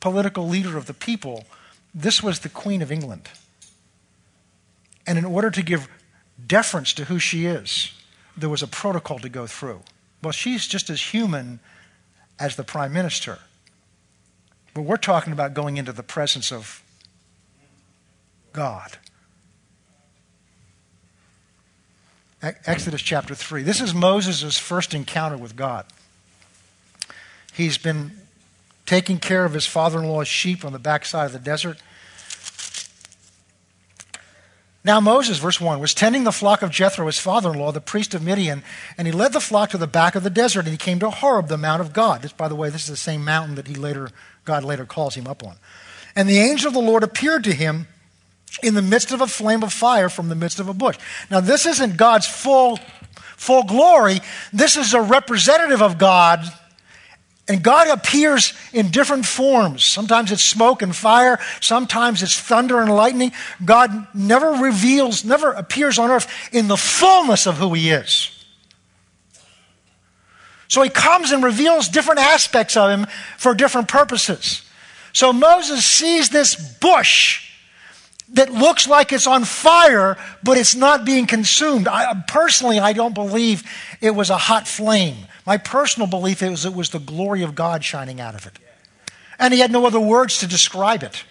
political 0.00 0.46
leader 0.46 0.76
of 0.76 0.86
the 0.86 0.94
people, 0.94 1.44
this 1.94 2.22
was 2.22 2.40
the 2.40 2.48
Queen 2.48 2.82
of 2.82 2.92
England. 2.92 3.28
And 5.06 5.18
in 5.18 5.24
order 5.24 5.50
to 5.50 5.62
give 5.62 5.88
deference 6.46 6.92
to 6.94 7.04
who 7.04 7.18
she 7.18 7.46
is, 7.46 7.92
there 8.36 8.48
was 8.48 8.62
a 8.62 8.66
protocol 8.68 9.18
to 9.20 9.28
go 9.28 9.46
through. 9.46 9.80
Well, 10.22 10.32
she's 10.32 10.66
just 10.66 10.90
as 10.90 11.00
human 11.00 11.60
as 12.38 12.56
the 12.56 12.64
prime 12.64 12.92
minister. 12.92 13.38
But 14.74 14.82
we're 14.82 14.96
talking 14.96 15.32
about 15.32 15.54
going 15.54 15.76
into 15.76 15.92
the 15.92 16.02
presence 16.02 16.52
of 16.52 16.82
God. 18.52 18.98
Exodus 22.40 23.02
chapter 23.02 23.34
3. 23.34 23.64
This 23.64 23.80
is 23.80 23.92
Moses' 23.92 24.56
first 24.56 24.94
encounter 24.94 25.36
with 25.36 25.56
God. 25.56 25.86
He's 27.52 27.78
been 27.78 28.12
taking 28.88 29.18
care 29.18 29.44
of 29.44 29.52
his 29.52 29.66
father 29.66 29.98
in 29.98 30.08
law's 30.08 30.26
sheep 30.26 30.64
on 30.64 30.72
the 30.72 30.78
backside 30.78 31.26
of 31.26 31.32
the 31.32 31.38
desert. 31.38 31.76
Now, 34.82 34.98
Moses, 34.98 35.36
verse 35.36 35.60
1, 35.60 35.78
was 35.78 35.92
tending 35.92 36.24
the 36.24 36.32
flock 36.32 36.62
of 36.62 36.70
Jethro, 36.70 37.04
his 37.04 37.18
father 37.18 37.52
in 37.52 37.58
law, 37.58 37.70
the 37.70 37.82
priest 37.82 38.14
of 38.14 38.22
Midian, 38.22 38.62
and 38.96 39.06
he 39.06 39.12
led 39.12 39.34
the 39.34 39.40
flock 39.40 39.68
to 39.70 39.78
the 39.78 39.86
back 39.86 40.14
of 40.14 40.22
the 40.22 40.30
desert, 40.30 40.60
and 40.60 40.68
he 40.68 40.78
came 40.78 40.98
to 41.00 41.10
Horeb, 41.10 41.48
the 41.48 41.58
Mount 41.58 41.82
of 41.82 41.92
God. 41.92 42.22
This, 42.22 42.32
by 42.32 42.48
the 42.48 42.54
way, 42.54 42.70
this 42.70 42.84
is 42.84 42.88
the 42.88 42.96
same 42.96 43.22
mountain 43.22 43.56
that 43.56 43.66
he 43.66 43.74
later, 43.74 44.08
God 44.46 44.64
later 44.64 44.86
calls 44.86 45.16
him 45.16 45.26
up 45.26 45.44
on. 45.44 45.56
And 46.16 46.26
the 46.26 46.38
angel 46.38 46.68
of 46.68 46.74
the 46.74 46.80
Lord 46.80 47.02
appeared 47.02 47.44
to 47.44 47.52
him 47.52 47.88
in 48.62 48.72
the 48.72 48.80
midst 48.80 49.12
of 49.12 49.20
a 49.20 49.26
flame 49.26 49.62
of 49.62 49.70
fire 49.70 50.08
from 50.08 50.30
the 50.30 50.34
midst 50.34 50.60
of 50.60 50.68
a 50.68 50.72
bush. 50.72 50.96
Now, 51.30 51.40
this 51.40 51.66
isn't 51.66 51.98
God's 51.98 52.26
full, 52.26 52.78
full 53.36 53.64
glory. 53.64 54.20
This 54.50 54.78
is 54.78 54.94
a 54.94 55.02
representative 55.02 55.82
of 55.82 55.98
God. 55.98 56.50
And 57.48 57.62
God 57.62 57.88
appears 57.88 58.52
in 58.74 58.90
different 58.90 59.24
forms. 59.24 59.82
Sometimes 59.82 60.30
it's 60.30 60.42
smoke 60.42 60.82
and 60.82 60.94
fire. 60.94 61.38
Sometimes 61.60 62.22
it's 62.22 62.38
thunder 62.38 62.80
and 62.80 62.94
lightning. 62.94 63.32
God 63.64 64.06
never 64.14 64.50
reveals, 64.50 65.24
never 65.24 65.52
appears 65.52 65.98
on 65.98 66.10
earth 66.10 66.30
in 66.52 66.68
the 66.68 66.76
fullness 66.76 67.46
of 67.46 67.56
who 67.56 67.72
He 67.72 67.90
is. 67.90 68.30
So 70.68 70.82
He 70.82 70.90
comes 70.90 71.32
and 71.32 71.42
reveals 71.42 71.88
different 71.88 72.20
aspects 72.20 72.76
of 72.76 72.90
Him 72.90 73.06
for 73.38 73.54
different 73.54 73.88
purposes. 73.88 74.62
So 75.14 75.32
Moses 75.32 75.86
sees 75.86 76.28
this 76.28 76.54
bush 76.54 77.50
that 78.34 78.52
looks 78.52 78.86
like 78.86 79.10
it's 79.10 79.26
on 79.26 79.44
fire, 79.44 80.18
but 80.42 80.58
it's 80.58 80.74
not 80.74 81.06
being 81.06 81.26
consumed. 81.26 81.88
I, 81.88 82.22
personally, 82.28 82.78
I 82.78 82.92
don't 82.92 83.14
believe 83.14 83.62
it 84.02 84.10
was 84.10 84.28
a 84.28 84.36
hot 84.36 84.68
flame. 84.68 85.16
My 85.48 85.56
personal 85.56 86.06
belief 86.06 86.42
is 86.42 86.66
it 86.66 86.74
was 86.74 86.90
the 86.90 86.98
glory 86.98 87.42
of 87.42 87.54
God 87.54 87.82
shining 87.82 88.20
out 88.20 88.34
of 88.34 88.46
it. 88.46 88.52
And 89.38 89.54
he 89.54 89.60
had 89.60 89.72
no 89.72 89.86
other 89.86 89.98
words 89.98 90.40
to 90.40 90.46
describe 90.46 91.02
it. 91.02 91.24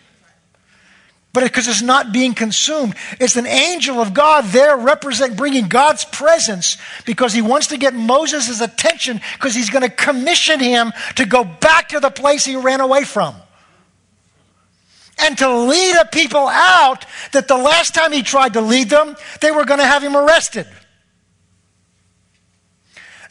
But 1.34 1.44
because 1.44 1.68
it's 1.68 1.84
not 1.84 2.12
being 2.12 2.34
consumed, 2.34 2.96
it's 3.20 3.36
an 3.36 3.46
angel 3.46 4.02
of 4.02 4.16
God 4.16 4.46
there 4.46 4.76
represent 4.76 5.38
bringing 5.38 5.68
God's 5.68 6.04
presence 6.04 6.78
because 7.06 7.32
he 7.32 7.44
wants 7.44 7.68
to 7.68 7.78
get 7.78 7.94
Moses' 7.94 8.60
attention 8.60 9.22
because 9.34 9.54
he's 9.54 9.70
going 9.70 9.88
to 9.88 9.96
commission 9.96 10.60
him 10.62 10.94
to 11.18 11.26
go 11.28 11.44
back 11.44 11.90
to 11.90 12.00
the 12.00 12.10
place 12.10 12.44
he 12.44 12.56
ran 12.56 12.82
away 12.82 13.04
from 13.04 13.36
and 15.20 15.38
to 15.38 15.58
lead 15.60 15.96
a 15.96 16.06
people 16.06 16.48
out 16.48 17.06
that 17.34 17.48
the 17.48 17.58
last 17.58 17.94
time 17.94 18.12
he 18.12 18.24
tried 18.24 18.54
to 18.54 18.62
lead 18.62 18.90
them, 18.90 19.16
they 19.42 19.52
were 19.52 19.64
going 19.64 19.80
to 19.80 19.86
have 19.86 20.02
him 20.02 20.18
arrested. 20.18 20.66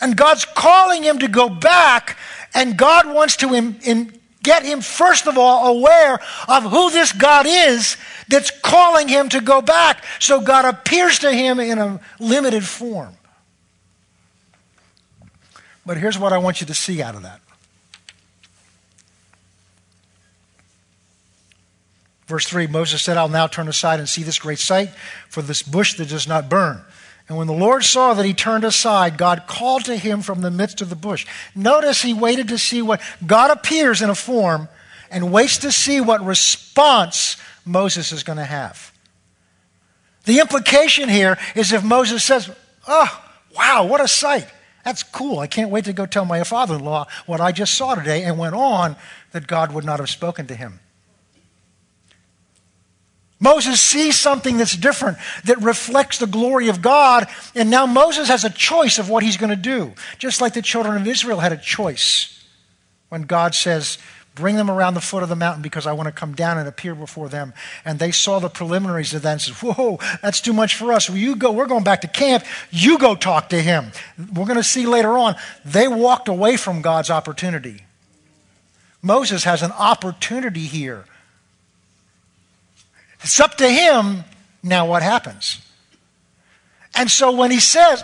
And 0.01 0.17
God's 0.17 0.45
calling 0.45 1.03
him 1.03 1.19
to 1.21 1.29
go 1.29 1.49
back, 1.49 2.19
and 2.55 2.77
God 2.77 3.07
wants 3.07 3.37
to 3.37 4.11
get 4.43 4.63
him, 4.65 4.81
first 4.81 5.27
of 5.27 5.37
all, 5.37 5.77
aware 5.77 6.21
of 6.49 6.63
who 6.65 6.91
this 6.91 7.13
God 7.13 7.47
is 7.49 7.97
that's 8.29 8.51
calling 8.51 9.09
him 9.09 9.29
to 9.31 9.41
go 9.41 9.61
back. 9.61 10.05
So 10.21 10.41
God 10.41 10.65
appears 10.65 11.19
to 11.21 11.33
him 11.33 11.59
in 11.59 11.79
a 11.79 12.01
limited 12.21 12.65
form. 12.65 13.17
But 15.85 15.97
here's 15.97 16.19
what 16.19 16.33
I 16.33 16.39
want 16.39 16.61
you 16.61 16.67
to 16.67 16.75
see 16.75 17.01
out 17.01 17.15
of 17.15 17.23
that. 17.23 17.41
Verse 22.27 22.47
3 22.47 22.67
Moses 22.67 23.03
said, 23.03 23.17
I'll 23.17 23.29
now 23.29 23.47
turn 23.47 23.69
aside 23.69 24.01
and 24.01 24.09
see 24.09 24.25
this 24.25 24.39
great 24.39 24.59
sight, 24.59 24.91
for 25.29 25.43
this 25.43 25.63
bush 25.63 25.95
that 25.95 26.09
does 26.09 26.27
not 26.27 26.49
burn. 26.49 26.83
And 27.29 27.37
when 27.37 27.49
the 27.49 27.53
Lord 27.53 27.85
saw 27.85 28.15
that 28.15 28.25
he 28.25 28.35
turned 28.35 28.65
aside, 28.65 29.19
God 29.19 29.47
called 29.47 29.85
to 29.87 29.97
him 29.97 30.23
from 30.23 30.43
the 30.43 30.51
midst 30.51 30.81
of 30.81 30.91
the 30.91 30.97
bush. 30.97 31.27
Notice 31.55 32.03
he 32.03 32.15
waited 32.15 32.49
to 32.49 32.59
see 32.59 32.83
what 32.83 33.01
God 33.27 33.51
appears 33.51 34.01
in 34.01 34.11
a 34.11 34.15
form 34.15 34.69
and 35.11 35.33
waits 35.33 35.59
to 35.59 35.73
see 35.73 36.01
what 36.01 36.25
response 36.25 37.37
Moses 37.65 38.13
is 38.13 38.23
going 38.23 38.39
to 38.39 38.45
have. 38.45 38.93
The 40.25 40.41
implication 40.41 41.09
here 41.09 41.37
is 41.55 41.73
if 41.73 41.83
Moses 41.83 42.23
says, 42.23 42.51
Oh, 42.87 43.23
wow, 43.57 43.87
what 43.87 44.01
a 44.01 44.09
sight. 44.09 44.47
That's 44.85 45.03
cool. 45.03 45.41
I 45.41 45.49
can't 45.49 45.71
wait 45.71 45.87
to 45.87 45.93
go 45.93 46.07
tell 46.07 46.25
my 46.25 46.45
father 46.45 46.77
in 46.77 46.85
law 46.85 47.07
what 47.27 47.41
I 47.41 47.51
just 47.51 47.75
saw 47.75 47.97
today, 47.97 48.23
and 48.23 48.39
went 48.39 48.55
on, 48.55 48.95
that 49.33 49.49
God 49.49 49.73
would 49.73 49.85
not 49.85 49.99
have 49.99 50.09
spoken 50.09 50.47
to 50.47 50.55
him. 50.55 50.79
Moses 53.39 53.81
sees 53.81 54.19
something 54.19 54.57
that's 54.57 54.77
different, 54.77 55.19
that 55.45 55.61
reflects 55.61 56.19
the 56.19 56.27
glory 56.27 56.69
of 56.69 56.81
God, 56.81 57.27
and 57.55 57.71
now 57.71 57.85
Moses 57.85 58.29
has 58.29 58.45
a 58.45 58.51
choice 58.51 58.99
of 58.99 59.11
what 59.11 59.23
he's 59.23 59.37
going 59.37 59.51
to 59.51 59.57
do. 59.57 59.93
Just 60.19 60.41
like 60.41 60.55
the 60.55 60.63
children 60.63 60.97
of 61.01 61.07
Israel 61.07 61.41
had 61.41 61.53
a 61.53 61.59
choice 61.59 62.43
when 63.09 63.23
God 63.23 63.55
says, 63.55 63.99
Bring 64.35 64.57
them 64.57 64.71
around 64.71 64.93
the 64.93 65.01
foot 65.01 65.23
of 65.23 65.31
the 65.31 65.35
mountain 65.35 65.63
because 65.63 65.87
I 65.87 65.95
want 65.95 66.09
to 66.09 66.13
come 66.13 66.35
down 66.35 66.59
and 66.59 66.69
appear 66.69 66.95
before 66.95 67.31
them. 67.31 67.55
And 67.87 67.99
they 67.99 68.11
saw 68.11 68.39
the 68.39 68.51
preliminaries 68.51 69.15
of 69.15 69.23
that 69.23 69.33
and 69.33 69.41
said, 69.41 69.55
Whoa, 69.55 69.99
that's 70.21 70.43
too 70.43 70.53
much 70.53 70.75
for 70.75 70.93
us. 70.93 71.09
Well, 71.09 71.17
you 71.17 71.37
go, 71.37 71.53
we're 71.53 71.67
going 71.67 71.85
back 71.85 72.03
to 72.03 72.09
camp. 72.09 72.45
You 72.71 72.99
go 72.99 73.15
talk 73.15 73.49
to 73.49 73.61
him. 73.61 73.93
We're 74.35 74.45
going 74.45 74.59
to 74.59 74.63
see 74.63 74.87
later 74.87 75.17
on. 75.17 75.37
They 75.65 75.89
walked 75.89 76.29
away 76.29 76.59
from 76.59 76.83
God's 76.83 77.09
opportunity. 77.09 77.85
Moses 79.01 79.45
has 79.45 79.63
an 79.63 79.73
opportunity 79.73 80.67
here 80.67 81.07
it's 83.21 83.41
up 83.41 83.57
to 83.57 83.69
him 83.69 84.25
now 84.63 84.87
what 84.87 85.03
happens. 85.03 85.61
And 86.95 87.11
so 87.11 87.33
when 87.33 87.51
he 87.51 87.61
says, 87.61 88.03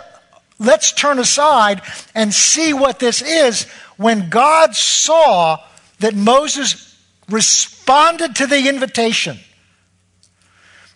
let's 0.59 0.91
turn 0.91 1.19
aside 1.19 1.81
and 2.13 2.33
see 2.33 2.73
what 2.73 2.99
this 2.99 3.21
is, 3.21 3.63
when 3.97 4.29
God 4.29 4.75
saw 4.75 5.57
that 5.99 6.15
Moses 6.15 6.97
responded 7.29 8.35
to 8.37 8.47
the 8.47 8.69
invitation, 8.69 9.37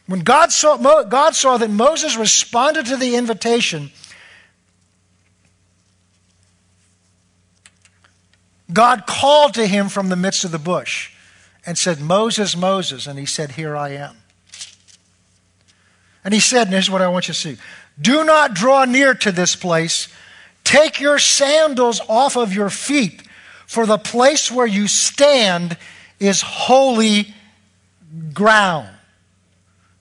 when 0.07 0.21
God 0.21 0.51
saw, 0.51 1.03
God 1.03 1.35
saw 1.35 1.57
that 1.57 1.69
Moses 1.69 2.15
responded 2.15 2.85
to 2.87 2.97
the 2.97 3.15
invitation, 3.15 3.91
God 8.71 9.05
called 9.07 9.55
to 9.55 9.65
him 9.65 9.89
from 9.89 10.09
the 10.09 10.15
midst 10.15 10.43
of 10.43 10.51
the 10.51 10.59
bush 10.59 11.11
and 11.67 11.77
said, 11.77 11.99
Moses, 11.99 12.55
Moses. 12.55 13.05
And 13.05 13.19
he 13.19 13.25
said, 13.25 13.51
Here 13.51 13.75
I 13.75 13.89
am. 13.89 14.15
And 16.23 16.33
he 16.33 16.39
said, 16.39 16.63
and 16.63 16.71
here's 16.71 16.89
what 16.89 17.01
I 17.01 17.07
want 17.09 17.27
you 17.27 17.33
to 17.33 17.39
see 17.39 17.57
Do 18.01 18.23
not 18.23 18.55
draw 18.55 18.85
near 18.85 19.13
to 19.13 19.31
this 19.31 19.55
place. 19.55 20.07
Take 20.63 20.99
your 20.99 21.19
sandals 21.19 22.01
off 22.09 22.35
of 22.35 22.53
your 22.53 22.69
feet, 22.69 23.21
for 23.65 23.85
the 23.85 23.97
place 23.97 24.51
where 24.51 24.67
you 24.67 24.87
stand 24.87 25.77
is 26.19 26.41
holy 26.41 27.33
ground. 28.33 28.89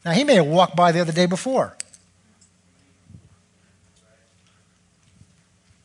Now, 0.05 0.11
he 0.13 0.25
may 0.25 0.35
have 0.35 0.47
walked 0.47 0.75
by 0.75 0.91
the 0.91 1.05
day 1.13 1.27
before. 1.27 1.77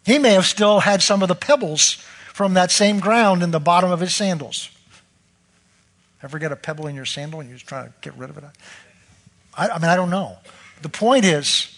He 0.03 0.17
may 0.17 0.33
have 0.33 0.45
still 0.45 0.79
had 0.79 1.03
some 1.03 1.21
of 1.21 1.27
the 1.27 1.35
pebbles 1.35 2.03
from 2.33 2.55
that 2.55 2.71
same 2.71 2.99
ground 2.99 3.43
in 3.43 3.51
the 3.51 3.59
bottom 3.59 3.91
of 3.91 3.99
his 3.99 4.15
sandals. 4.15 4.70
Ever 6.23 6.39
get 6.39 6.51
a 6.51 6.55
pebble 6.55 6.87
in 6.87 6.95
your 6.95 7.05
sandal 7.05 7.39
and 7.39 7.49
you're 7.49 7.57
just 7.57 7.67
trying 7.67 7.87
to 7.87 7.93
get 8.01 8.15
rid 8.15 8.29
of 8.29 8.37
it? 8.37 8.43
I, 9.55 9.69
I 9.69 9.79
mean, 9.79 9.89
I 9.89 9.95
don't 9.95 10.09
know. 10.09 10.37
The 10.81 10.89
point 10.89 11.25
is, 11.25 11.77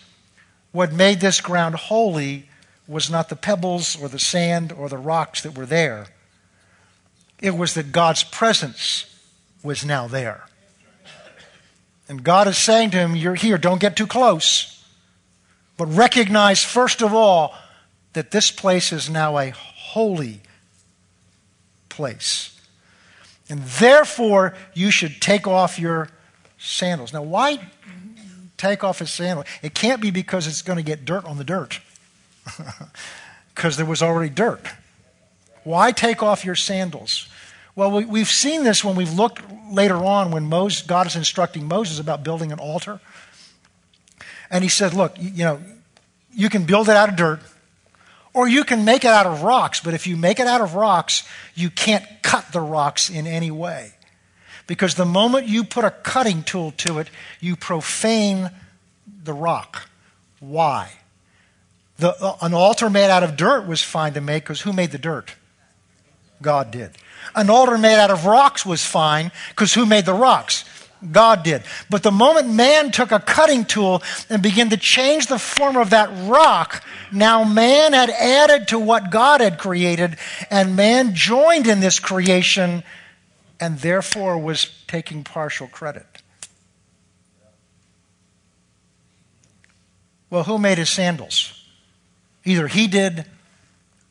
what 0.72 0.92
made 0.92 1.20
this 1.20 1.40
ground 1.42 1.76
holy 1.76 2.50
was 2.88 3.10
not 3.10 3.30
the 3.30 3.36
pebbles 3.36 4.00
or 4.02 4.10
the 4.10 4.20
sand 4.20 4.72
or 4.72 4.90
the 4.90 4.98
rocks 4.98 5.42
that 5.44 5.58
were 5.58 5.66
there. 5.66 6.08
It 7.40 7.56
was 7.56 7.74
that 7.76 7.92
God's 7.92 8.24
presence 8.24 9.06
was 9.64 9.86
now 9.86 10.08
there. 10.08 10.46
And 12.10 12.24
God 12.24 12.48
is 12.48 12.58
saying 12.58 12.92
to 12.92 12.98
him, 12.98 13.16
You're 13.16 13.36
here, 13.36 13.58
don't 13.58 13.80
get 13.80 13.96
too 13.96 14.08
close. 14.08 14.70
But 15.78 15.88
recognize, 15.88 16.64
first 16.64 17.02
of 17.02 17.14
all, 17.14 17.56
that 18.14 18.32
this 18.32 18.52
place 18.52 18.92
is 18.92 19.10
now 19.10 19.38
a 19.38 19.50
holy 19.52 20.42
place. 21.90 22.60
And 23.50 23.62
therefore, 23.64 24.56
you 24.74 24.92
should 24.92 25.22
take 25.22 25.48
off 25.48 25.78
your 25.78 26.10
sandals. 26.58 27.14
Now, 27.14 27.24
why 27.24 27.60
take 28.58 28.84
off 28.84 29.00
his 29.00 29.12
sandal? 29.12 29.46
It 29.62 29.74
can't 29.74 30.02
be 30.02 30.12
because 30.12 30.48
it's 30.48 30.62
going 30.62 30.78
to 30.78 30.84
get 30.84 31.06
dirt 31.06 31.26
on 31.26 31.38
the 31.38 31.44
dirt, 31.44 31.82
because 33.54 33.78
there 33.78 33.86
was 33.86 34.02
already 34.02 34.30
dirt. 34.30 34.66
Why 35.64 35.92
take 35.92 36.24
off 36.24 36.46
your 36.46 36.56
sandals? 36.56 37.28
Well, 37.76 37.92
we, 37.92 38.20
have 38.20 38.30
seen 38.30 38.64
this 38.64 38.84
when 38.84 38.96
we've 38.96 39.14
looked 39.14 39.42
later 39.72 39.96
on 39.96 40.32
when 40.32 40.46
Moses, 40.46 40.84
God 40.86 41.08
is 41.08 41.16
instructing 41.16 41.68
Moses 41.68 42.00
about 42.00 42.24
building 42.24 42.52
an 42.52 42.60
altar. 42.60 43.00
And 44.52 44.64
he 44.64 44.70
said, 44.70 44.94
Look, 44.94 45.18
you, 45.20 45.30
you 45.30 45.44
know, 45.44 45.62
you 46.32 46.50
can 46.50 46.66
build 46.66 46.90
it 46.90 46.96
out 46.96 47.10
of 47.10 47.16
dirt, 47.16 47.40
or 48.34 48.48
you 48.48 48.64
can 48.64 48.84
make 48.84 49.06
it 49.06 49.12
out 49.12 49.26
of 49.26 49.44
rocks, 49.44 49.80
but 49.80 49.94
if 49.94 50.08
you 50.08 50.18
make 50.18 50.40
it 50.40 50.48
out 50.48 50.62
of 50.62 50.76
rocks, 50.76 51.24
you 51.54 51.70
can't 51.70 52.06
cut 52.22 52.52
the 52.52 52.62
rocks 52.62 53.10
in 53.10 53.28
any 53.28 53.52
way. 53.52 53.94
Because 54.66 54.96
the 54.96 55.06
moment 55.06 55.48
you 55.48 55.64
put 55.64 55.86
a 55.86 55.92
cutting 55.92 56.44
tool 56.44 56.72
to 56.78 57.00
it, 57.00 57.10
you 57.40 57.56
profane 57.56 58.50
the 59.24 59.34
rock. 59.34 59.88
Why? 60.40 60.94
The, 61.98 62.16
uh, 62.22 62.38
an 62.42 62.54
altar 62.54 62.90
made 62.90 63.10
out 63.10 63.24
of 63.24 63.36
dirt 63.38 63.68
was 63.68 63.82
fine 63.82 64.14
to 64.14 64.22
make 64.22 64.44
because 64.44 64.62
who 64.62 64.74
made 64.74 64.92
the 64.92 64.98
dirt? 64.98 65.36
God 66.42 66.72
did. 66.72 66.92
An 67.36 67.50
altar 67.50 67.78
made 67.78 67.98
out 67.98 68.12
of 68.12 68.26
rocks 68.26 68.66
was 68.66 68.84
fine 68.84 69.32
because 69.50 69.74
who 69.74 69.86
made 69.86 70.06
the 70.06 70.14
rocks? 70.14 70.66
God 71.12 71.44
did. 71.44 71.64
But 71.90 72.04
the 72.04 72.12
moment 72.12 72.50
man 72.50 72.92
took 72.92 73.12
a 73.12 73.20
cutting 73.20 73.66
tool 73.66 74.02
and 74.30 74.42
began 74.42 74.70
to 74.70 74.78
change 74.78 75.28
the 75.28 75.40
form 75.40 75.76
of 75.76 75.90
that 75.90 76.10
rock, 76.30 76.84
now 77.12 77.44
man 77.44 77.94
had 77.94 78.10
added 78.10 78.70
to 78.70 78.80
what 78.80 79.12
God 79.12 79.42
had 79.42 79.58
created, 79.58 80.18
and 80.50 80.76
man 80.76 81.14
joined 81.14 81.68
in 81.68 81.80
this 81.80 82.00
creation 82.00 82.84
and 83.60 83.80
therefore 83.80 84.38
was 84.38 84.84
taking 84.88 85.24
partial 85.24 85.68
credit. 85.68 86.06
Well, 90.30 90.44
who 90.44 90.58
made 90.58 90.80
his 90.80 90.90
sandals? 90.90 91.64
Either 92.44 92.68
he 92.68 92.88
did 92.88 93.26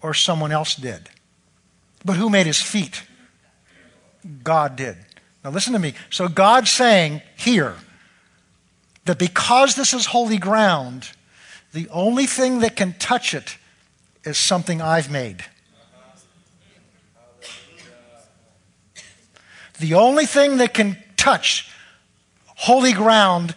or 0.01 0.15
someone 0.15 0.53
else 0.53 0.75
did. 0.75 1.09
But 2.05 2.17
who 2.17 2.31
made 2.31 2.47
his 2.47 2.63
feet? 2.63 3.03
God 4.43 4.77
did. 4.77 4.97
Now, 5.45 5.51
listen 5.51 5.73
to 5.73 5.79
me. 5.79 5.95
So, 6.11 6.29
God's 6.29 6.71
saying 6.71 7.23
here 7.37 7.75
that 9.05 9.19
because 9.19 9.75
this 9.75 9.93
is 9.93 10.07
holy 10.07 10.39
ground, 10.39 11.11
the 11.73 11.89
only 11.89 12.27
thing 12.27 12.61
that 12.61 12.77
can 12.77 12.95
touch 12.99 13.35
it 13.35 13.57
is 14.25 14.39
something 14.39 14.81
I've 14.81 15.11
made. 15.11 15.45
The 19.81 19.95
only 19.95 20.27
thing 20.27 20.59
that 20.59 20.75
can 20.75 20.97
touch 21.17 21.69
holy 22.47 22.93
ground 22.93 23.57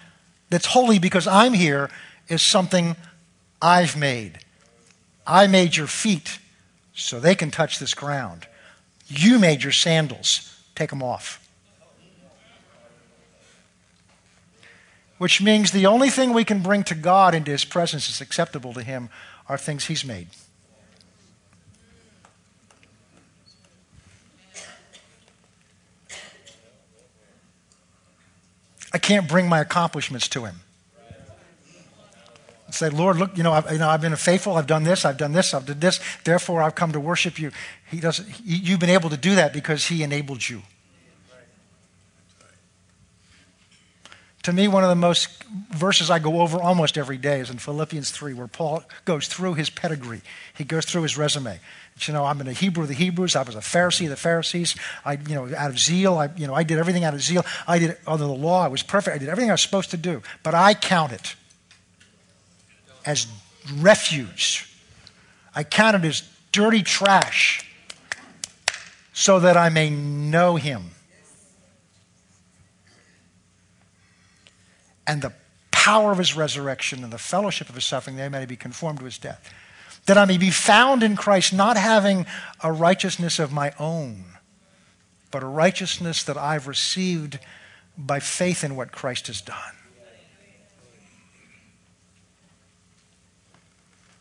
that's 0.49 0.65
holy 0.65 0.97
because 0.97 1.27
I'm 1.27 1.53
here 1.53 1.91
is 2.27 2.41
something 2.41 2.95
I've 3.61 3.95
made. 3.95 4.39
I 5.27 5.45
made 5.45 5.75
your 5.75 5.88
feet 5.88 6.39
so 6.95 7.19
they 7.19 7.36
can 7.36 7.51
touch 7.51 7.77
this 7.77 7.93
ground. 7.93 8.47
You 9.07 9.38
made 9.38 9.61
your 9.61 9.71
sandals. 9.71 10.59
Take 10.73 10.89
them 10.89 11.03
off. 11.03 11.44
Which 15.18 15.41
means 15.41 15.72
the 15.72 15.86
only 15.86 16.09
thing 16.09 16.34
we 16.34 16.43
can 16.43 16.61
bring 16.61 16.84
to 16.86 16.95
God 16.95 17.34
into 17.34 17.51
His 17.51 17.63
presence 17.63 18.09
is 18.09 18.20
acceptable 18.20 18.74
to 18.74 18.84
Him 18.84 19.09
are 19.47 19.57
things 19.57 19.86
He's 19.86 20.03
made. 20.03 20.28
I 28.93 28.97
can't 28.97 29.28
bring 29.28 29.49
my 29.49 29.59
accomplishments 29.59 30.28
to 30.30 30.45
Him. 30.45 30.61
Say, 32.72 32.89
Lord, 32.89 33.16
look, 33.16 33.38
you 33.38 33.43
know, 33.43 33.53
I've, 33.53 33.72
you 33.72 33.78
know, 33.78 33.88
I've 33.88 34.01
been 34.01 34.16
faithful. 34.18 34.57
I've 34.57 34.68
done 34.68 34.84
this. 34.84 35.05
I've 35.05 35.18
done 35.18 35.32
this. 35.32 35.53
I've 35.53 35.66
done 35.66 35.80
this. 35.80 36.01
Therefore, 36.26 36.61
I've 36.61 36.76
come 36.76 36.91
to 36.91 36.99
worship 36.99 37.39
you. 37.39 37.51
He 37.89 38.01
doesn't. 38.01 38.28
You've 38.43 38.82
been 38.82 38.89
able 38.89 39.09
to 39.11 39.18
do 39.18 39.36
that 39.36 39.53
because 39.53 39.86
He 39.86 40.03
enabled 40.03 40.47
you. 40.49 40.61
To 44.45 44.53
me, 44.53 44.67
one 44.67 44.83
of 44.83 44.89
the 44.89 44.95
most 44.95 45.43
verses 45.71 46.11
I 46.11 46.19
go 46.19 46.41
over 46.41 46.61
almost 46.61 46.99
every 46.99 47.17
day 47.17 47.39
is 47.39 47.49
in 47.49 47.57
Philippians 47.57 48.11
3, 48.11 48.35
where 48.35 48.45
Paul 48.45 48.83
goes 49.03 49.27
through 49.27 49.55
his 49.55 49.71
pedigree. 49.71 50.21
He 50.53 50.63
goes 50.63 50.85
through 50.85 51.01
his 51.01 51.17
resume. 51.17 51.59
You 52.01 52.13
know, 52.13 52.25
I'm 52.25 52.39
in 52.41 52.47
a 52.47 52.53
Hebrew 52.53 52.83
of 52.83 52.89
the 52.89 52.93
Hebrews. 52.93 53.35
I 53.35 53.41
was 53.41 53.55
a 53.55 53.59
Pharisee 53.61 54.03
of 54.03 54.11
the 54.11 54.15
Pharisees. 54.15 54.75
I, 55.03 55.13
you 55.13 55.33
know, 55.33 55.49
out 55.57 55.71
of 55.71 55.79
zeal, 55.79 56.19
I, 56.19 56.29
you 56.37 56.45
know, 56.45 56.53
I 56.53 56.61
did 56.61 56.77
everything 56.77 57.03
out 57.03 57.15
of 57.15 57.23
zeal. 57.23 57.43
I 57.67 57.79
did 57.79 57.97
under 58.05 58.25
the 58.25 58.31
law. 58.31 58.63
I 58.63 58.67
was 58.67 58.83
perfect. 58.83 59.15
I 59.15 59.17
did 59.17 59.29
everything 59.29 59.49
I 59.49 59.53
was 59.53 59.61
supposed 59.61 59.89
to 59.89 59.97
do. 59.97 60.21
But 60.43 60.53
I 60.53 60.75
count 60.75 61.11
it 61.11 61.35
as 63.03 63.25
refuse. 63.79 64.63
I 65.55 65.63
count 65.63 65.95
it 65.95 66.07
as 66.07 66.21
dirty 66.51 66.83
trash 66.83 67.67
so 69.11 69.39
that 69.39 69.57
I 69.57 69.69
may 69.69 69.89
know 69.89 70.55
him 70.55 70.91
and 75.07 75.21
the 75.21 75.33
power 75.71 76.11
of 76.11 76.17
his 76.17 76.35
resurrection 76.35 77.03
and 77.03 77.13
the 77.13 77.17
fellowship 77.17 77.69
of 77.69 77.75
his 77.75 77.85
suffering, 77.85 78.15
that 78.15 78.25
I 78.25 78.29
may 78.29 78.45
be 78.45 78.55
conformed 78.55 78.99
to 78.99 79.05
his 79.05 79.17
death. 79.17 79.53
That 80.07 80.17
I 80.17 80.25
may 80.25 80.37
be 80.37 80.51
found 80.51 81.03
in 81.03 81.15
Christ, 81.15 81.53
not 81.53 81.77
having 81.77 82.25
a 82.63 82.71
righteousness 82.71 83.39
of 83.39 83.51
my 83.51 83.73
own, 83.79 84.23
but 85.31 85.43
a 85.43 85.47
righteousness 85.47 86.23
that 86.23 86.37
I've 86.37 86.67
received 86.67 87.39
by 87.97 88.19
faith 88.19 88.63
in 88.63 88.75
what 88.75 88.91
Christ 88.91 89.27
has 89.27 89.41
done. 89.41 89.57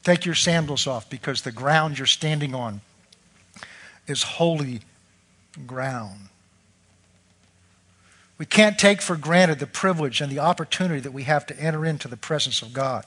Take 0.02 0.26
your 0.26 0.34
sandals 0.34 0.86
off 0.86 1.08
because 1.08 1.42
the 1.42 1.52
ground 1.52 1.98
you're 1.98 2.06
standing 2.06 2.54
on 2.54 2.82
is 4.06 4.22
holy 4.22 4.80
ground. 5.66 6.28
We 8.36 8.46
can't 8.46 8.78
take 8.78 9.00
for 9.00 9.16
granted 9.16 9.60
the 9.60 9.66
privilege 9.66 10.20
and 10.20 10.30
the 10.30 10.40
opportunity 10.40 11.00
that 11.00 11.12
we 11.12 11.22
have 11.24 11.46
to 11.46 11.58
enter 11.58 11.86
into 11.86 12.08
the 12.08 12.16
presence 12.16 12.62
of 12.62 12.72
God. 12.72 13.04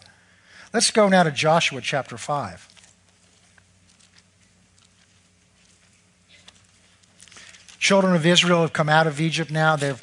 Let's 0.73 0.91
go 0.91 1.09
now 1.09 1.23
to 1.23 1.31
Joshua 1.31 1.81
chapter 1.81 2.17
5. 2.17 2.67
Children 7.79 8.15
of 8.15 8.25
Israel 8.25 8.61
have 8.61 8.73
come 8.73 8.89
out 8.89 9.07
of 9.07 9.21
Egypt 9.21 9.51
now. 9.51 9.75
They've 9.75 10.01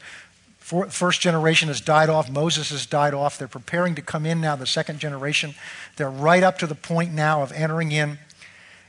first 0.65 1.21
generation 1.21 1.69
has 1.69 1.83
died 1.83 2.09
off. 2.09 2.31
Moses 2.31 2.71
has 2.71 2.87
died 2.87 3.13
off. 3.13 3.37
They're 3.37 3.47
preparing 3.47 3.95
to 3.97 4.03
come 4.03 4.25
in 4.25 4.41
now, 4.41 4.57
the 4.57 4.67
second 4.67 4.99
generation. 4.99 5.55
They're 5.97 6.09
right 6.09 6.43
up 6.43 6.59
to 6.61 6.67
the 6.67 6.75
point 6.75 7.13
now 7.13 7.43
of 7.43 7.53
entering 7.53 7.93
in. 7.93 8.19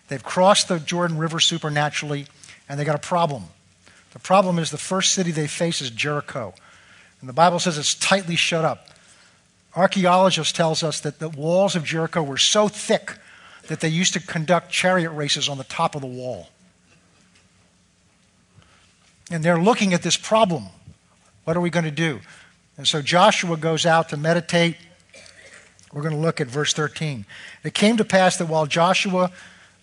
They've 0.08 0.24
crossed 0.24 0.70
the 0.70 0.80
Jordan 0.80 1.18
River 1.18 1.42
supernaturally, 1.42 2.28
and 2.70 2.80
they 2.80 2.86
got 2.86 2.96
a 2.96 3.00
problem. 3.00 3.46
The 4.16 4.20
problem 4.20 4.60
is 4.60 4.72
the 4.72 4.78
first 4.78 5.12
city 5.12 5.32
they 5.32 5.46
face 5.46 5.82
is 5.82 5.90
Jericho. 5.90 6.54
And 7.20 7.28
the 7.28 7.34
Bible 7.34 7.60
says 7.60 7.78
it's 7.78 7.96
tightly 7.96 8.38
shut 8.38 8.64
up. 8.64 8.88
Archaeologists 9.76 10.54
tells 10.54 10.84
us 10.84 11.02
that 11.02 11.20
the 11.20 11.28
walls 11.28 11.76
of 11.76 11.84
Jericho 11.84 12.24
were 12.24 12.38
so 12.38 12.70
thick 12.70 13.12
that 13.68 13.82
they 13.82 13.90
used 13.90 14.14
to 14.14 14.22
conduct 14.22 14.72
chariot 14.72 15.12
races 15.12 15.50
on 15.50 15.58
the 15.58 15.66
top 15.66 15.96
of 15.96 16.02
the 16.02 16.08
wall. 16.08 16.48
And 19.30 19.44
they're 19.44 19.62
looking 19.62 19.94
at 19.94 20.02
this 20.02 20.16
problem. 20.16 20.68
What 21.44 21.58
are 21.58 21.62
we 21.62 21.70
going 21.70 21.84
to 21.84 21.92
do? 21.92 22.22
And 22.78 22.88
so 22.88 23.02
Joshua 23.02 23.58
goes 23.58 23.86
out 23.86 24.08
to 24.10 24.18
meditate. 24.18 24.78
We're 25.92 26.04
going 26.04 26.16
to 26.16 26.22
look 26.22 26.40
at 26.40 26.48
verse 26.48 26.72
13. 26.72 27.26
It 27.66 27.74
came 27.74 27.98
to 27.98 28.06
pass 28.06 28.38
that 28.38 28.48
while 28.48 28.66
Joshua 28.66 29.34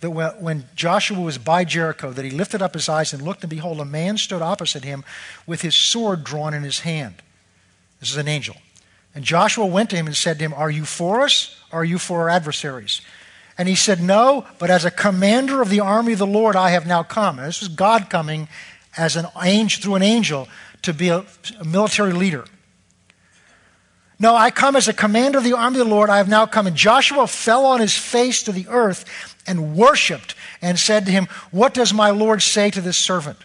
that 0.03 0.43
when 0.43 0.65
Joshua 0.75 1.21
was 1.21 1.39
by 1.39 1.65
Jericho, 1.65 2.11
that 2.11 2.25
he 2.25 2.31
lifted 2.31 2.61
up 2.61 2.75
his 2.75 2.89
eyes 2.89 3.13
and 3.13 3.23
looked, 3.23 3.45
and 3.45 3.51
behold, 3.51 3.79
a 3.81 3.85
man 3.85 4.19
stood 4.19 4.43
opposite 4.43 4.83
him 4.83 5.05
with 5.47 5.63
his 5.63 5.77
sword 5.77 6.25
drawn 6.25 6.53
in 6.53 6.65
his 6.65 6.81
hand. 6.81 7.15
This 8.01 8.11
is 8.11 8.17
an 8.17 8.27
angel. 8.27 8.57
And 9.15 9.25
Joshua 9.25 9.65
went 9.65 9.91
to 9.91 9.97
him 9.97 10.07
and 10.07 10.17
said 10.17 10.39
to 10.39 10.45
him, 10.45 10.55
Are 10.55 10.71
you 10.71 10.85
for 10.85 11.21
us, 11.21 11.57
or 11.71 11.81
are 11.81 11.85
you 11.85 11.99
for 11.99 12.23
our 12.23 12.29
adversaries? 12.29 13.01
And 13.57 13.69
he 13.69 13.77
said, 13.77 14.03
No, 14.03 14.45
but 14.59 14.71
as 14.71 14.85
a 14.85 14.91
commander 14.91 15.63
of 15.63 15.71
the 15.71 15.81
army 15.81 16.15
of 16.15 16.19
the 16.19 16.27
Lord, 16.27 16.57
I 16.57 16.71
have 16.71 16.87
now 16.87 17.05
come. 17.05 17.39
And 17.39 17.47
this 17.47 17.61
was 17.61 17.69
God 17.69 18.11
coming 18.11 18.49
as 18.97 19.15
an 19.15 19.27
angel 19.41 19.83
through 19.83 19.95
an 19.95 20.03
angel 20.03 20.49
to 20.83 20.93
be 20.93 21.11
a, 21.11 21.25
a 21.61 21.65
military 21.65 22.13
leader. 22.13 22.45
No, 24.19 24.37
I 24.37 24.51
come 24.51 24.77
as 24.77 24.89
a 24.89 24.93
commander 24.93 25.39
of 25.39 25.45
the 25.45 25.55
army 25.55 25.81
of 25.81 25.87
the 25.87 25.93
Lord. 25.93 26.11
I 26.11 26.19
have 26.19 26.29
now 26.29 26.47
come. 26.47 26.67
And 26.67 26.77
Joshua 26.77 27.27
fell 27.27 27.65
on 27.67 27.81
his 27.81 27.97
face 27.97 28.43
to 28.45 28.53
the 28.53 28.67
earth 28.69 29.05
and 29.47 29.75
worshiped 29.75 30.35
and 30.61 30.79
said 30.79 31.07
to 31.07 31.13
him, 31.13 31.27
What 31.51 31.75
does 31.75 31.93
my 31.93 32.11
Lord 32.11 32.43
say 32.43 32.71
to 32.71 32.81
this 32.81 32.97
servant? 32.97 33.39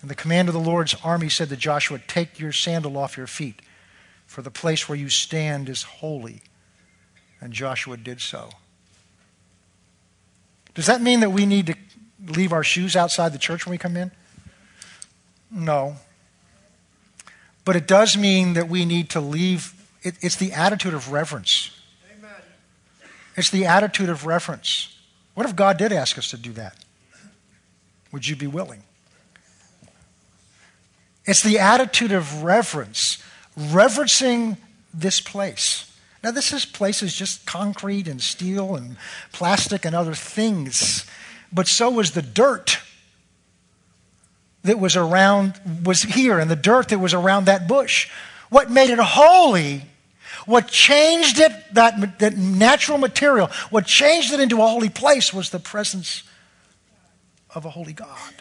And 0.00 0.10
the 0.10 0.14
commander 0.14 0.50
of 0.50 0.54
the 0.54 0.70
Lord's 0.70 0.94
army 1.02 1.28
said 1.28 1.48
to 1.48 1.56
Joshua, 1.56 2.00
Take 2.06 2.38
your 2.38 2.52
sandal 2.52 2.96
off 2.96 3.16
your 3.16 3.26
feet, 3.26 3.62
for 4.26 4.42
the 4.42 4.50
place 4.50 4.88
where 4.88 4.98
you 4.98 5.08
stand 5.08 5.68
is 5.68 5.82
holy. 5.82 6.42
And 7.40 7.52
Joshua 7.52 7.96
did 7.96 8.20
so. 8.20 8.50
Does 10.74 10.86
that 10.86 11.02
mean 11.02 11.20
that 11.20 11.30
we 11.30 11.44
need 11.44 11.66
to 11.66 11.74
leave 12.26 12.52
our 12.52 12.64
shoes 12.64 12.96
outside 12.96 13.32
the 13.32 13.38
church 13.38 13.66
when 13.66 13.72
we 13.72 13.78
come 13.78 13.96
in? 13.96 14.10
No. 15.50 15.96
But 17.64 17.76
it 17.76 17.86
does 17.86 18.16
mean 18.16 18.54
that 18.54 18.68
we 18.68 18.84
need 18.84 19.10
to 19.10 19.20
leave, 19.20 19.74
it, 20.02 20.14
it's 20.20 20.36
the 20.36 20.52
attitude 20.52 20.94
of 20.94 21.12
reverence. 21.12 21.70
Amen. 22.18 22.30
It's 23.36 23.50
the 23.50 23.66
attitude 23.66 24.08
of 24.08 24.26
reverence. 24.26 24.96
What 25.34 25.46
if 25.46 25.56
God 25.56 25.76
did 25.76 25.92
ask 25.92 26.18
us 26.18 26.30
to 26.30 26.36
do 26.36 26.52
that? 26.52 26.76
Would 28.10 28.26
you 28.26 28.36
be 28.36 28.46
willing? 28.46 28.82
It's 31.24 31.42
the 31.42 31.58
attitude 31.58 32.12
of 32.12 32.42
reverence, 32.42 33.22
reverencing 33.56 34.56
this 34.92 35.20
place. 35.20 35.88
Now, 36.22 36.30
this 36.30 36.52
is 36.52 36.64
place 36.64 37.02
is 37.02 37.14
just 37.14 37.46
concrete 37.46 38.06
and 38.06 38.20
steel 38.20 38.76
and 38.76 38.96
plastic 39.32 39.84
and 39.84 39.94
other 39.94 40.14
things, 40.14 41.06
but 41.52 41.66
so 41.66 41.90
was 41.90 42.12
the 42.12 42.22
dirt 42.22 42.78
that 44.64 44.78
was 44.78 44.96
around, 44.96 45.60
was 45.84 46.02
here, 46.02 46.38
and 46.38 46.50
the 46.50 46.56
dirt 46.56 46.88
that 46.88 46.98
was 46.98 47.14
around 47.14 47.46
that 47.46 47.66
bush. 47.66 48.10
What 48.48 48.70
made 48.70 48.90
it 48.90 48.98
holy, 48.98 49.82
what 50.46 50.68
changed 50.68 51.40
it, 51.40 51.52
that, 51.74 52.18
that 52.18 52.36
natural 52.36 52.98
material, 52.98 53.48
what 53.70 53.86
changed 53.86 54.32
it 54.32 54.40
into 54.40 54.62
a 54.62 54.66
holy 54.66 54.88
place 54.88 55.32
was 55.32 55.50
the 55.50 55.58
presence 55.58 56.22
of 57.54 57.64
a 57.64 57.70
holy 57.70 57.92
God. 57.92 58.34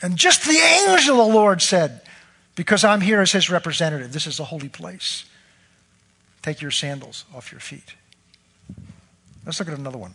And 0.00 0.16
just 0.16 0.44
the 0.44 0.58
angel 0.58 1.20
of 1.20 1.28
the 1.28 1.34
Lord 1.34 1.62
said, 1.62 2.02
Because 2.56 2.82
I'm 2.82 3.00
here 3.00 3.20
as 3.20 3.30
his 3.30 3.48
representative, 3.48 4.12
this 4.12 4.26
is 4.26 4.40
a 4.40 4.44
holy 4.44 4.68
place. 4.68 5.24
Take 6.42 6.60
your 6.60 6.72
sandals 6.72 7.24
off 7.32 7.52
your 7.52 7.60
feet. 7.60 7.94
Let's 9.46 9.60
look 9.60 9.68
at 9.68 9.78
another 9.78 9.98
one. 9.98 10.14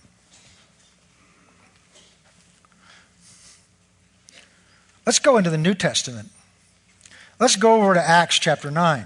Let's 5.07 5.19
go 5.19 5.37
into 5.37 5.49
the 5.49 5.57
New 5.57 5.73
Testament. 5.73 6.27
Let's 7.39 7.55
go 7.55 7.75
over 7.75 7.93
to 7.93 8.01
Acts 8.01 8.37
chapter 8.39 8.69
9. 8.69 9.05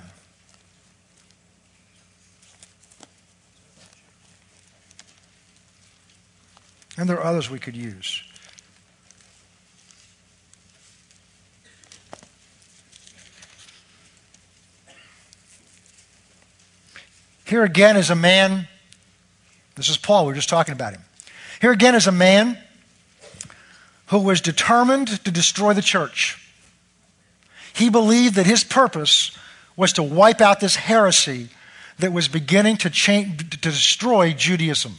And 6.97 7.07
there 7.07 7.19
are 7.19 7.23
others 7.23 7.51
we 7.51 7.59
could 7.59 7.77
use. 7.77 8.23
Here 17.45 17.63
again 17.63 17.95
is 17.95 18.09
a 18.09 18.15
man, 18.15 18.67
this 19.75 19.87
is 19.87 19.97
Paul, 19.97 20.25
we 20.25 20.31
were 20.31 20.35
just 20.35 20.49
talking 20.49 20.71
about 20.71 20.93
him. 20.93 21.03
Here 21.61 21.71
again 21.71 21.93
is 21.93 22.07
a 22.07 22.11
man 22.11 22.57
who 24.11 24.19
was 24.19 24.41
determined 24.41 25.07
to 25.23 25.31
destroy 25.31 25.73
the 25.73 25.81
church. 25.81 26.37
He 27.73 27.89
believed 27.89 28.35
that 28.35 28.45
his 28.45 28.63
purpose 28.63 29.31
was 29.77 29.93
to 29.93 30.03
wipe 30.03 30.41
out 30.41 30.59
this 30.59 30.75
heresy 30.75 31.47
that 31.99 32.11
was 32.11 32.27
beginning 32.27 32.75
to, 32.77 32.89
change, 32.89 33.49
to 33.49 33.57
destroy 33.57 34.33
Judaism, 34.33 34.95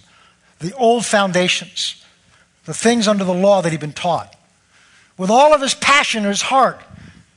the 0.60 0.74
old 0.76 1.04
foundations, 1.04 2.02
the 2.64 2.72
things 2.72 3.06
under 3.06 3.22
the 3.22 3.34
law 3.34 3.60
that 3.60 3.70
he'd 3.70 3.80
been 3.80 3.92
taught. 3.92 4.34
With 5.18 5.28
all 5.28 5.52
of 5.52 5.60
his 5.60 5.74
passion 5.74 6.22
in 6.22 6.30
his 6.30 6.42
heart, 6.42 6.80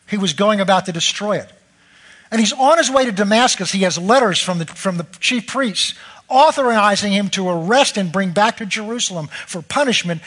he 0.10 0.18
was 0.18 0.32
going 0.32 0.62
about 0.62 0.86
to 0.86 0.94
destroy 0.94 1.38
it. 1.40 1.52
And 2.32 2.40
he's 2.40 2.54
on 2.54 2.78
his 2.78 2.90
way 2.90 3.04
to 3.04 3.12
Damascus. 3.12 3.74
He 3.74 3.84
has 3.84 3.98
letters 3.98 4.40
from 4.40 4.60
the, 4.60 4.66
from 4.66 4.96
the 4.96 5.06
chief 5.20 5.48
priests 5.48 5.94
authorizing 6.30 7.12
him 7.12 7.30
to 7.30 7.50
arrest 7.50 7.98
and 7.98 8.14
bring 8.14 8.32
back 8.32 8.58
to 8.58 8.66
Jerusalem 8.66 9.28
for 9.46 9.62
punishment 9.62 10.22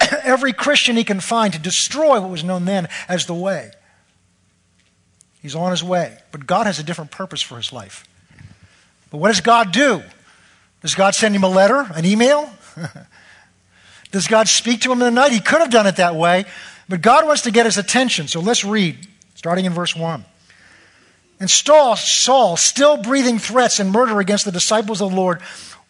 every 0.22 0.52
Christian 0.52 0.96
he 0.96 1.04
can 1.04 1.20
find 1.20 1.52
to 1.52 1.58
destroy 1.58 2.20
what 2.20 2.30
was 2.30 2.44
known 2.44 2.64
then 2.64 2.88
as 3.08 3.26
the 3.26 3.34
way. 3.34 3.72
He's 5.42 5.54
on 5.54 5.70
his 5.70 5.82
way. 5.82 6.18
But 6.32 6.46
God 6.46 6.66
has 6.66 6.78
a 6.78 6.82
different 6.82 7.10
purpose 7.10 7.40
for 7.40 7.56
his 7.56 7.72
life. 7.72 8.06
But 9.10 9.18
what 9.18 9.28
does 9.28 9.40
God 9.40 9.72
do? 9.72 10.02
Does 10.82 10.94
God 10.94 11.14
send 11.14 11.34
him 11.34 11.44
a 11.44 11.48
letter, 11.48 11.86
an 11.94 12.04
email? 12.04 12.50
does 14.12 14.28
God 14.28 14.48
speak 14.48 14.82
to 14.82 14.92
him 14.92 15.00
in 15.02 15.14
the 15.14 15.20
night? 15.20 15.32
He 15.32 15.40
could 15.40 15.60
have 15.60 15.70
done 15.70 15.86
it 15.86 15.96
that 15.96 16.14
way, 16.14 16.44
but 16.88 17.02
God 17.02 17.26
wants 17.26 17.42
to 17.42 17.50
get 17.50 17.66
his 17.66 17.76
attention. 17.76 18.28
So 18.28 18.40
let's 18.40 18.64
read, 18.64 19.06
starting 19.34 19.64
in 19.64 19.72
verse 19.72 19.94
1. 19.94 20.24
And 21.38 21.50
Saul, 21.50 21.96
Saul, 21.96 22.56
still 22.56 22.98
breathing 22.98 23.38
threats 23.38 23.80
and 23.80 23.90
murder 23.90 24.20
against 24.20 24.44
the 24.44 24.52
disciples 24.52 25.00
of 25.00 25.10
the 25.10 25.16
Lord, 25.16 25.40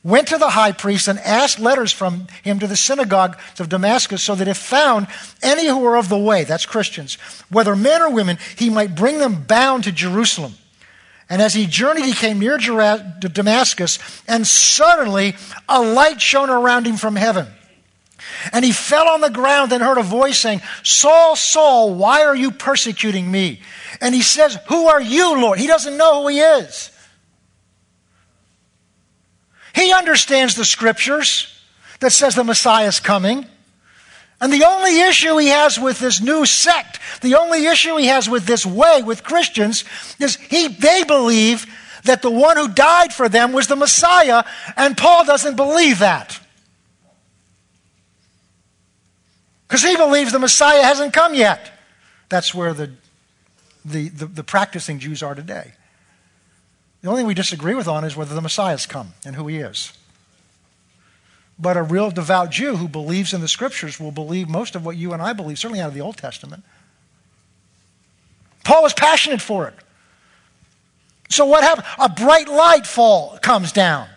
went 0.03 0.28
to 0.28 0.38
the 0.38 0.51
high 0.51 0.72
priest 0.72 1.09
and 1.09 1.18
asked 1.20 1.59
letters 1.59 1.92
from 1.92 2.26
him 2.42 2.59
to 2.59 2.66
the 2.66 2.76
synagogue 2.76 3.38
of 3.59 3.68
Damascus, 3.68 4.22
so 4.22 4.34
that 4.34 4.48
if 4.48 4.57
found 4.57 5.07
any 5.42 5.66
who 5.66 5.78
were 5.78 5.96
of 5.96 6.09
the 6.09 6.18
way, 6.18 6.44
that's 6.44 6.66
Christians, 6.66 7.16
whether 7.51 7.76
men 7.76 8.01
or 8.01 8.11
women, 8.11 8.38
he 8.57 8.70
might 8.70 8.94
bring 8.94 9.18
them 9.18 9.44
bound 9.44 9.84
to 9.84 9.92
Jerusalem. 9.92 10.55
And 11.28 11.40
as 11.40 11.55
he 11.55 11.66
journeyed, 11.66 12.07
he 12.07 12.12
came 12.12 12.40
near 12.40 12.59
Damascus, 12.59 13.98
and 14.26 14.46
suddenly 14.46 15.36
a 15.68 15.80
light 15.80 16.20
shone 16.20 16.51
around 16.51 16.86
him 16.86 16.96
from 16.96 17.14
heaven. 17.14 17.46
And 18.53 18.64
he 18.64 18.72
fell 18.72 19.09
on 19.09 19.20
the 19.20 19.30
ground 19.30 19.72
and 19.72 19.82
heard 19.82 19.98
a 19.98 20.03
voice 20.03 20.38
saying, 20.38 20.61
Saul, 20.82 21.36
Saul, 21.36 21.94
why 21.94 22.24
are 22.24 22.34
you 22.34 22.51
persecuting 22.51 23.30
me? 23.30 23.61
And 24.01 24.14
he 24.14 24.22
says, 24.22 24.59
Who 24.68 24.86
are 24.88 25.01
you, 25.01 25.40
Lord? 25.40 25.59
He 25.59 25.66
doesn't 25.66 25.96
know 25.96 26.22
who 26.22 26.28
he 26.28 26.40
is. 26.40 26.89
He 29.75 29.93
understands 29.93 30.55
the 30.55 30.64
scriptures 30.64 31.57
that 32.01 32.12
says 32.12 32.35
the 32.35 32.45
Messiah 32.45 32.89
is 32.89 33.01
coming. 33.01 33.47
And 34.41 34.53
the 34.53 34.64
only 34.64 35.01
issue 35.01 35.37
he 35.37 35.49
has 35.49 35.79
with 35.79 35.99
this 35.99 36.21
new 36.21 36.47
sect, 36.47 36.99
the 37.21 37.35
only 37.35 37.66
issue 37.66 37.97
he 37.97 38.07
has 38.07 38.29
with 38.29 38.47
this 38.47 38.64
way, 38.64 39.03
with 39.03 39.23
Christians, 39.23 39.85
is 40.18 40.37
he, 40.37 40.68
they 40.68 41.05
believe 41.05 41.66
that 42.05 42.23
the 42.23 42.31
one 42.31 42.57
who 42.57 42.68
died 42.68 43.12
for 43.12 43.29
them 43.29 43.53
was 43.53 43.66
the 43.66 43.77
Messiah, 43.77 44.45
and 44.77 44.97
Paul 44.97 45.27
doesn't 45.27 45.57
believe 45.57 45.99
that. 45.99 46.41
Because 49.68 49.83
he 49.83 49.97
believes 49.97 50.33
the 50.33 50.39
Messiah 50.39 50.83
hasn't 50.83 51.12
come 51.12 51.35
yet. 51.35 51.71
That's 52.29 52.55
where 52.55 52.73
the, 52.73 52.91
the, 53.85 54.09
the, 54.09 54.27
the, 54.27 54.43
practicing 54.43 54.99
Jews 54.99 55.23
are 55.23 55.35
today. 55.35 55.73
The 57.03 57.09
only 57.09 57.20
thing 57.20 57.26
we 57.26 57.34
disagree 57.34 57.74
with 57.74 57.88
on 57.88 58.05
is 58.05 58.16
whether 58.16 58.34
the 58.34 58.40
Messiah's 58.40 58.86
come 58.86 59.14
and 59.24 59.34
who 59.34 59.46
he 59.46 59.59
is. 59.59 59.92
But 61.59 61.76
a 61.76 61.82
real 61.82 62.11
devout 62.11 62.51
Jew 62.51 62.76
who 62.76 62.88
believes 62.88 63.32
in 63.32 63.40
the 63.40 63.48
scriptures 63.48 64.01
will 64.01 64.12
believe 64.12 64.48
most 64.48 64.74
of 64.74 64.84
what 64.84 64.96
you 64.96 65.12
and 65.12 65.22
I 65.22 65.32
believe, 65.32 65.59
certainly 65.59 65.80
out 65.80 65.88
of 65.88 65.94
the 65.94 66.01
Old 66.01 66.16
Testament. 66.16 66.64
Paul 68.64 68.82
was 68.82 68.94
passionate 68.94 69.40
for 69.40 69.68
it. 69.68 69.74
So 71.28 71.46
what 71.46 71.62
happened? 71.62 71.86
A 71.98 72.09
bright 72.09 72.48
light 72.48 72.86
fall 72.86 73.38
comes 73.38 73.72
down. 73.72 74.09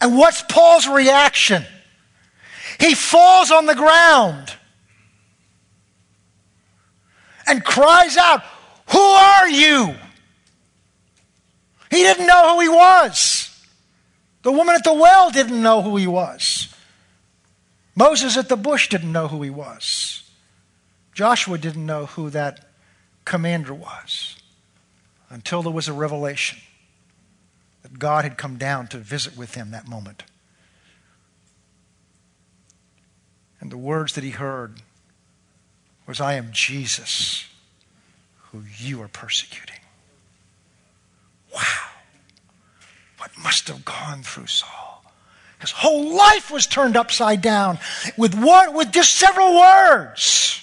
And 0.00 0.16
what's 0.16 0.42
Paul's 0.42 0.88
reaction? 0.88 1.64
He 2.78 2.94
falls 2.94 3.50
on 3.50 3.66
the 3.66 3.74
ground 3.74 4.54
and 7.46 7.64
cries 7.64 8.16
out, 8.16 8.42
Who 8.92 8.98
are 8.98 9.48
you? 9.48 9.94
He 11.90 12.02
didn't 12.02 12.26
know 12.26 12.54
who 12.54 12.60
he 12.60 12.68
was. 12.68 13.46
The 14.42 14.52
woman 14.52 14.74
at 14.74 14.84
the 14.84 14.94
well 14.94 15.30
didn't 15.30 15.60
know 15.60 15.82
who 15.82 15.96
he 15.96 16.06
was. 16.06 16.74
Moses 17.94 18.36
at 18.36 18.48
the 18.48 18.56
bush 18.56 18.88
didn't 18.88 19.12
know 19.12 19.28
who 19.28 19.42
he 19.42 19.50
was. 19.50 20.30
Joshua 21.12 21.58
didn't 21.58 21.84
know 21.84 22.06
who 22.06 22.30
that 22.30 22.70
commander 23.24 23.74
was 23.74 24.36
until 25.28 25.62
there 25.62 25.72
was 25.72 25.88
a 25.88 25.92
revelation 25.92 26.58
that 27.82 27.98
God 27.98 28.24
had 28.24 28.38
come 28.38 28.56
down 28.56 28.86
to 28.88 28.98
visit 28.98 29.36
with 29.36 29.54
him 29.54 29.70
that 29.70 29.88
moment. 29.88 30.22
And 33.60 33.70
the 33.70 33.76
words 33.76 34.14
that 34.14 34.24
he 34.24 34.30
heard 34.30 34.80
was, 36.06 36.20
I 36.20 36.34
am 36.34 36.48
Jesus, 36.52 37.46
who 38.50 38.62
you 38.78 39.02
are 39.02 39.08
persecuting. 39.08 39.79
Wow. 41.54 41.60
What 43.18 43.30
must 43.42 43.68
have 43.68 43.84
gone 43.84 44.22
through 44.22 44.46
Saul? 44.46 45.04
His 45.60 45.70
whole 45.70 46.16
life 46.16 46.50
was 46.50 46.66
turned 46.66 46.96
upside 46.96 47.42
down 47.42 47.78
with 48.16 48.34
what 48.34 48.72
with 48.72 48.92
just 48.92 49.12
several 49.12 49.58
words. 49.58 50.56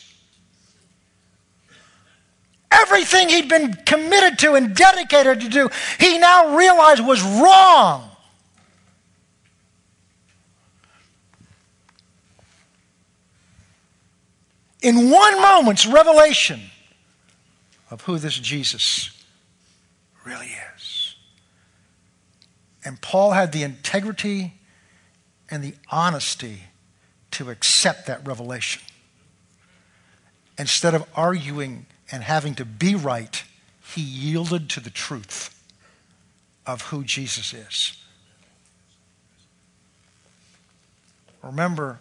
Everything 2.72 3.30
he'd 3.30 3.48
been 3.48 3.74
committed 3.86 4.40
to 4.40 4.54
and 4.56 4.76
dedicated 4.76 5.42
to 5.42 5.50
do, 5.50 5.70
he 6.00 6.18
now 6.18 6.58
realized 6.58 7.06
was 7.06 7.22
wrong. 7.24 8.10
in 14.82 15.10
one 15.10 15.42
moment's 15.42 15.86
revelation 15.86 16.62
of 17.90 18.02
who 18.02 18.18
this 18.18 18.38
Jesus 18.40 19.10
really 20.26 20.52
is. 20.76 20.77
And 22.88 23.02
Paul 23.02 23.32
had 23.32 23.52
the 23.52 23.64
integrity 23.64 24.54
and 25.52 25.62
the 25.62 25.74
honesty 25.92 26.64
to 27.32 27.50
accept 27.50 28.08
that 28.08 28.26
revelation. 28.26 28.82
Instead 30.58 30.94
of 30.96 31.06
arguing 31.14 31.86
and 32.10 32.24
having 32.24 32.56
to 32.56 32.64
be 32.64 32.96
right, 32.96 33.44
he 33.94 34.02
yielded 34.02 34.70
to 34.70 34.80
the 34.80 34.90
truth 34.90 35.62
of 36.66 36.84
who 36.84 37.04
Jesus 37.04 37.54
is. 37.54 38.02
Remember, 41.44 42.00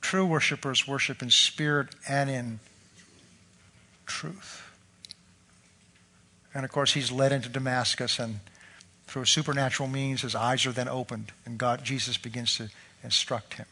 True 0.00 0.24
worshipers 0.24 0.88
worship 0.88 1.20
in 1.20 1.30
spirit 1.30 1.88
and 2.08 2.30
in 2.30 2.60
truth. 4.06 4.62
And 6.54 6.64
of 6.64 6.72
course, 6.72 6.94
he's 6.94 7.12
led 7.12 7.30
into 7.30 7.50
Damascus, 7.50 8.18
and 8.18 8.40
through 9.08 9.22
a 9.22 9.26
supernatural 9.26 9.88
means, 9.88 10.22
his 10.22 10.34
eyes 10.34 10.66
are 10.66 10.72
then 10.72 10.88
opened, 10.88 11.32
and 11.46 11.58
God, 11.58 11.82
Jesus 11.82 12.18
begins 12.18 12.56
to 12.58 12.68
instruct 13.02 13.54
him. 13.54 13.66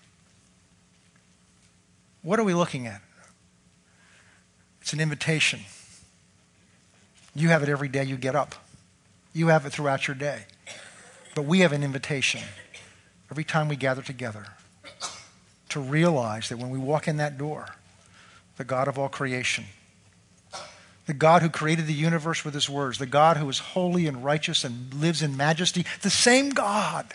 What 2.22 2.40
are 2.40 2.44
we 2.44 2.54
looking 2.54 2.86
at? 2.86 3.02
It's 4.80 4.92
an 4.92 5.00
invitation. 5.00 5.60
You 7.34 7.50
have 7.50 7.62
it 7.62 7.68
every 7.68 7.88
day 7.88 8.04
you 8.04 8.16
get 8.16 8.34
up. 8.34 8.54
You 9.34 9.48
have 9.48 9.66
it 9.66 9.70
throughout 9.70 10.08
your 10.08 10.14
day. 10.14 10.46
But 11.34 11.42
we 11.42 11.60
have 11.60 11.72
an 11.72 11.82
invitation 11.82 12.40
every 13.30 13.44
time 13.44 13.68
we 13.68 13.76
gather 13.76 14.02
together 14.02 14.46
to 15.68 15.80
realize 15.80 16.48
that 16.48 16.56
when 16.56 16.70
we 16.70 16.78
walk 16.78 17.06
in 17.06 17.18
that 17.18 17.36
door, 17.36 17.66
the 18.56 18.64
God 18.64 18.88
of 18.88 18.98
all 18.98 19.10
creation, 19.10 19.66
the 21.06 21.14
God 21.14 21.42
who 21.42 21.48
created 21.48 21.86
the 21.86 21.94
universe 21.94 22.44
with 22.44 22.54
his 22.54 22.68
words, 22.68 22.98
the 22.98 23.06
God 23.06 23.36
who 23.36 23.48
is 23.48 23.58
holy 23.58 24.06
and 24.06 24.24
righteous 24.24 24.64
and 24.64 24.92
lives 24.94 25.22
in 25.22 25.36
majesty, 25.36 25.84
the 26.02 26.10
same 26.10 26.50
God 26.50 27.14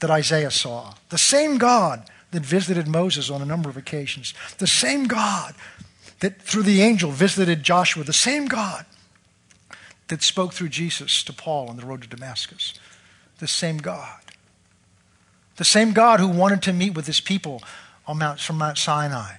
that 0.00 0.10
Isaiah 0.10 0.50
saw, 0.50 0.94
the 1.08 1.18
same 1.18 1.58
God 1.58 2.04
that 2.32 2.44
visited 2.44 2.86
Moses 2.86 3.30
on 3.30 3.40
a 3.40 3.46
number 3.46 3.70
of 3.70 3.76
occasions, 3.76 4.34
the 4.58 4.66
same 4.66 5.04
God 5.04 5.54
that 6.20 6.40
through 6.42 6.64
the 6.64 6.82
angel 6.82 7.10
visited 7.10 7.62
Joshua, 7.62 8.04
the 8.04 8.12
same 8.12 8.46
God 8.46 8.84
that 10.08 10.22
spoke 10.22 10.52
through 10.52 10.68
Jesus 10.68 11.22
to 11.24 11.32
Paul 11.32 11.68
on 11.68 11.76
the 11.76 11.86
road 11.86 12.02
to 12.02 12.08
Damascus, 12.08 12.74
the 13.38 13.48
same 13.48 13.78
God 13.78 14.20
the 15.56 15.64
same 15.64 15.92
God 15.92 16.20
who 16.20 16.28
wanted 16.28 16.62
to 16.62 16.72
meet 16.72 16.94
with 16.94 17.06
his 17.06 17.20
people 17.20 17.62
on 18.06 18.18
Mount, 18.18 18.40
from 18.40 18.58
Mount 18.58 18.78
Sinai. 18.78 19.36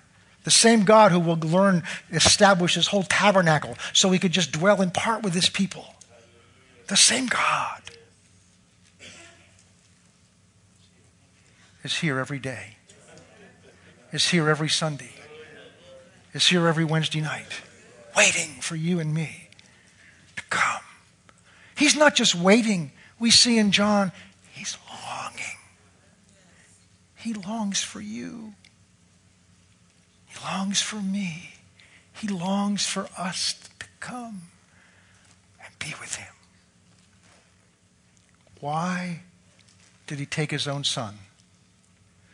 The 0.48 0.52
same 0.52 0.86
God 0.86 1.12
who 1.12 1.20
will 1.20 1.36
learn, 1.36 1.84
establish 2.10 2.76
his 2.76 2.88
whole 2.88 3.04
tabernacle 3.04 3.78
so 3.92 4.12
he 4.12 4.18
could 4.18 4.32
just 4.32 4.54
dwell 4.54 4.82
in 4.82 4.92
part 4.92 5.22
with 5.22 5.34
his 5.34 5.50
people. 5.50 5.94
The 6.88 6.96
same 6.96 7.26
God 7.26 7.82
is 11.84 11.98
here 11.98 12.18
every 12.18 12.40
day, 12.40 12.78
is 14.14 14.30
here 14.30 14.50
every 14.50 14.70
Sunday, 14.70 15.12
is 16.34 16.48
here 16.48 16.66
every 16.66 16.86
Wednesday 16.86 17.20
night, 17.20 17.60
waiting 18.16 18.62
for 18.62 18.78
you 18.78 19.02
and 19.02 19.14
me 19.14 19.50
to 20.38 20.44
come. 20.44 20.82
He's 21.76 21.98
not 21.98 22.16
just 22.16 22.34
waiting. 22.34 22.94
We 23.20 23.32
see 23.32 23.58
in 23.58 23.74
John, 23.74 24.14
he's 24.54 24.78
longing. 24.90 25.58
He 27.18 27.34
longs 27.34 27.84
for 27.84 28.00
you. 28.00 28.54
He 30.38 30.46
longs 30.46 30.82
for 30.82 30.98
me. 30.98 31.54
He 32.14 32.28
longs 32.28 32.86
for 32.86 33.08
us 33.18 33.54
to 33.80 33.86
come 34.00 34.44
and 35.64 35.80
be 35.80 35.94
with 36.00 36.16
him. 36.16 36.34
Why 38.60 39.22
did 40.08 40.20
he 40.20 40.26
take 40.26 40.52
his 40.52 40.68
own 40.68 40.84
son? 40.84 41.16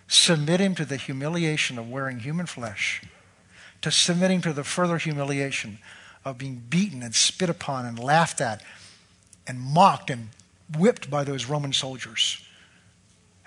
Submit 0.08 0.60
him 0.60 0.76
to 0.76 0.86
the 0.86 0.98
humiliation 0.98 1.78
of 1.78 1.90
wearing 1.90 2.20
human 2.20 2.46
flesh, 2.46 3.02
to 3.82 3.92
submitting 3.92 4.42
to 4.42 4.54
the 4.54 4.64
further 4.64 4.98
humiliation 4.98 5.80
of 6.24 6.38
being 6.38 6.64
beaten 6.70 7.04
and 7.04 7.14
spit 7.14 7.50
upon 7.50 7.86
and 7.86 8.00
laughed 8.00 8.40
at 8.40 8.64
and 9.46 9.60
mocked 9.60 10.10
and 10.10 10.30
whipped 10.78 11.10
by 11.10 11.24
those 11.24 11.46
Roman 11.46 11.74
soldiers, 11.74 12.46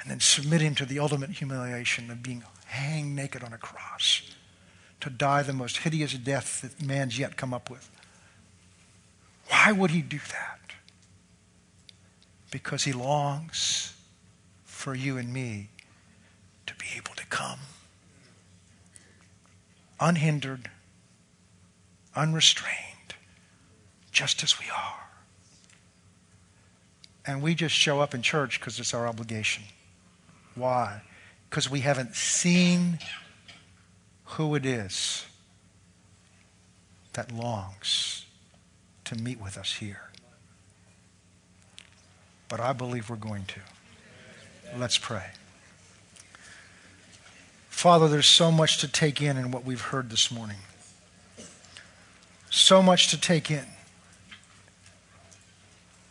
and 0.01 0.11
then 0.11 0.21
submit 0.21 0.61
him 0.61 0.75
to 0.75 0.85
the 0.85 0.99
ultimate 0.99 1.31
humiliation 1.31 2.11
of 2.11 2.23
being 2.23 2.43
hanged 2.67 3.15
naked 3.17 3.43
on 3.43 3.53
a 3.53 3.59
cross, 3.59 4.23
to 5.01 5.11
die 5.11 5.43
the 5.43 5.53
most 5.53 5.79
hideous 5.79 6.15
death 6.15 6.63
that 6.63 6.85
man's 6.85 7.19
yet 7.19 7.37
come 7.37 7.53
up 7.53 7.71
with. 7.71 7.91
Why 9.49 9.73
would 9.73 9.91
he 9.91 10.03
do 10.03 10.19
that? 10.19 10.61
Because 12.51 12.85
he 12.85 12.93
longs 12.93 13.95
for 14.65 14.95
you 14.95 15.17
and 15.19 15.33
me 15.33 15.69
to 16.67 16.75
be 16.75 16.87
able 16.97 17.15
to 17.15 17.27
come 17.27 17.59
unhindered, 20.01 20.71
unrestrained, 22.15 23.15
just 24.13 24.43
as 24.43 24.59
we 24.59 24.67
are. 24.67 25.09
And 27.27 27.43
we 27.43 27.55
just 27.55 27.75
show 27.75 28.01
up 28.01 28.15
in 28.15 28.23
church 28.23 28.61
because 28.61 28.79
it's 28.79 28.95
our 28.95 29.09
obligation. 29.09 29.65
Why? 30.55 31.03
Because 31.51 31.71
we 31.71 31.81
haven't 31.81 32.15
seen 32.15 32.99
who 34.27 34.55
it 34.55 34.67
is 34.67 35.27
that 37.13 37.33
longs 37.33 38.27
to 39.05 39.15
meet 39.15 39.41
with 39.41 39.57
us 39.57 39.75
here. 39.75 40.11
But 42.49 42.61
I 42.61 42.73
believe 42.73 43.09
we're 43.09 43.17
going 43.17 43.45
to. 43.47 43.61
Let's 44.77 44.99
pray. 44.99 45.31
Father, 47.69 48.09
there's 48.09 48.27
so 48.27 48.51
much 48.51 48.79
to 48.79 48.89
take 48.89 49.21
in 49.21 49.37
in 49.37 49.51
what 49.51 49.65
we've 49.65 49.81
heard 49.81 50.11
this 50.11 50.31
morning. 50.31 50.57
So 52.51 52.83
much 52.83 53.09
to 53.09 53.21
take 53.21 53.51
in. 53.51 53.67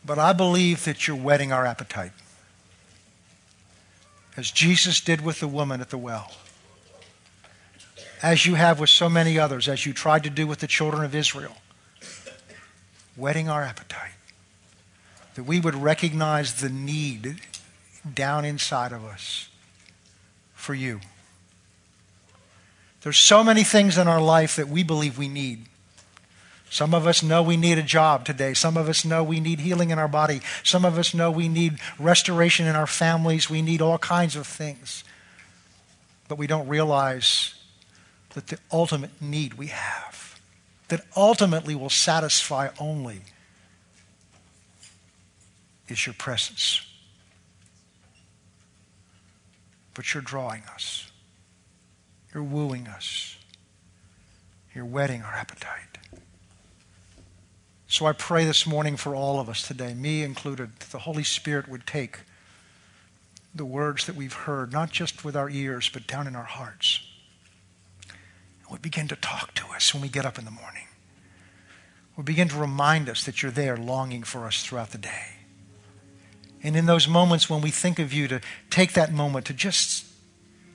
But 0.05 0.20
I 0.20 0.34
believe 0.34 0.86
that 0.86 1.07
you're 1.07 1.18
whetting 1.18 1.51
our 1.51 1.66
appetite. 1.66 2.11
As 4.38 4.51
Jesus 4.51 5.01
did 5.01 5.22
with 5.22 5.39
the 5.39 5.47
woman 5.47 5.82
at 5.82 5.89
the 5.89 5.97
well. 5.97 6.32
As 8.22 8.45
you 8.45 8.55
have 8.55 8.80
with 8.80 8.89
so 8.89 9.09
many 9.09 9.38
others, 9.38 9.68
as 9.68 9.86
you 9.86 9.93
tried 9.93 10.24
to 10.24 10.30
do 10.30 10.47
with 10.47 10.59
the 10.59 10.68
children 10.68 11.03
of 11.03 11.13
Israel. 11.13 11.55
Whetting 13.16 13.49
our 13.49 13.63
appetite. 13.63 14.11
That 15.36 15.43
we 15.43 15.59
would 15.59 15.76
recognize 15.76 16.55
the 16.55 16.70
need 16.70 17.41
down 18.13 18.45
inside 18.45 18.91
of 18.91 19.03
us 19.03 19.49
for 20.53 20.74
you. 20.74 20.99
There's 23.01 23.18
so 23.18 23.43
many 23.43 23.63
things 23.63 23.97
in 23.97 24.07
our 24.07 24.22
life 24.22 24.55
that 24.55 24.68
we 24.68 24.82
believe 24.84 25.18
we 25.18 25.28
need. 25.28 25.66
Some 26.70 26.93
of 26.93 27.07
us 27.07 27.24
know 27.24 27.41
we 27.43 27.57
need 27.57 27.78
a 27.78 27.84
job 27.84 28.26
today. 28.26 28.53
Some 28.53 28.76
of 28.76 28.89
us 28.89 29.05
know 29.05 29.24
we 29.24 29.39
need 29.39 29.59
healing 29.59 29.91
in 29.91 29.99
our 29.99 30.07
body. 30.07 30.41
Some 30.63 30.84
of 30.84 30.97
us 30.97 31.13
know 31.13 31.32
we 31.32 31.47
need 31.47 31.80
restoration 31.99 32.66
in 32.66 32.76
our 32.76 32.88
families. 32.88 33.49
We 33.49 33.61
need 33.61 33.82
all 33.82 33.97
kinds 33.97 34.36
of 34.36 34.47
things. 34.47 35.03
But 36.28 36.38
we 36.38 36.47
don't 36.47 36.68
realize 36.68 37.54
that 38.36 38.47
the 38.47 38.59
ultimate 38.71 39.21
need 39.21 39.53
we 39.53 39.67
have, 39.67 40.39
that 40.89 41.05
ultimately 41.15 41.73
will 41.73 41.89
satisfy 41.89 42.69
only, 42.79 43.21
is 45.88 46.05
your 46.05 46.13
presence. 46.13 46.86
But 49.93 50.13
you're 50.13 50.21
drawing 50.21 50.63
us. 50.73 51.09
You're 52.33 52.43
wooing 52.43 52.88
us. 52.88 53.38
You're 54.73 54.83
whetting 54.83 55.21
our 55.21 55.33
appetite. 55.33 55.97
So 57.88 58.05
I 58.05 58.11
pray 58.11 58.43
this 58.43 58.67
morning 58.67 58.97
for 58.97 59.15
all 59.15 59.39
of 59.39 59.47
us 59.47 59.65
today, 59.65 59.93
me 59.93 60.23
included, 60.23 60.77
that 60.79 60.89
the 60.89 60.99
Holy 60.99 61.23
Spirit 61.23 61.69
would 61.69 61.88
take 61.88 62.19
the 63.53 63.63
words 63.63 64.05
that 64.07 64.15
we've 64.17 64.33
heard, 64.33 64.73
not 64.73 64.91
just 64.91 65.23
with 65.23 65.38
our 65.38 65.49
ears, 65.49 65.89
but 65.93 66.05
down 66.05 66.27
in 66.27 66.36
our 66.36 66.43
hearts, 66.43 66.99
would 68.72 68.82
begin 68.82 69.07
to 69.09 69.16
talk 69.16 69.53
to 69.55 69.68
us 69.68 69.93
when 69.93 70.01
we 70.01 70.09
get 70.09 70.26
up 70.26 70.39
in 70.39 70.45
the 70.45 70.51
morning. 70.51 70.88
Would 72.18 72.26
begin 72.26 72.47
to 72.49 72.57
remind 72.57 73.09
us 73.09 73.24
that 73.26 73.41
you're 73.41 73.51
there 73.51 73.78
longing 73.78 74.24
for 74.24 74.45
us 74.45 74.63
throughout 74.63 74.91
the 74.91 74.97
day. 74.97 75.36
And 76.63 76.76
in 76.76 76.86
those 76.86 77.07
moments 77.07 77.49
when 77.49 77.61
we 77.61 77.70
think 77.70 77.99
of 77.99 78.13
you, 78.13 78.28
to 78.28 78.41
take 78.70 78.93
that 78.93 79.13
moment 79.13 79.45
to 79.47 79.53
just 79.53 80.05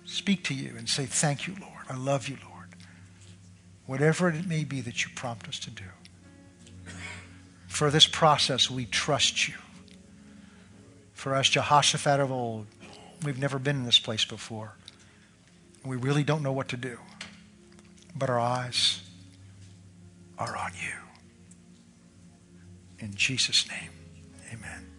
speak 0.05 0.45
to 0.45 0.55
you 0.55 0.75
and 0.77 0.89
say, 0.89 1.07
Thank 1.07 1.47
you, 1.47 1.57
Lord. 1.61 1.85
I 1.89 1.97
love 1.97 2.29
you, 2.29 2.37
Lord. 2.49 2.69
Whatever 3.87 4.29
it 4.29 4.47
may 4.47 4.63
be 4.63 4.81
that 4.83 5.05
you 5.05 5.11
prompt 5.17 5.49
us 5.49 5.59
to 5.61 5.71
do. 5.71 5.85
For 7.67 7.91
this 7.91 8.07
process, 8.07 8.71
we 8.71 8.85
trust 8.85 9.49
you. 9.49 9.55
For 11.15 11.35
us, 11.35 11.49
Jehoshaphat 11.49 12.21
of 12.21 12.31
old, 12.31 12.67
we've 13.25 13.39
never 13.39 13.59
been 13.59 13.77
in 13.77 13.85
this 13.85 13.99
place 13.99 14.25
before. 14.25 14.75
We 15.85 15.97
really 15.97 16.23
don't 16.23 16.43
know 16.43 16.53
what 16.53 16.69
to 16.69 16.77
do. 16.77 16.99
But 18.17 18.31
our 18.31 18.41
eyes 18.41 19.03
are 20.39 20.57
on 20.57 20.73
you. 20.75 20.97
In 22.99 23.15
Jesus' 23.15 23.69
name, 23.69 23.91
amen. 24.53 24.90